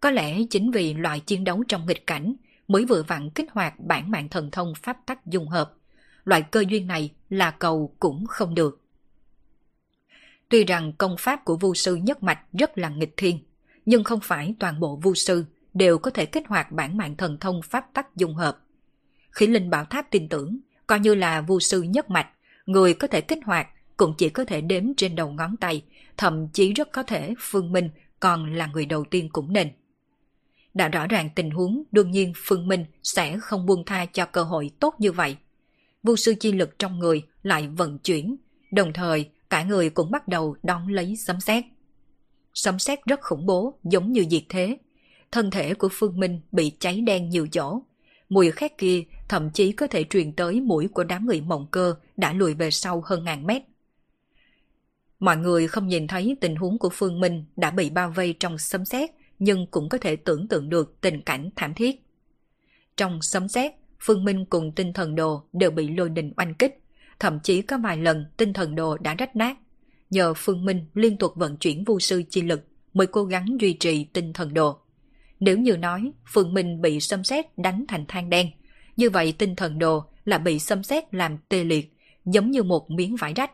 [0.00, 2.34] Có lẽ chính vì loại chiến đấu trong nghịch cảnh
[2.68, 5.72] mới vừa vặn kích hoạt bản mạng thần thông pháp tắc dung hợp.
[6.24, 8.80] Loại cơ duyên này là cầu cũng không được.
[10.48, 13.38] Tuy rằng công pháp của vu sư nhất mạch rất là nghịch thiên,
[13.86, 15.44] nhưng không phải toàn bộ vu sư
[15.74, 18.58] đều có thể kích hoạt bản mạng thần thông pháp tắc dung hợp.
[19.32, 22.28] Khí linh bảo tháp tin tưởng, coi như là vu sư nhất mạch,
[22.66, 25.82] người có thể kích hoạt cũng chỉ có thể đếm trên đầu ngón tay,
[26.16, 27.90] thậm chí rất có thể Phương Minh
[28.20, 29.68] còn là người đầu tiên cũng nên.
[30.74, 34.42] Đã rõ ràng tình huống, đương nhiên Phương Minh sẽ không buông tha cho cơ
[34.42, 35.36] hội tốt như vậy.
[36.02, 38.36] Vu sư chi lực trong người lại vận chuyển,
[38.72, 41.64] đồng thời cả người cũng bắt đầu đón lấy sấm sét.
[42.54, 44.76] Sấm sét rất khủng bố, giống như diệt thế.
[45.32, 47.82] Thân thể của Phương Minh bị cháy đen nhiều chỗ.
[48.32, 51.94] Mùi khét kia thậm chí có thể truyền tới mũi của đám người mộng cơ
[52.16, 53.62] đã lùi về sau hơn ngàn mét.
[55.18, 58.58] Mọi người không nhìn thấy tình huống của Phương Minh đã bị bao vây trong
[58.58, 62.02] sấm sét nhưng cũng có thể tưởng tượng được tình cảnh thảm thiết.
[62.96, 66.82] Trong sấm sét, Phương Minh cùng tinh thần đồ đều bị lôi đình oanh kích,
[67.18, 69.56] thậm chí có vài lần tinh thần đồ đã rách nát.
[70.10, 72.60] Nhờ Phương Minh liên tục vận chuyển vô sư chi lực
[72.94, 74.78] mới cố gắng duy trì tinh thần đồ.
[75.44, 78.50] Nếu như nói phượng Minh bị xâm xét đánh thành than đen,
[78.96, 81.92] như vậy tinh thần đồ là bị xâm xét làm tê liệt,
[82.24, 83.50] giống như một miếng vải rách.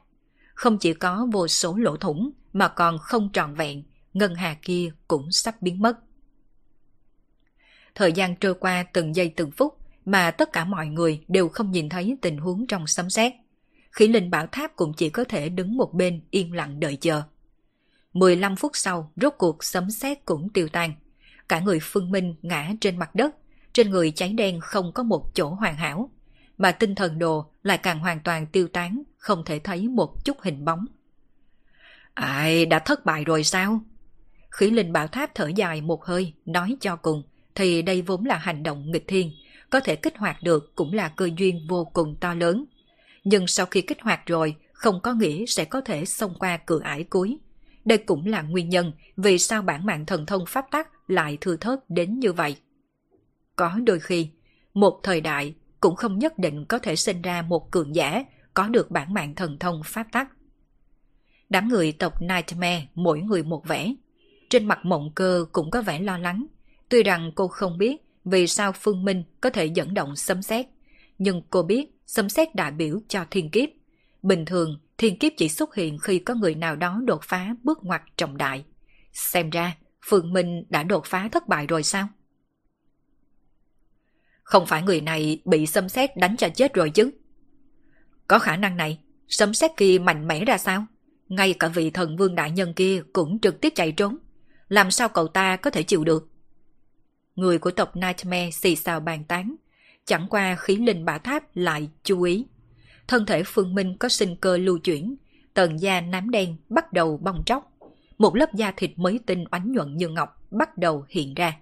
[0.54, 3.82] Không chỉ có vô số lỗ thủng mà còn không tròn vẹn,
[4.14, 5.98] ngân hà kia cũng sắp biến mất.
[7.94, 11.70] Thời gian trôi qua từng giây từng phút mà tất cả mọi người đều không
[11.70, 13.32] nhìn thấy tình huống trong xâm xét
[13.92, 17.22] Khí linh bảo tháp cũng chỉ có thể đứng một bên yên lặng đợi chờ.
[18.12, 20.94] 15 phút sau, rốt cuộc sấm sét cũng tiêu tan.
[21.48, 23.34] Cả người phương minh ngã trên mặt đất,
[23.72, 26.10] trên người cháy đen không có một chỗ hoàn hảo,
[26.58, 30.36] mà tinh thần đồ lại càng hoàn toàn tiêu tán, không thể thấy một chút
[30.42, 30.86] hình bóng.
[32.14, 33.80] Ai, đã thất bại rồi sao?
[34.50, 37.22] Khí linh bảo tháp thở dài một hơi, nói cho cùng,
[37.54, 39.32] thì đây vốn là hành động nghịch thiên,
[39.70, 42.64] có thể kích hoạt được cũng là cơ duyên vô cùng to lớn.
[43.24, 46.80] Nhưng sau khi kích hoạt rồi, không có nghĩa sẽ có thể xông qua cửa
[46.82, 47.38] ải cuối.
[47.88, 51.56] Đây cũng là nguyên nhân vì sao bản mạng thần thông pháp tắc lại thừa
[51.56, 52.56] thớt đến như vậy.
[53.56, 54.28] Có đôi khi,
[54.74, 58.24] một thời đại cũng không nhất định có thể sinh ra một cường giả
[58.54, 60.28] có được bản mạng thần thông pháp tắc.
[61.48, 63.94] Đám người tộc Nightmare mỗi người một vẻ.
[64.50, 66.46] Trên mặt mộng cơ cũng có vẻ lo lắng.
[66.88, 70.66] Tuy rằng cô không biết vì sao Phương Minh có thể dẫn động sấm sét,
[71.18, 73.68] nhưng cô biết sấm sét đại biểu cho thiên kiếp.
[74.22, 77.78] Bình thường, thiên kiếp chỉ xuất hiện khi có người nào đó đột phá bước
[77.82, 78.64] ngoặt trọng đại.
[79.12, 79.76] Xem ra,
[80.06, 82.08] Phương Minh đã đột phá thất bại rồi sao?
[84.42, 87.10] Không phải người này bị sấm sét đánh cho chết rồi chứ?
[88.28, 88.98] Có khả năng này,
[89.28, 90.86] sấm sét kia mạnh mẽ ra sao?
[91.28, 94.18] Ngay cả vị thần vương đại nhân kia cũng trực tiếp chạy trốn.
[94.68, 96.28] Làm sao cậu ta có thể chịu được?
[97.34, 99.54] Người của tộc Nightmare xì xào bàn tán.
[100.04, 102.46] Chẳng qua khí linh bả tháp lại chú ý.
[103.08, 105.16] Thân thể phương minh có sinh cơ lưu chuyển.
[105.54, 107.72] Tần da nám đen bắt đầu bong tróc.
[108.18, 111.56] Một lớp da thịt mới tinh oánh nhuận như ngọc bắt đầu hiện ra.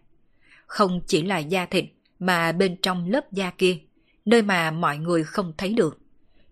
[0.66, 1.84] Không chỉ là da thịt
[2.18, 3.78] mà bên trong lớp da kia,
[4.24, 5.98] nơi mà mọi người không thấy được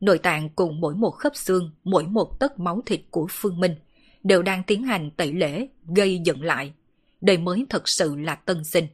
[0.01, 3.75] nội tạng cùng mỗi một khớp xương, mỗi một tấc máu thịt của Phương Minh
[4.23, 6.73] đều đang tiến hành tẩy lễ, gây dựng lại.
[7.21, 8.87] Đây mới thật sự là tân sinh.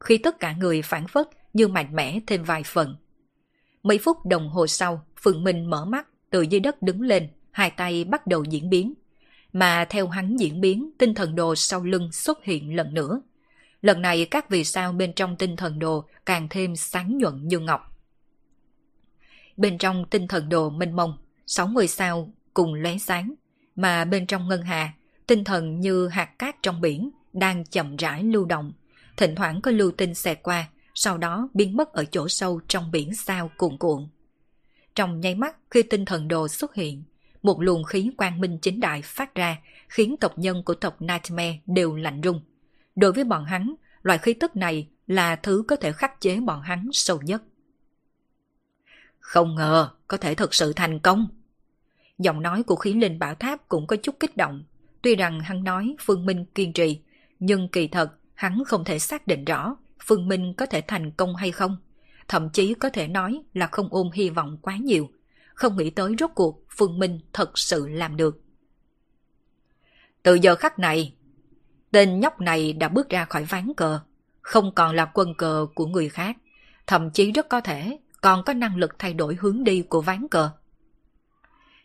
[0.00, 2.96] Khi tất cả người phản phất như mạnh mẽ thêm vài phần.
[3.86, 7.70] Mấy phút đồng hồ sau, Phượng Minh mở mắt, từ dưới đất đứng lên, hai
[7.70, 8.94] tay bắt đầu diễn biến.
[9.52, 13.20] Mà theo hắn diễn biến, tinh thần đồ sau lưng xuất hiện lần nữa.
[13.82, 17.58] Lần này các vì sao bên trong tinh thần đồ càng thêm sáng nhuận như
[17.58, 17.96] ngọc
[19.56, 23.34] bên trong tinh thần đồ mênh mông, 60 sao cùng lóe sáng,
[23.76, 24.92] mà bên trong ngân hà,
[25.26, 28.72] tinh thần như hạt cát trong biển đang chậm rãi lưu động,
[29.16, 32.90] thỉnh thoảng có lưu tinh xẹt qua, sau đó biến mất ở chỗ sâu trong
[32.90, 34.08] biển sao cuộn cuộn.
[34.94, 37.02] Trong nháy mắt khi tinh thần đồ xuất hiện,
[37.42, 39.56] một luồng khí quang minh chính đại phát ra
[39.88, 42.40] khiến tộc nhân của tộc Nightmare đều lạnh rung.
[42.96, 46.60] Đối với bọn hắn, loại khí tức này là thứ có thể khắc chế bọn
[46.60, 47.42] hắn sâu nhất.
[49.18, 51.28] Không ngờ có thể thực sự thành công.
[52.18, 54.64] Giọng nói của khí linh bảo tháp cũng có chút kích động.
[55.02, 57.00] Tuy rằng hắn nói Phương Minh kiên trì,
[57.38, 59.76] nhưng kỳ thật hắn không thể xác định rõ
[60.06, 61.76] Phương Minh có thể thành công hay không.
[62.28, 65.10] Thậm chí có thể nói là không ôm hy vọng quá nhiều.
[65.54, 68.42] Không nghĩ tới rốt cuộc Phương Minh thật sự làm được.
[70.22, 71.14] Từ giờ khắc này,
[71.90, 74.00] tên nhóc này đã bước ra khỏi ván cờ,
[74.42, 76.36] không còn là quân cờ của người khác.
[76.86, 80.28] Thậm chí rất có thể còn có năng lực thay đổi hướng đi của ván
[80.28, 80.50] cờ.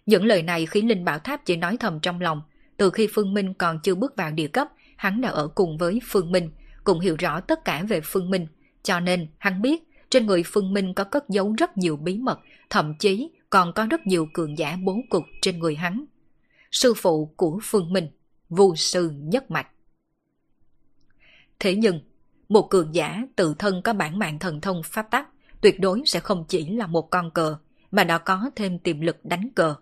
[0.06, 2.42] Những lời này khiến Linh Bảo Tháp chỉ nói thầm trong lòng,
[2.78, 6.00] từ khi Phương Minh còn chưa bước vào địa cấp, hắn đã ở cùng với
[6.06, 6.52] Phương Minh,
[6.84, 8.48] cũng hiểu rõ tất cả về Phương Minh,
[8.84, 12.40] cho nên hắn biết trên người Phương Minh có cất giấu rất nhiều bí mật,
[12.70, 16.06] thậm chí còn có rất nhiều cường giả bố cục trên người hắn.
[16.72, 18.10] Sư phụ của Phương Minh,
[18.50, 19.68] vô sư nhất mạch.
[21.60, 22.00] Thế nhưng,
[22.50, 25.28] một cường giả tự thân có bản mạng thần thông pháp tắc,
[25.62, 27.58] tuyệt đối sẽ không chỉ là một con cờ,
[27.92, 29.76] mà đã có thêm tiềm lực đánh cờ.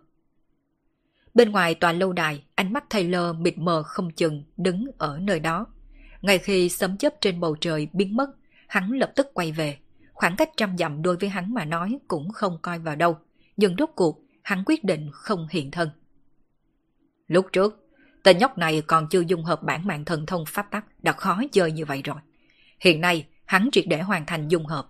[1.33, 5.39] Bên ngoài tòa lâu đài, ánh mắt Taylor mịt mờ không chừng đứng ở nơi
[5.39, 5.65] đó.
[6.21, 8.29] Ngay khi sấm chớp trên bầu trời biến mất,
[8.67, 9.77] hắn lập tức quay về.
[10.13, 13.17] Khoảng cách trăm dặm đối với hắn mà nói cũng không coi vào đâu.
[13.57, 15.89] Nhưng rốt cuộc, hắn quyết định không hiện thân.
[17.27, 17.87] Lúc trước,
[18.23, 21.41] tên nhóc này còn chưa dung hợp bản mạng thần thông pháp tắc đã khó
[21.51, 22.17] chơi như vậy rồi.
[22.79, 24.87] Hiện nay, hắn triệt để hoàn thành dung hợp,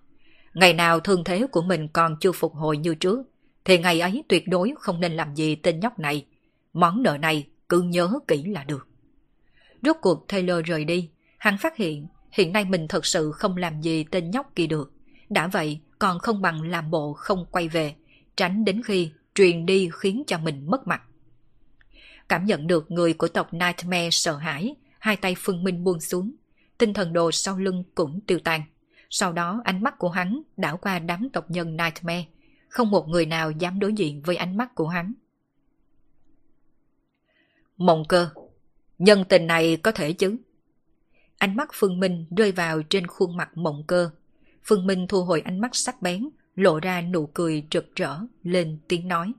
[0.54, 3.20] Ngày nào thương thế của mình còn chưa phục hồi như trước,
[3.66, 6.26] thì ngày ấy tuyệt đối không nên làm gì tên nhóc này.
[6.74, 8.88] Món nợ này cứ nhớ kỹ là được.
[9.82, 13.82] Rốt cuộc Taylor rời đi, hắn phát hiện hiện nay mình thật sự không làm
[13.82, 14.94] gì tên nhóc kia được.
[15.30, 17.96] Đã vậy còn không bằng làm bộ không quay về,
[18.38, 21.02] tránh đến khi truyền đi khiến cho mình mất mặt.
[22.30, 26.32] Cảm nhận được người của tộc Nightmare sợ hãi, hai tay phương minh buông xuống,
[26.78, 28.64] tinh thần đồ sau lưng cũng tiêu tan.
[29.10, 32.26] Sau đó ánh mắt của hắn đảo qua đám tộc nhân Nightmare.
[32.68, 35.14] Không một người nào dám đối diện với ánh mắt của hắn.
[37.78, 38.30] Mộng cơ,
[38.98, 40.38] nhân tình này có thể chứ?
[41.40, 44.10] Ánh mắt Phương Minh rơi vào trên khuôn mặt mộng cơ.
[44.64, 48.80] Phương Minh thu hồi ánh mắt sắc bén, lộ ra nụ cười rực rỡ, lên
[48.88, 49.34] tiếng nói.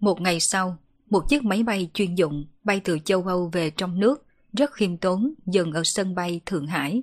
[0.00, 0.78] Một ngày sau,
[1.10, 4.96] một chiếc máy bay chuyên dụng bay từ châu Âu về trong nước, rất khiêm
[4.96, 7.02] tốn, dừng ở sân bay Thượng Hải.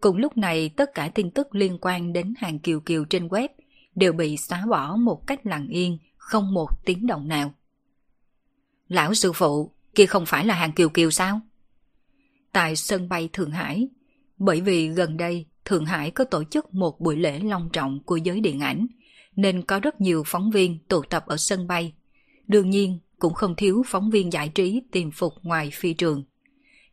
[0.00, 3.48] Cùng lúc này, tất cả tin tức liên quan đến hàng kiều kiều trên web
[3.94, 7.54] đều bị xóa bỏ một cách lặng yên, không một tiếng động nào.
[8.88, 11.40] Lão sư phụ, kia không phải là hàng kiều kiều sao?
[12.52, 13.88] Tại sân bay Thượng Hải,
[14.38, 18.16] bởi vì gần đây Thượng Hải có tổ chức một buổi lễ long trọng của
[18.16, 18.86] giới điện ảnh,
[19.36, 21.92] nên có rất nhiều phóng viên tụ tập ở sân bay
[22.52, 26.24] Đương nhiên, cũng không thiếu phóng viên giải trí tìm phục ngoài phi trường.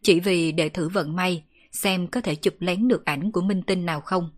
[0.01, 3.61] chỉ vì để thử vận may, xem có thể chụp lén được ảnh của minh
[3.61, 4.30] tinh nào không.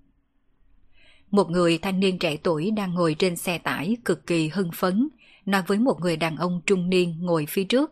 [1.32, 5.10] Một người thanh niên trẻ tuổi đang ngồi trên xe tải cực kỳ hưng phấn,
[5.46, 7.92] nói với một người đàn ông trung niên ngồi phía trước,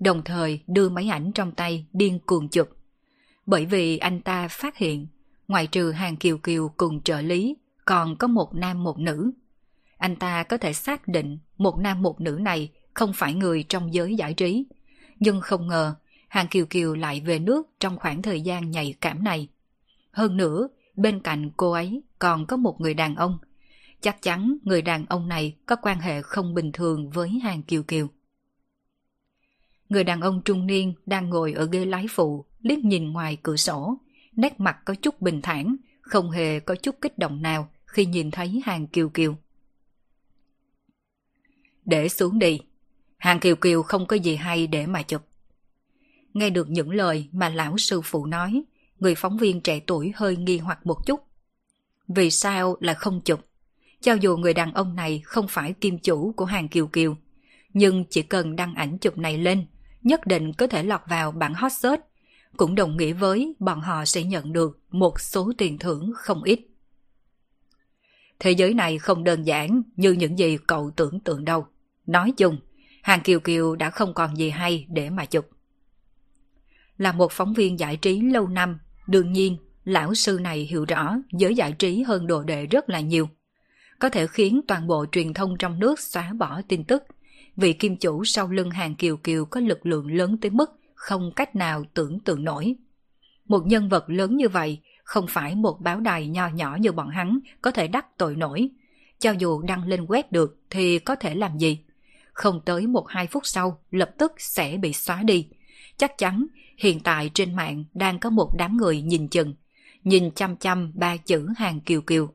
[0.00, 2.68] đồng thời đưa máy ảnh trong tay điên cuồng chụp.
[3.46, 5.06] Bởi vì anh ta phát hiện,
[5.48, 9.30] ngoại trừ hàng kiều kiều cùng trợ lý, còn có một nam một nữ.
[9.96, 13.94] Anh ta có thể xác định một nam một nữ này không phải người trong
[13.94, 14.66] giới giải trí.
[15.18, 15.94] Nhưng không ngờ,
[16.28, 19.48] hàng kiều kiều lại về nước trong khoảng thời gian nhạy cảm này.
[20.12, 20.68] Hơn nữa,
[21.00, 23.38] bên cạnh cô ấy còn có một người đàn ông.
[24.00, 27.82] Chắc chắn người đàn ông này có quan hệ không bình thường với hàng kiều
[27.82, 28.08] kiều.
[29.88, 33.56] Người đàn ông trung niên đang ngồi ở ghế lái phụ, liếc nhìn ngoài cửa
[33.56, 33.98] sổ,
[34.32, 38.30] nét mặt có chút bình thản, không hề có chút kích động nào khi nhìn
[38.30, 39.36] thấy hàng kiều kiều.
[41.84, 42.60] Để xuống đi,
[43.18, 45.22] hàng kiều kiều không có gì hay để mà chụp.
[46.34, 48.62] Nghe được những lời mà lão sư phụ nói,
[49.00, 51.20] người phóng viên trẻ tuổi hơi nghi hoặc một chút.
[52.08, 53.40] Vì sao là không chụp?
[54.00, 57.16] Cho dù người đàn ông này không phải kim chủ của hàng kiều kiều,
[57.72, 59.66] nhưng chỉ cần đăng ảnh chụp này lên,
[60.02, 62.02] nhất định có thể lọt vào bảng hot search,
[62.56, 66.60] cũng đồng nghĩa với bọn họ sẽ nhận được một số tiền thưởng không ít.
[68.38, 71.66] Thế giới này không đơn giản như những gì cậu tưởng tượng đâu.
[72.06, 72.58] Nói chung,
[73.02, 75.48] hàng kiều kiều đã không còn gì hay để mà chụp.
[76.96, 78.78] Là một phóng viên giải trí lâu năm,
[79.10, 83.00] đương nhiên, lão sư này hiểu rõ giới giải trí hơn đồ đệ rất là
[83.00, 83.28] nhiều.
[83.98, 87.02] Có thể khiến toàn bộ truyền thông trong nước xóa bỏ tin tức
[87.56, 91.32] vị kim chủ sau lưng hàng kiều kiều có lực lượng lớn tới mức không
[91.36, 92.74] cách nào tưởng tượng nổi.
[93.44, 97.08] Một nhân vật lớn như vậy không phải một báo đài nho nhỏ như bọn
[97.08, 98.68] hắn có thể đắc tội nổi.
[99.18, 101.78] Cho dù đăng lên web được thì có thể làm gì?
[102.32, 105.48] Không tới một hai phút sau lập tức sẽ bị xóa đi.
[105.96, 106.46] Chắc chắn
[106.80, 109.54] hiện tại trên mạng đang có một đám người nhìn chừng,
[110.04, 112.34] nhìn chăm chăm ba chữ hàng kiều kiều.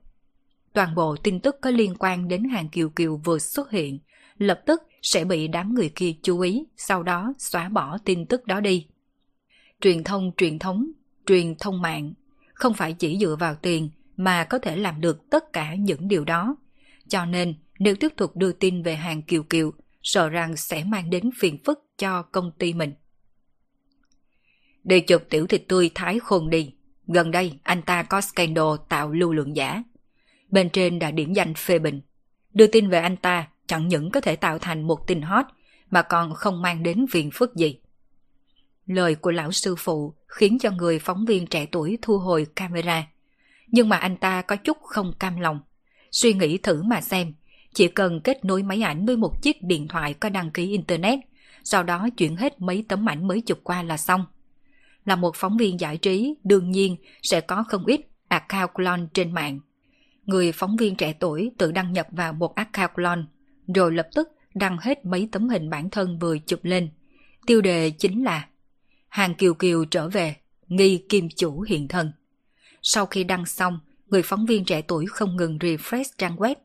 [0.74, 4.00] Toàn bộ tin tức có liên quan đến hàng kiều kiều vừa xuất hiện,
[4.38, 8.46] lập tức sẽ bị đám người kia chú ý, sau đó xóa bỏ tin tức
[8.46, 8.88] đó đi.
[9.82, 10.92] Truyền thông truyền thống,
[11.26, 12.14] truyền thông mạng,
[12.54, 16.26] không phải chỉ dựa vào tiền mà có thể làm được tất cả những điều
[16.26, 16.56] đó.
[17.08, 19.72] Cho nên, nếu tiếp tục đưa tin về hàng kiều kiều,
[20.04, 22.94] sợ rằng sẽ mang đến phiền phức cho công ty mình
[24.86, 26.74] để chụp tiểu thịt tươi thái khôn đi.
[27.08, 29.84] Gần đây, anh ta có scandal tạo lưu lượng giả.
[30.50, 32.02] Bên trên đã điểm danh phê bình.
[32.54, 35.46] Đưa tin về anh ta chẳng những có thể tạo thành một tin hot
[35.92, 37.80] mà còn không mang đến phiền phức gì.
[38.86, 43.08] Lời của lão sư phụ khiến cho người phóng viên trẻ tuổi thu hồi camera.
[43.68, 45.60] Nhưng mà anh ta có chút không cam lòng.
[46.12, 47.34] Suy nghĩ thử mà xem,
[47.74, 51.20] chỉ cần kết nối máy ảnh với một chiếc điện thoại có đăng ký Internet,
[51.64, 54.26] sau đó chuyển hết mấy tấm ảnh mới chụp qua là xong.
[55.06, 59.34] Là một phóng viên giải trí, đương nhiên sẽ có không ít account clone trên
[59.34, 59.60] mạng.
[60.26, 63.22] Người phóng viên trẻ tuổi tự đăng nhập vào một account clone
[63.76, 66.90] rồi lập tức đăng hết mấy tấm hình bản thân vừa chụp lên.
[67.48, 68.48] Tiêu đề chính là
[69.08, 70.36] Hàng Kiều Kiều trở về,
[70.68, 72.12] nghi kim chủ hiện thân.
[72.82, 76.56] Sau khi đăng xong, người phóng viên trẻ tuổi không ngừng refresh trang web.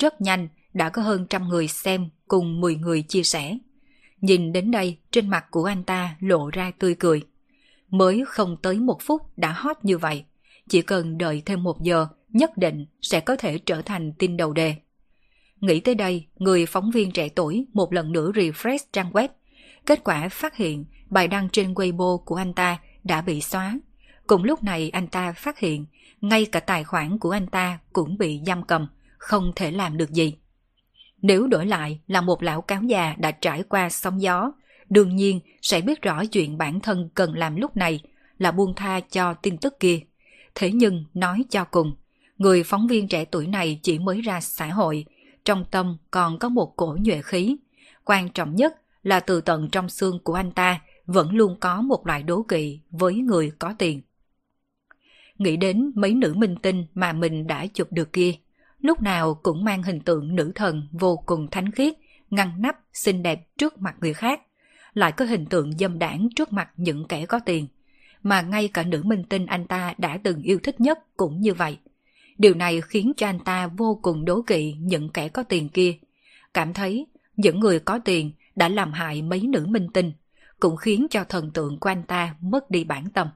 [0.00, 3.58] Rất nhanh, đã có hơn trăm người xem cùng 10 người chia sẻ.
[4.20, 7.22] Nhìn đến đây, trên mặt của anh ta lộ ra tươi cười.
[7.90, 10.24] Mới không tới một phút đã hot như vậy.
[10.68, 14.52] Chỉ cần đợi thêm một giờ, nhất định sẽ có thể trở thành tin đầu
[14.52, 14.74] đề.
[15.60, 19.28] Nghĩ tới đây, người phóng viên trẻ tuổi một lần nữa refresh trang web.
[19.86, 23.78] Kết quả phát hiện bài đăng trên Weibo của anh ta đã bị xóa.
[24.26, 25.86] Cùng lúc này anh ta phát hiện
[26.20, 28.88] ngay cả tài khoản của anh ta cũng bị giam cầm,
[29.18, 30.34] không thể làm được gì.
[31.22, 34.52] Nếu đổi lại là một lão cáo già đã trải qua sóng gió,
[34.90, 38.00] đương nhiên sẽ biết rõ chuyện bản thân cần làm lúc này
[38.38, 40.00] là buông tha cho tin tức kia.
[40.54, 41.96] Thế nhưng nói cho cùng,
[42.38, 45.04] người phóng viên trẻ tuổi này chỉ mới ra xã hội,
[45.44, 47.56] trong tâm còn có một cổ nhuệ khí.
[48.04, 52.06] Quan trọng nhất là từ tận trong xương của anh ta vẫn luôn có một
[52.06, 54.00] loại đố kỵ với người có tiền.
[55.38, 58.34] Nghĩ đến mấy nữ minh tinh mà mình đã chụp được kia,
[58.80, 61.94] lúc nào cũng mang hình tượng nữ thần vô cùng thánh khiết,
[62.30, 64.40] ngăn nắp, xinh đẹp trước mặt người khác,
[64.98, 67.66] lại có hình tượng dâm đảng trước mặt những kẻ có tiền.
[68.22, 71.54] Mà ngay cả nữ minh tinh anh ta đã từng yêu thích nhất cũng như
[71.54, 71.78] vậy.
[72.38, 75.94] Điều này khiến cho anh ta vô cùng đố kỵ những kẻ có tiền kia.
[76.54, 77.06] Cảm thấy
[77.36, 80.12] những người có tiền đã làm hại mấy nữ minh tinh,
[80.60, 83.28] cũng khiến cho thần tượng của anh ta mất đi bản tâm.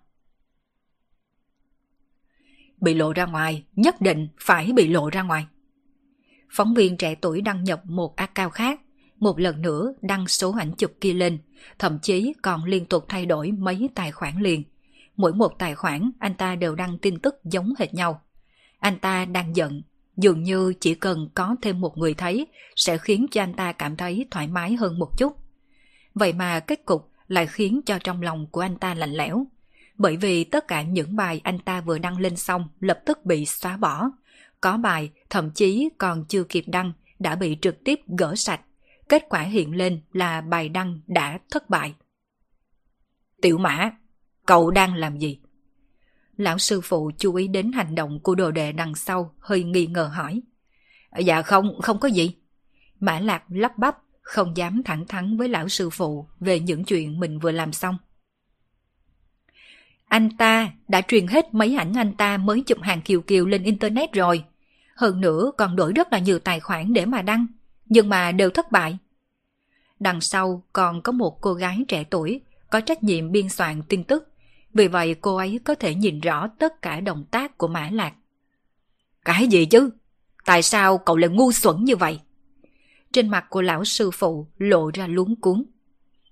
[2.80, 5.46] Bị lộ ra ngoài, nhất định phải bị lộ ra ngoài.
[6.50, 8.80] Phóng viên trẻ tuổi đăng nhập một account khác,
[9.22, 11.38] một lần nữa đăng số ảnh chụp kia lên,
[11.78, 14.62] thậm chí còn liên tục thay đổi mấy tài khoản liền.
[15.16, 18.22] Mỗi một tài khoản anh ta đều đăng tin tức giống hệt nhau.
[18.78, 19.82] Anh ta đang giận,
[20.16, 22.46] dường như chỉ cần có thêm một người thấy
[22.76, 25.36] sẽ khiến cho anh ta cảm thấy thoải mái hơn một chút.
[26.14, 29.46] Vậy mà kết cục lại khiến cho trong lòng của anh ta lạnh lẽo.
[29.98, 33.46] Bởi vì tất cả những bài anh ta vừa đăng lên xong lập tức bị
[33.46, 34.10] xóa bỏ.
[34.60, 38.60] Có bài thậm chí còn chưa kịp đăng đã bị trực tiếp gỡ sạch.
[39.08, 41.94] Kết quả hiện lên là bài đăng đã thất bại.
[43.42, 43.90] Tiểu mã,
[44.46, 45.38] cậu đang làm gì?
[46.36, 49.86] Lão sư phụ chú ý đến hành động của đồ đệ đằng sau, hơi nghi
[49.86, 50.42] ngờ hỏi.
[51.18, 52.36] Dạ không, không có gì.
[53.00, 57.20] Mã lạc lắp bắp, không dám thẳng thắn với lão sư phụ về những chuyện
[57.20, 57.96] mình vừa làm xong.
[60.08, 63.62] Anh ta đã truyền hết mấy ảnh anh ta mới chụp hàng kiều kiều lên
[63.62, 64.44] internet rồi.
[64.96, 67.46] Hơn nữa còn đổi rất là nhiều tài khoản để mà đăng,
[67.92, 68.98] nhưng mà đều thất bại.
[70.00, 72.40] Đằng sau còn có một cô gái trẻ tuổi
[72.70, 74.28] có trách nhiệm biên soạn tin tức,
[74.74, 78.12] vì vậy cô ấy có thể nhìn rõ tất cả động tác của Mã Lạc.
[79.24, 79.90] Cái gì chứ?
[80.44, 82.20] Tại sao cậu lại ngu xuẩn như vậy?
[83.12, 85.64] Trên mặt của lão sư phụ lộ ra luống cuốn.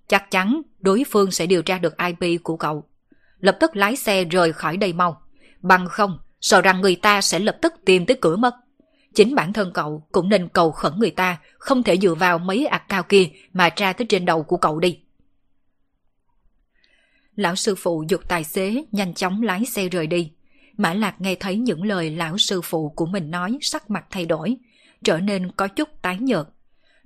[0.08, 2.84] Chắc chắn đối phương sẽ điều tra được IP của cậu.
[3.40, 5.22] Lập tức lái xe rời khỏi đây mau.
[5.62, 8.54] Bằng không, sợ rằng người ta sẽ lập tức tìm tới cửa mất.
[9.14, 12.66] Chính bản thân cậu cũng nên cầu khẩn người ta không thể dựa vào mấy
[12.66, 14.98] ạc cao kia mà tra tới trên đầu của cậu đi.
[17.36, 20.32] Lão sư phụ dục tài xế nhanh chóng lái xe rời đi.
[20.76, 24.26] Mã Lạc nghe thấy những lời lão sư phụ của mình nói sắc mặt thay
[24.26, 24.56] đổi,
[25.04, 26.46] trở nên có chút tái nhợt.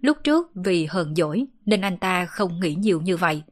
[0.00, 3.42] Lúc trước vì hờn dỗi nên anh ta không nghĩ nhiều như vậy.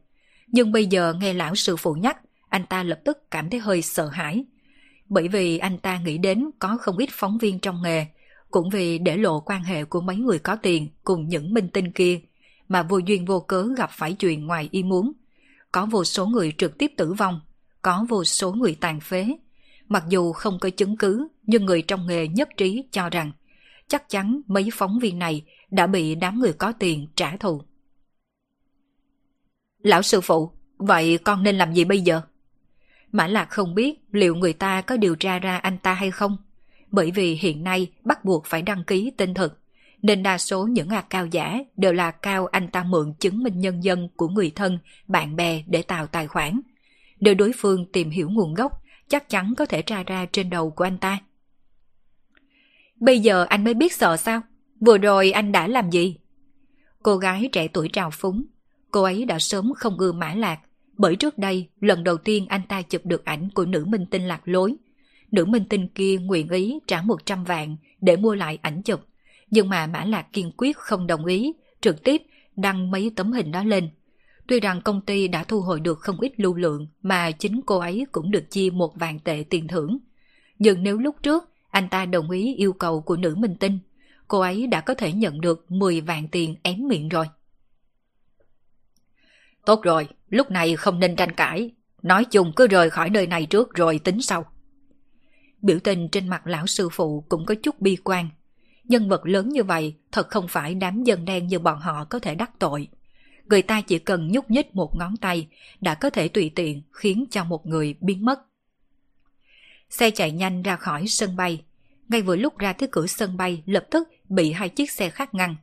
[0.47, 2.17] Nhưng bây giờ nghe lão sư phụ nhắc,
[2.49, 4.45] anh ta lập tức cảm thấy hơi sợ hãi.
[5.09, 8.05] Bởi vì anh ta nghĩ đến có không ít phóng viên trong nghề,
[8.53, 11.91] cũng vì để lộ quan hệ của mấy người có tiền cùng những minh tinh
[11.91, 12.19] kia,
[12.67, 15.11] mà vô duyên vô cớ gặp phải chuyện ngoài ý muốn.
[15.71, 17.41] Có vô số người trực tiếp tử vong,
[17.81, 19.27] có vô số người tàn phế.
[19.87, 23.31] Mặc dù không có chứng cứ, nhưng người trong nghề nhất trí cho rằng
[23.87, 27.61] chắc chắn mấy phóng viên này đã bị đám người có tiền trả thù.
[29.79, 32.21] Lão sư phụ, vậy con nên làm gì bây giờ?
[33.11, 36.37] Mã Lạc không biết liệu người ta có điều tra ra anh ta hay không,
[36.93, 39.57] bởi vì hiện nay bắt buộc phải đăng ký tên thật
[40.03, 43.83] nên đa số những cao giả đều là cao anh ta mượn chứng minh nhân
[43.83, 46.59] dân của người thân, bạn bè để tạo tài khoản.
[47.19, 50.71] Nếu đối phương tìm hiểu nguồn gốc, chắc chắn có thể tra ra trên đầu
[50.71, 51.19] của anh ta.
[52.95, 54.41] Bây giờ anh mới biết sợ sao?
[54.79, 56.17] Vừa rồi anh đã làm gì?
[57.03, 58.45] Cô gái trẻ tuổi trào phúng.
[58.91, 60.59] Cô ấy đã sớm không ưa mã lạc,
[60.97, 64.27] bởi trước đây lần đầu tiên anh ta chụp được ảnh của nữ minh tinh
[64.27, 64.75] lạc lối.
[65.33, 69.01] Nữ minh tinh kia nguyện ý trả 100 vạn để mua lại ảnh chụp.
[69.49, 72.21] Nhưng mà Mã Lạc kiên quyết không đồng ý, trực tiếp
[72.55, 73.89] đăng mấy tấm hình đó lên.
[74.47, 77.79] Tuy rằng công ty đã thu hồi được không ít lưu lượng mà chính cô
[77.79, 79.97] ấy cũng được chia một vạn tệ tiền thưởng.
[80.59, 83.79] Nhưng nếu lúc trước anh ta đồng ý yêu cầu của nữ minh tinh,
[84.27, 87.25] cô ấy đã có thể nhận được 10 vạn tiền ém miệng rồi.
[89.65, 91.71] Tốt rồi, lúc này không nên tranh cãi.
[92.01, 94.52] Nói chung cứ rời khỏi nơi này trước rồi tính sau.
[95.63, 98.29] Biểu tình trên mặt lão sư phụ cũng có chút bi quan.
[98.83, 102.19] Nhân vật lớn như vậy thật không phải đám dân đen như bọn họ có
[102.19, 102.87] thể đắc tội.
[103.45, 105.47] Người ta chỉ cần nhúc nhích một ngón tay
[105.81, 108.39] đã có thể tùy tiện khiến cho một người biến mất.
[109.89, 111.63] Xe chạy nhanh ra khỏi sân bay.
[112.09, 115.33] Ngay vừa lúc ra tới cửa sân bay lập tức bị hai chiếc xe khác
[115.33, 115.55] ngăn.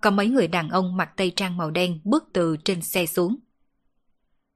[0.00, 3.36] Có mấy người đàn ông mặc tây trang màu đen bước từ trên xe xuống.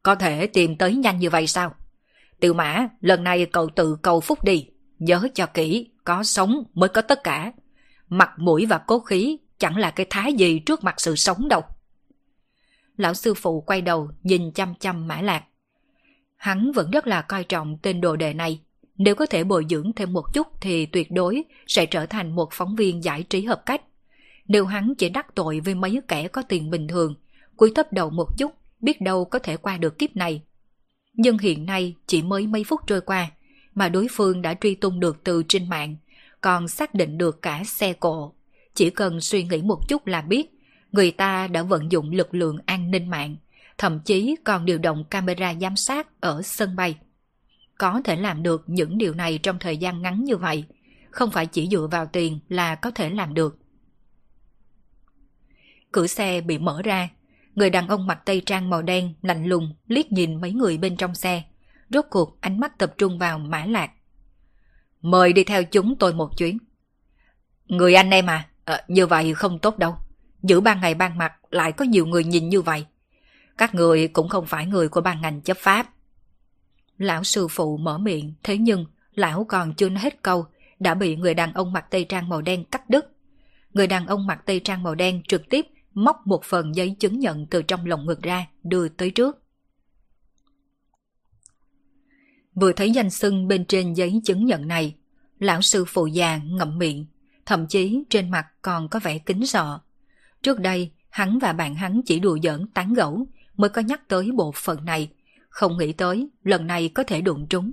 [0.03, 1.75] Có thể tìm tới nhanh như vậy sao?
[2.41, 4.67] Tiểu mã, lần này cậu tự cầu phúc đi.
[4.99, 7.53] Nhớ cho kỹ, có sống mới có tất cả.
[8.09, 11.63] Mặt mũi và cố khí chẳng là cái thái gì trước mặt sự sống đâu.
[12.97, 15.45] Lão sư phụ quay đầu nhìn chăm chăm mã lạc.
[16.37, 18.61] Hắn vẫn rất là coi trọng tên đồ đề này.
[18.97, 22.49] Nếu có thể bồi dưỡng thêm một chút thì tuyệt đối sẽ trở thành một
[22.53, 23.83] phóng viên giải trí hợp cách.
[24.49, 27.15] Nếu hắn chỉ đắc tội với mấy kẻ có tiền bình thường,
[27.57, 30.43] cúi thấp đầu một chút, biết đâu có thể qua được kiếp này.
[31.13, 33.31] Nhưng hiện nay chỉ mới mấy phút trôi qua,
[33.79, 35.97] mà đối phương đã truy tung được từ trên mạng,
[36.41, 38.33] còn xác định được cả xe cộ.
[38.75, 40.51] Chỉ cần suy nghĩ một chút là biết,
[40.93, 43.37] người ta đã vận dụng lực lượng an ninh mạng,
[43.79, 46.99] thậm chí còn điều động camera giám sát ở sân bay.
[47.79, 50.65] Có thể làm được những điều này trong thời gian ngắn như vậy,
[51.11, 53.59] không phải chỉ dựa vào tiền là có thể làm được.
[55.93, 57.09] Cửa xe bị mở ra,
[57.55, 60.97] người đàn ông mặc tây trang màu đen lạnh lùng liếc nhìn mấy người bên
[60.97, 61.43] trong xe,
[61.91, 63.91] rốt cuộc ánh mắt tập trung vào mã lạc.
[65.01, 66.59] Mời đi theo chúng tôi một chuyến.
[67.67, 69.97] Người anh em à, à như vậy không tốt đâu.
[70.43, 72.87] giữ ban ngày ban mặt lại có nhiều người nhìn như vậy.
[73.59, 75.89] Các người cũng không phải người của ban ngành chấp pháp.
[76.99, 80.47] Lão sư phụ mở miệng, thế nhưng lão còn chưa nói hết câu,
[80.79, 83.13] đã bị người đàn ông mặc tây trang màu đen cắt đứt.
[83.73, 87.19] Người đàn ông mặc tây trang màu đen trực tiếp móc một phần giấy chứng
[87.19, 89.43] nhận từ trong lồng ngực ra, đưa tới trước.
[92.61, 94.95] Vừa thấy danh xưng bên trên giấy chứng nhận này,
[95.39, 97.07] lão sư phụ già ngậm miệng,
[97.47, 99.79] thậm chí trên mặt còn có vẻ kính sợ.
[100.43, 103.27] Trước đây, hắn và bạn hắn chỉ đùa giỡn tán gẫu
[103.57, 105.11] mới có nhắc tới bộ phận này,
[105.49, 107.73] không nghĩ tới lần này có thể đụng trúng.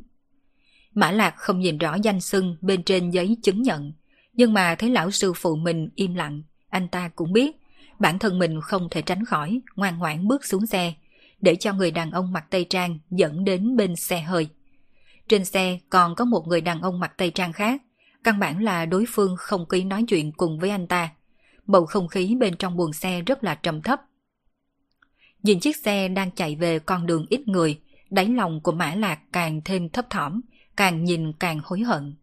[0.94, 3.94] Mã Lạc không nhìn rõ danh xưng bên trên giấy chứng nhận,
[4.34, 7.56] nhưng mà thấy lão sư phụ mình im lặng, anh ta cũng biết
[8.00, 10.94] bản thân mình không thể tránh khỏi, ngoan ngoãn bước xuống xe,
[11.42, 14.50] để cho người đàn ông mặc tây trang dẫn đến bên xe hơi.
[15.28, 17.82] Trên xe còn có một người đàn ông mặc tây trang khác,
[18.24, 21.12] căn bản là đối phương không ký nói chuyện cùng với anh ta.
[21.66, 24.02] Bầu không khí bên trong buồng xe rất là trầm thấp.
[25.44, 27.80] Nhìn chiếc xe đang chạy về con đường ít người,
[28.10, 30.42] đáy lòng của Mã Lạc càng thêm thấp thỏm,
[30.76, 32.16] càng nhìn càng hối hận.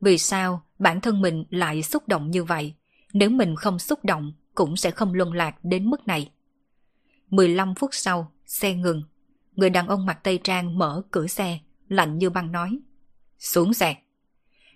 [0.00, 2.74] Vì sao bản thân mình lại xúc động như vậy?
[3.12, 6.30] Nếu mình không xúc động cũng sẽ không luân lạc đến mức này.
[7.30, 9.02] 15 phút sau, xe ngừng.
[9.56, 11.58] Người đàn ông mặc tây trang mở cửa xe,
[11.90, 12.78] lạnh như băng nói.
[13.38, 13.96] Xuống xe.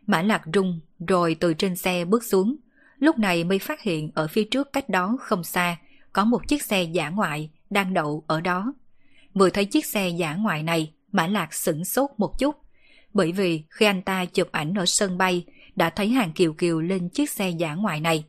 [0.06, 2.56] Mã lạc rung rồi từ trên xe bước xuống.
[2.98, 5.76] Lúc này mới phát hiện ở phía trước cách đó không xa
[6.12, 8.74] có một chiếc xe giả ngoại đang đậu ở đó.
[9.34, 12.56] Vừa thấy chiếc xe giả ngoại này, Mã Lạc sửng sốt một chút.
[13.12, 15.44] Bởi vì khi anh ta chụp ảnh ở sân bay,
[15.76, 18.24] đã thấy hàng Kiều Kiều lên chiếc xe giả ngoại này.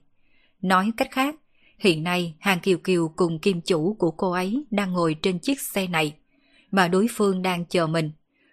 [0.61, 1.35] Nói cách khác,
[1.77, 5.61] hiện nay hàng Kiều Kiều cùng kim chủ của cô ấy đang ngồi trên chiếc
[5.61, 6.15] xe này,
[6.71, 8.11] mà đối phương đang chờ mình.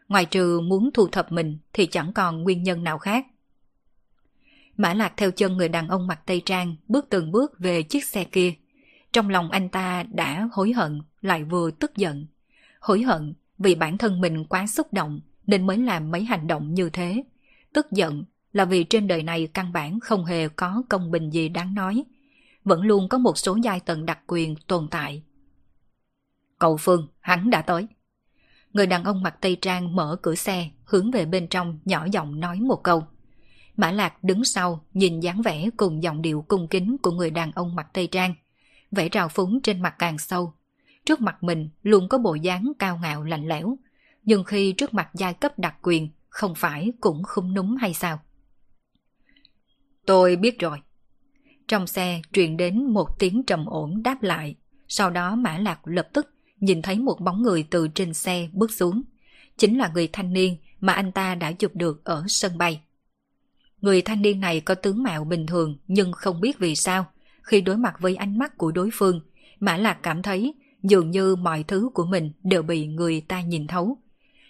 [0.09, 3.27] Ngoài trừ muốn thu thập mình thì chẳng còn nguyên nhân nào khác.
[4.77, 8.05] Mã Lạc theo chân người đàn ông mặc tây trang bước từng bước về chiếc
[8.05, 8.55] xe kia.
[9.13, 12.27] Trong lòng anh ta đã hối hận, lại vừa tức giận.
[12.81, 16.75] Hối hận vì bản thân mình quá xúc động nên mới làm mấy hành động
[16.75, 17.23] như thế.
[17.73, 21.49] Tức giận là vì trên đời này căn bản không hề có công bình gì
[21.49, 22.05] đáng nói.
[22.65, 25.23] Vẫn luôn có một số giai tầng đặc quyền tồn tại.
[26.59, 27.87] Cậu Phương, hắn đã tới.
[28.73, 32.41] Người đàn ông mặc tây trang mở cửa xe, hướng về bên trong nhỏ giọng
[32.41, 33.05] nói một câu.
[33.77, 37.53] Mã Lạc đứng sau, nhìn dáng vẻ cùng giọng điệu cung kính của người đàn
[37.53, 38.35] ông mặc tây trang.
[38.91, 40.53] Vẻ trào phúng trên mặt càng sâu.
[41.05, 43.77] Trước mặt mình luôn có bộ dáng cao ngạo lạnh lẽo,
[44.25, 48.21] nhưng khi trước mặt giai cấp đặc quyền, không phải cũng không núng hay sao?
[50.07, 50.79] Tôi biết rồi.
[51.69, 54.57] Trong xe truyền đến một tiếng trầm ổn đáp lại,
[54.89, 56.32] sau đó Mã Lạc lập tức
[56.63, 59.03] nhìn thấy một bóng người từ trên xe bước xuống.
[59.57, 62.81] Chính là người thanh niên mà anh ta đã chụp được ở sân bay.
[63.81, 67.07] Người thanh niên này có tướng mạo bình thường nhưng không biết vì sao,
[67.43, 69.21] khi đối mặt với ánh mắt của đối phương,
[69.61, 73.67] Mã Lạc cảm thấy dường như mọi thứ của mình đều bị người ta nhìn
[73.67, 73.99] thấu.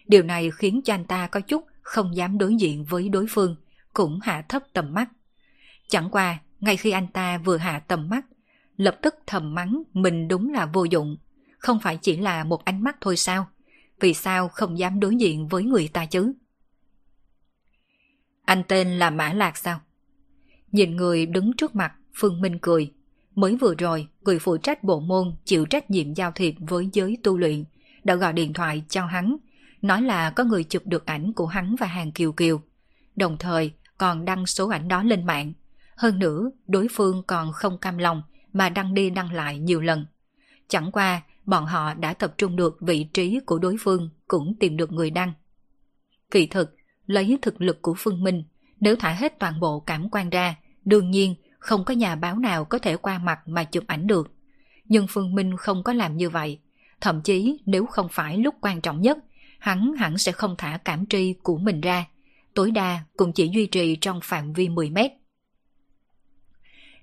[0.07, 3.57] Điều này khiến cho anh ta có chút không dám đối diện với đối phương,
[3.93, 5.11] cũng hạ thấp tầm mắt.
[5.89, 8.27] Chẳng qua, ngay khi anh ta vừa hạ tầm mắt,
[8.77, 11.17] lập tức thầm mắng mình đúng là vô dụng,
[11.63, 13.47] không phải chỉ là một ánh mắt thôi sao?
[14.01, 16.33] Vì sao không dám đối diện với người ta chứ?
[18.45, 19.81] Anh tên là Mã Lạc sao?
[20.73, 22.93] Nhìn người đứng trước mặt, Phương Minh cười.
[23.35, 27.19] Mới vừa rồi, người phụ trách bộ môn chịu trách nhiệm giao thiệp với giới
[27.23, 27.65] tu luyện,
[28.05, 29.37] đã gọi điện thoại cho hắn,
[29.83, 32.63] nói là có người chụp được ảnh của hắn và hàng Kiều Kiều.
[33.17, 35.53] Đồng thời còn đăng số ảnh đó lên mạng.
[35.97, 38.23] Hơn nữa, đối phương còn không cam lòng
[38.53, 40.07] mà đăng đi đăng lại nhiều lần.
[40.69, 44.77] Chẳng qua, bọn họ đã tập trung được vị trí của đối phương cũng tìm
[44.77, 45.33] được người đăng.
[46.31, 48.45] Kỳ thực, lấy thực lực của Phương Minh,
[48.81, 52.65] nếu thả hết toàn bộ cảm quan ra, đương nhiên không có nhà báo nào
[52.65, 54.33] có thể qua mặt mà chụp ảnh được.
[54.85, 56.59] Nhưng Phương Minh không có làm như vậy.
[57.01, 59.19] Thậm chí nếu không phải lúc quan trọng nhất,
[59.59, 62.07] hắn hẳn sẽ không thả cảm tri của mình ra.
[62.55, 65.13] Tối đa cũng chỉ duy trì trong phạm vi 10 mét.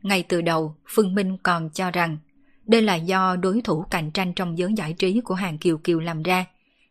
[0.01, 2.17] Ngay từ đầu, Phương Minh còn cho rằng
[2.69, 5.99] đây là do đối thủ cạnh tranh trong giới giải trí của hàng Kiều Kiều
[5.99, 6.45] làm ra.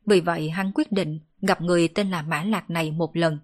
[0.06, 3.38] Vì vậy hắn quyết định gặp người tên là Mã Lạc này một lần.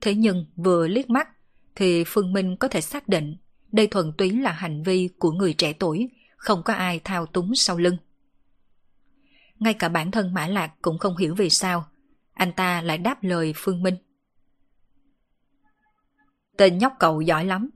[0.00, 1.28] Thế nhưng vừa liếc mắt
[1.74, 3.36] thì Phương Minh có thể xác định
[3.72, 7.54] đây thuần túy là hành vi của người trẻ tuổi, không có ai thao túng
[7.54, 7.96] sau lưng.
[9.58, 11.86] Ngay cả bản thân Mã Lạc cũng không hiểu vì sao,
[12.34, 13.96] anh ta lại đáp lời Phương Minh.
[16.56, 17.70] Tên nhóc cậu giỏi lắm,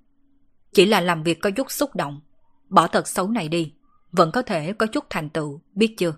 [0.73, 2.21] chỉ là làm việc có chút xúc động,
[2.69, 3.73] bỏ tật xấu này đi,
[4.13, 6.15] vẫn có thể có chút thành tựu, biết chưa?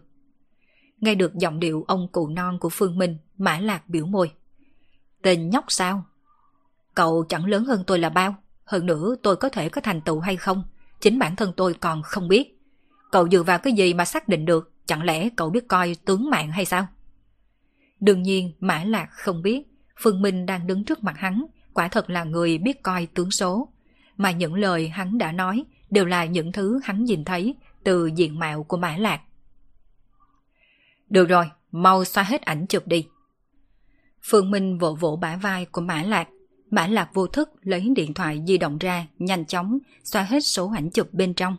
[1.01, 4.32] Nghe được giọng điệu ông cụ non của Phương Minh, Mã Lạc biểu môi.
[5.23, 6.05] Tên nhóc sao?
[6.94, 10.20] Cậu chẳng lớn hơn tôi là bao, hơn nữa tôi có thể có thành tựu
[10.20, 10.64] hay không,
[11.01, 12.59] chính bản thân tôi còn không biết.
[13.10, 16.31] Cậu dựa vào cái gì mà xác định được, chẳng lẽ cậu biết coi tướng
[16.31, 16.86] mạng hay sao?
[18.01, 19.62] Đương nhiên Mã Lạc không biết,
[19.97, 23.69] Phương Minh đang đứng trước mặt hắn, quả thật là người biết coi tướng số.
[24.16, 28.38] Mà những lời hắn đã nói đều là những thứ hắn nhìn thấy từ diện
[28.38, 29.20] mạo của Mã Lạc.
[31.09, 33.06] Được rồi, mau xóa hết ảnh chụp đi.
[34.22, 36.28] Phương Minh vỗ vỗ bả vai của Mã Lạc.
[36.70, 40.72] Mã Lạc vô thức lấy điện thoại di động ra, nhanh chóng xóa hết số
[40.76, 41.56] ảnh chụp bên trong.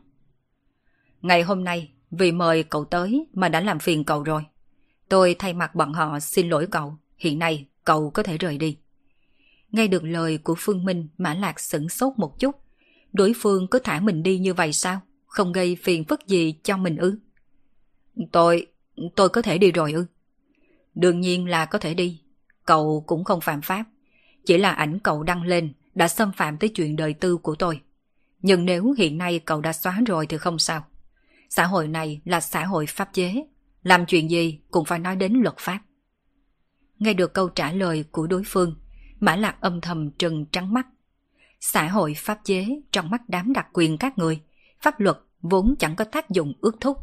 [1.21, 4.43] Ngày hôm nay, vì mời cậu tới mà đã làm phiền cậu rồi.
[5.09, 8.77] Tôi thay mặt bọn họ xin lỗi cậu, hiện nay cậu có thể rời đi.
[9.71, 12.55] Nghe được lời của Phương Minh, Mã Lạc sửng sốt một chút.
[13.13, 15.01] Đối phương cứ thả mình đi như vậy sao?
[15.33, 17.19] Không gây phiền phức gì cho mình ư?
[18.31, 18.67] Tôi,
[19.15, 20.05] tôi có thể đi rồi ư?
[20.95, 22.21] Đương nhiên là có thể đi.
[22.65, 23.83] Cậu cũng không phạm pháp.
[24.45, 27.81] Chỉ là ảnh cậu đăng lên đã xâm phạm tới chuyện đời tư của tôi.
[28.41, 30.85] Nhưng nếu hiện nay cậu đã xóa rồi thì không sao.
[31.49, 33.45] Xã hội này là xã hội pháp chế.
[33.83, 35.79] Làm chuyện gì cũng phải nói đến luật pháp.
[36.99, 38.75] Nghe được câu trả lời của đối phương,
[39.19, 40.87] Mã Lạc âm thầm trừng trắng mắt.
[41.59, 44.41] Xã hội pháp chế trong mắt đám đặc quyền các người,
[44.83, 46.97] pháp luật vốn chẳng có tác dụng ước thúc.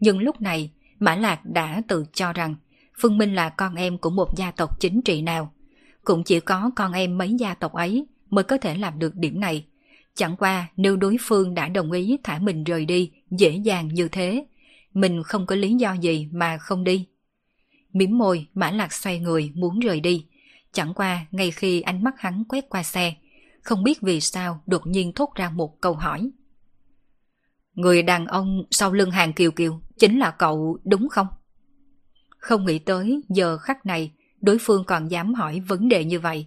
[0.00, 2.54] Nhưng lúc này, Mã Lạc đã tự cho rằng
[3.00, 5.52] Phương Minh là con em của một gia tộc chính trị nào.
[6.04, 9.40] Cũng chỉ có con em mấy gia tộc ấy mới có thể làm được điểm
[9.40, 9.66] này.
[10.14, 14.08] Chẳng qua nếu đối phương đã đồng ý thả mình rời đi dễ dàng như
[14.08, 14.46] thế,
[14.94, 17.06] mình không có lý do gì mà không đi.
[17.92, 20.26] Miếm môi, Mã Lạc xoay người muốn rời đi.
[20.72, 23.14] Chẳng qua ngay khi ánh mắt hắn quét qua xe,
[23.62, 26.30] không biết vì sao đột nhiên thốt ra một câu hỏi.
[27.74, 31.26] Người đàn ông sau lưng hàng kiều kiều chính là cậu đúng không?
[32.38, 36.46] Không nghĩ tới giờ khắc này đối phương còn dám hỏi vấn đề như vậy.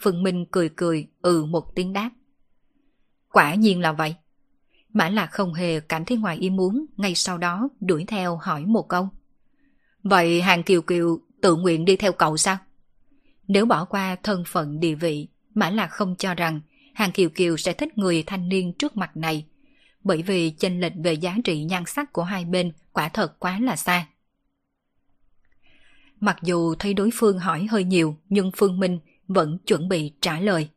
[0.00, 2.10] Phương Minh cười cười ừ một tiếng đáp.
[3.32, 4.14] Quả nhiên là vậy.
[4.92, 8.66] Mã Lạc không hề cảm thấy ngoài ý muốn, ngay sau đó đuổi theo hỏi
[8.66, 9.08] một câu.
[10.02, 12.58] Vậy Hàng Kiều Kiều tự nguyện đi theo cậu sao?
[13.48, 16.60] Nếu bỏ qua thân phận địa vị, Mã Lạc không cho rằng
[16.94, 19.46] Hàng Kiều Kiều sẽ thích người thanh niên trước mặt này,
[20.06, 23.58] bởi vì chênh lệch về giá trị nhan sắc của hai bên quả thật quá
[23.60, 24.06] là xa.
[26.20, 30.40] Mặc dù thấy đối phương hỏi hơi nhiều, nhưng Phương Minh vẫn chuẩn bị trả
[30.40, 30.68] lời.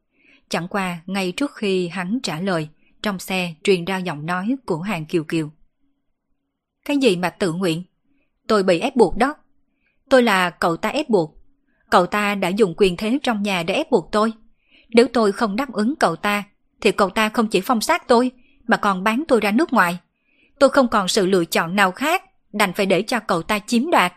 [0.50, 2.70] Chẳng qua, ngay trước khi hắn trả lời,
[3.02, 5.52] trong xe truyền ra giọng nói của Hàng Kiều Kiều.
[6.86, 7.84] Cái gì mà tự nguyện?
[8.48, 9.36] Tôi bị ép buộc đó.
[10.10, 11.38] Tôi là cậu ta ép buộc.
[11.90, 14.34] Cậu ta đã dùng quyền thế trong nhà để ép buộc tôi.
[14.90, 16.44] Nếu tôi không đáp ứng cậu ta,
[16.82, 18.32] thì cậu ta không chỉ phong sát tôi,
[18.70, 19.98] mà còn bán tôi ra nước ngoài.
[20.60, 22.24] Tôi không còn sự lựa chọn nào khác,
[22.54, 24.14] đành phải để cho cậu ta chiếm đoạt.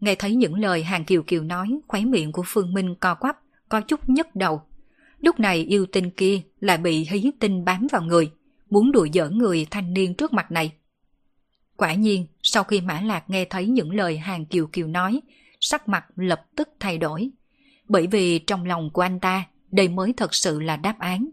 [0.00, 3.38] Nghe thấy những lời Hàng Kiều Kiều nói, khóe miệng của Phương Minh co quắp,
[3.68, 4.62] có chút nhức đầu.
[5.20, 8.30] Lúc này yêu tinh kia lại bị hí tinh bám vào người,
[8.70, 10.72] muốn đùa giỡn người thanh niên trước mặt này.
[11.76, 15.20] Quả nhiên, sau khi Mã Lạc nghe thấy những lời Hàng Kiều Kiều nói,
[15.60, 17.30] sắc mặt lập tức thay đổi.
[17.88, 21.28] Bởi vì trong lòng của anh ta, đây mới thật sự là đáp án.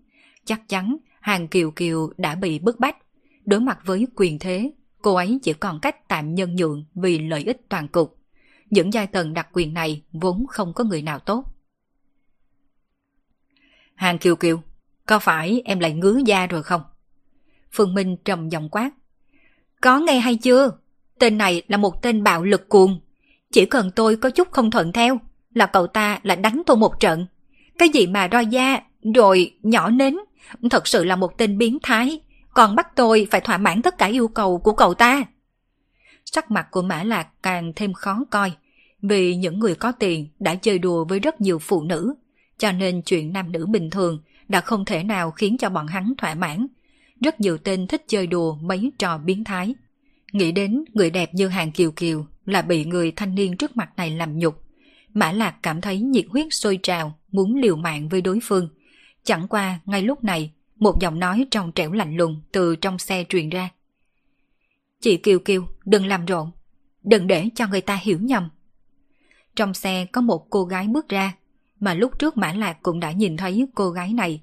[0.45, 2.97] Chắc chắn Hàng Kiều Kiều đã bị bức bách.
[3.45, 4.71] Đối mặt với quyền thế,
[5.01, 8.17] cô ấy chỉ còn cách tạm nhân nhượng vì lợi ích toàn cục.
[8.69, 11.45] Những giai tầng đặc quyền này vốn không có người nào tốt.
[13.95, 14.61] Hàng Kiều Kiều,
[15.05, 16.81] có phải em lại ngứa da rồi không?
[17.71, 18.91] Phương Minh trầm giọng quát.
[19.81, 20.71] Có nghe hay chưa?
[21.19, 22.99] Tên này là một tên bạo lực cuồng.
[23.51, 25.19] Chỉ cần tôi có chút không thuận theo
[25.53, 27.25] là cậu ta lại đánh tôi một trận.
[27.77, 28.81] Cái gì mà roi da,
[29.15, 30.15] rồi nhỏ nến,
[30.69, 32.19] thật sự là một tên biến thái,
[32.53, 35.23] còn bắt tôi phải thỏa mãn tất cả yêu cầu của cậu ta.
[36.25, 38.51] Sắc mặt của Mã Lạc càng thêm khó coi,
[39.01, 42.13] vì những người có tiền đã chơi đùa với rất nhiều phụ nữ,
[42.57, 46.13] cho nên chuyện nam nữ bình thường đã không thể nào khiến cho bọn hắn
[46.17, 46.67] thỏa mãn.
[47.21, 49.75] Rất nhiều tên thích chơi đùa mấy trò biến thái.
[50.33, 53.89] Nghĩ đến người đẹp như Hàng Kiều Kiều là bị người thanh niên trước mặt
[53.97, 54.63] này làm nhục.
[55.13, 58.69] Mã Lạc cảm thấy nhiệt huyết sôi trào, muốn liều mạng với đối phương.
[59.23, 63.25] Chẳng qua, ngay lúc này, một giọng nói trong trẻo lạnh lùng từ trong xe
[63.29, 63.69] truyền ra.
[65.01, 66.51] Chị Kiều Kiều, đừng làm rộn,
[67.03, 68.49] đừng để cho người ta hiểu nhầm.
[69.55, 71.35] Trong xe có một cô gái bước ra,
[71.79, 74.41] mà lúc trước Mã Lạc cũng đã nhìn thấy cô gái này.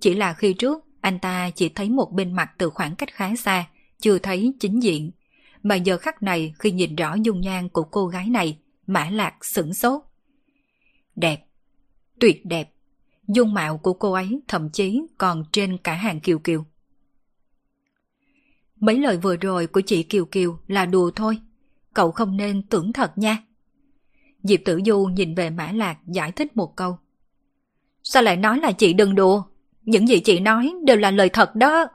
[0.00, 3.36] Chỉ là khi trước, anh ta chỉ thấy một bên mặt từ khoảng cách khá
[3.36, 3.68] xa,
[4.00, 5.10] chưa thấy chính diện.
[5.62, 9.34] Mà giờ khắc này khi nhìn rõ dung nhan của cô gái này, Mã Lạc
[9.44, 10.02] sửng sốt.
[11.16, 11.46] Đẹp,
[12.20, 12.70] tuyệt đẹp.
[13.32, 16.64] Dung mạo của cô ấy thậm chí còn trên cả hàng Kiều Kiều.
[18.76, 21.38] Mấy lời vừa rồi của chị Kiều Kiều là đùa thôi.
[21.94, 23.42] Cậu không nên tưởng thật nha.
[24.42, 26.98] Diệp Tử Du nhìn về Mã Lạc giải thích một câu.
[28.02, 29.42] Sao lại nói là chị đừng đùa?
[29.82, 31.86] Những gì chị nói đều là lời thật đó.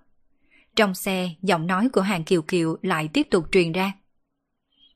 [0.76, 3.94] Trong xe, giọng nói của Hàng Kiều Kiều lại tiếp tục truyền ra.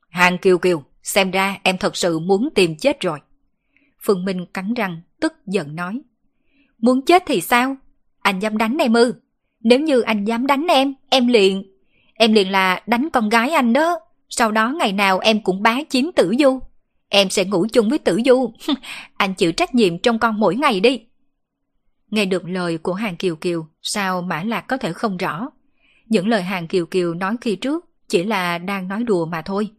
[0.09, 3.19] Hàng Kiều Kiều, xem ra em thật sự muốn tìm chết rồi.
[4.01, 6.01] Phương Minh cắn răng, tức giận nói.
[6.79, 7.75] Muốn chết thì sao?
[8.19, 9.13] Anh dám đánh em ư?
[9.59, 11.63] Nếu như anh dám đánh em, em liền.
[12.13, 13.99] Em liền là đánh con gái anh đó.
[14.29, 16.59] Sau đó ngày nào em cũng bá chiếm tử du.
[17.09, 18.53] Em sẽ ngủ chung với tử du.
[19.17, 21.01] anh chịu trách nhiệm trong con mỗi ngày đi.
[22.11, 25.49] Nghe được lời của Hàng Kiều Kiều, sao Mã Lạc có thể không rõ.
[26.05, 29.69] Những lời Hàng Kiều Kiều nói khi trước chỉ là đang nói đùa mà thôi.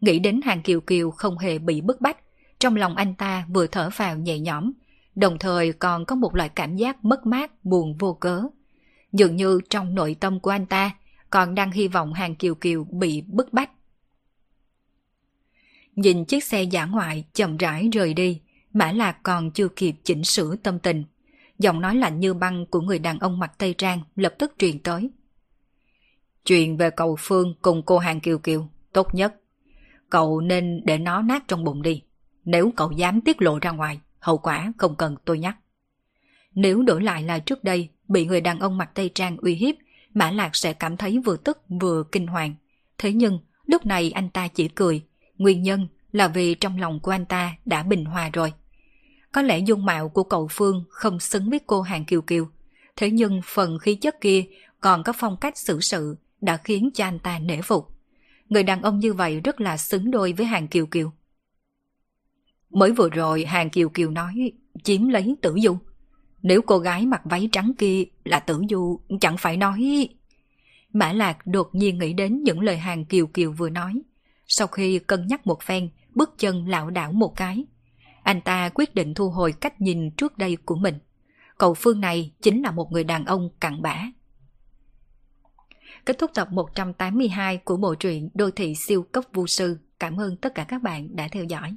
[0.00, 2.16] Nghĩ đến Hàng Kiều Kiều không hề bị bức bách,
[2.58, 4.72] trong lòng anh ta vừa thở vào nhẹ nhõm,
[5.18, 8.42] đồng thời còn có một loại cảm giác mất mát, buồn vô cớ.
[9.12, 10.90] Dường như trong nội tâm của anh ta
[11.30, 13.70] còn đang hy vọng Hàng Kiều Kiều bị bức bách.
[15.96, 18.40] Nhìn chiếc xe giả ngoại chậm rãi rời đi,
[18.72, 21.04] Mã Lạc còn chưa kịp chỉnh sửa tâm tình.
[21.58, 24.78] Giọng nói lạnh như băng của người đàn ông mặc tây trang lập tức truyền
[24.78, 25.10] tới.
[26.44, 29.34] Chuyện về cầu Phương cùng cô Hàng Kiều Kiều, tốt nhất.
[30.10, 32.02] Cậu nên để nó nát trong bụng đi.
[32.44, 35.56] Nếu cậu dám tiết lộ ra ngoài, hậu quả không cần tôi nhắc.
[36.54, 39.74] Nếu đổi lại là trước đây, bị người đàn ông mặc tây trang uy hiếp,
[40.14, 42.54] Mã Lạc sẽ cảm thấy vừa tức vừa kinh hoàng.
[42.98, 45.02] Thế nhưng, lúc này anh ta chỉ cười.
[45.38, 48.52] Nguyên nhân là vì trong lòng của anh ta đã bình hòa rồi.
[49.32, 52.48] Có lẽ dung mạo của cậu Phương không xứng với cô Hàng Kiều Kiều.
[52.96, 54.44] Thế nhưng phần khí chất kia
[54.80, 57.88] còn có phong cách xử sự đã khiến cho anh ta nể phục.
[58.48, 61.12] Người đàn ông như vậy rất là xứng đôi với Hàng Kiều Kiều.
[62.70, 65.78] Mới vừa rồi Hàng Kiều Kiều nói chiếm lấy tử du.
[66.42, 70.08] Nếu cô gái mặc váy trắng kia là tử du chẳng phải nói...
[70.92, 74.02] Mã Lạc đột nhiên nghĩ đến những lời Hàng Kiều Kiều vừa nói.
[74.46, 77.64] Sau khi cân nhắc một phen, bước chân lảo đảo một cái.
[78.22, 80.98] Anh ta quyết định thu hồi cách nhìn trước đây của mình.
[81.58, 84.02] Cậu Phương này chính là một người đàn ông cặn bã.
[86.04, 89.78] Kết thúc tập 182 của bộ truyện Đô thị siêu cấp vu sư.
[90.00, 91.76] Cảm ơn tất cả các bạn đã theo dõi.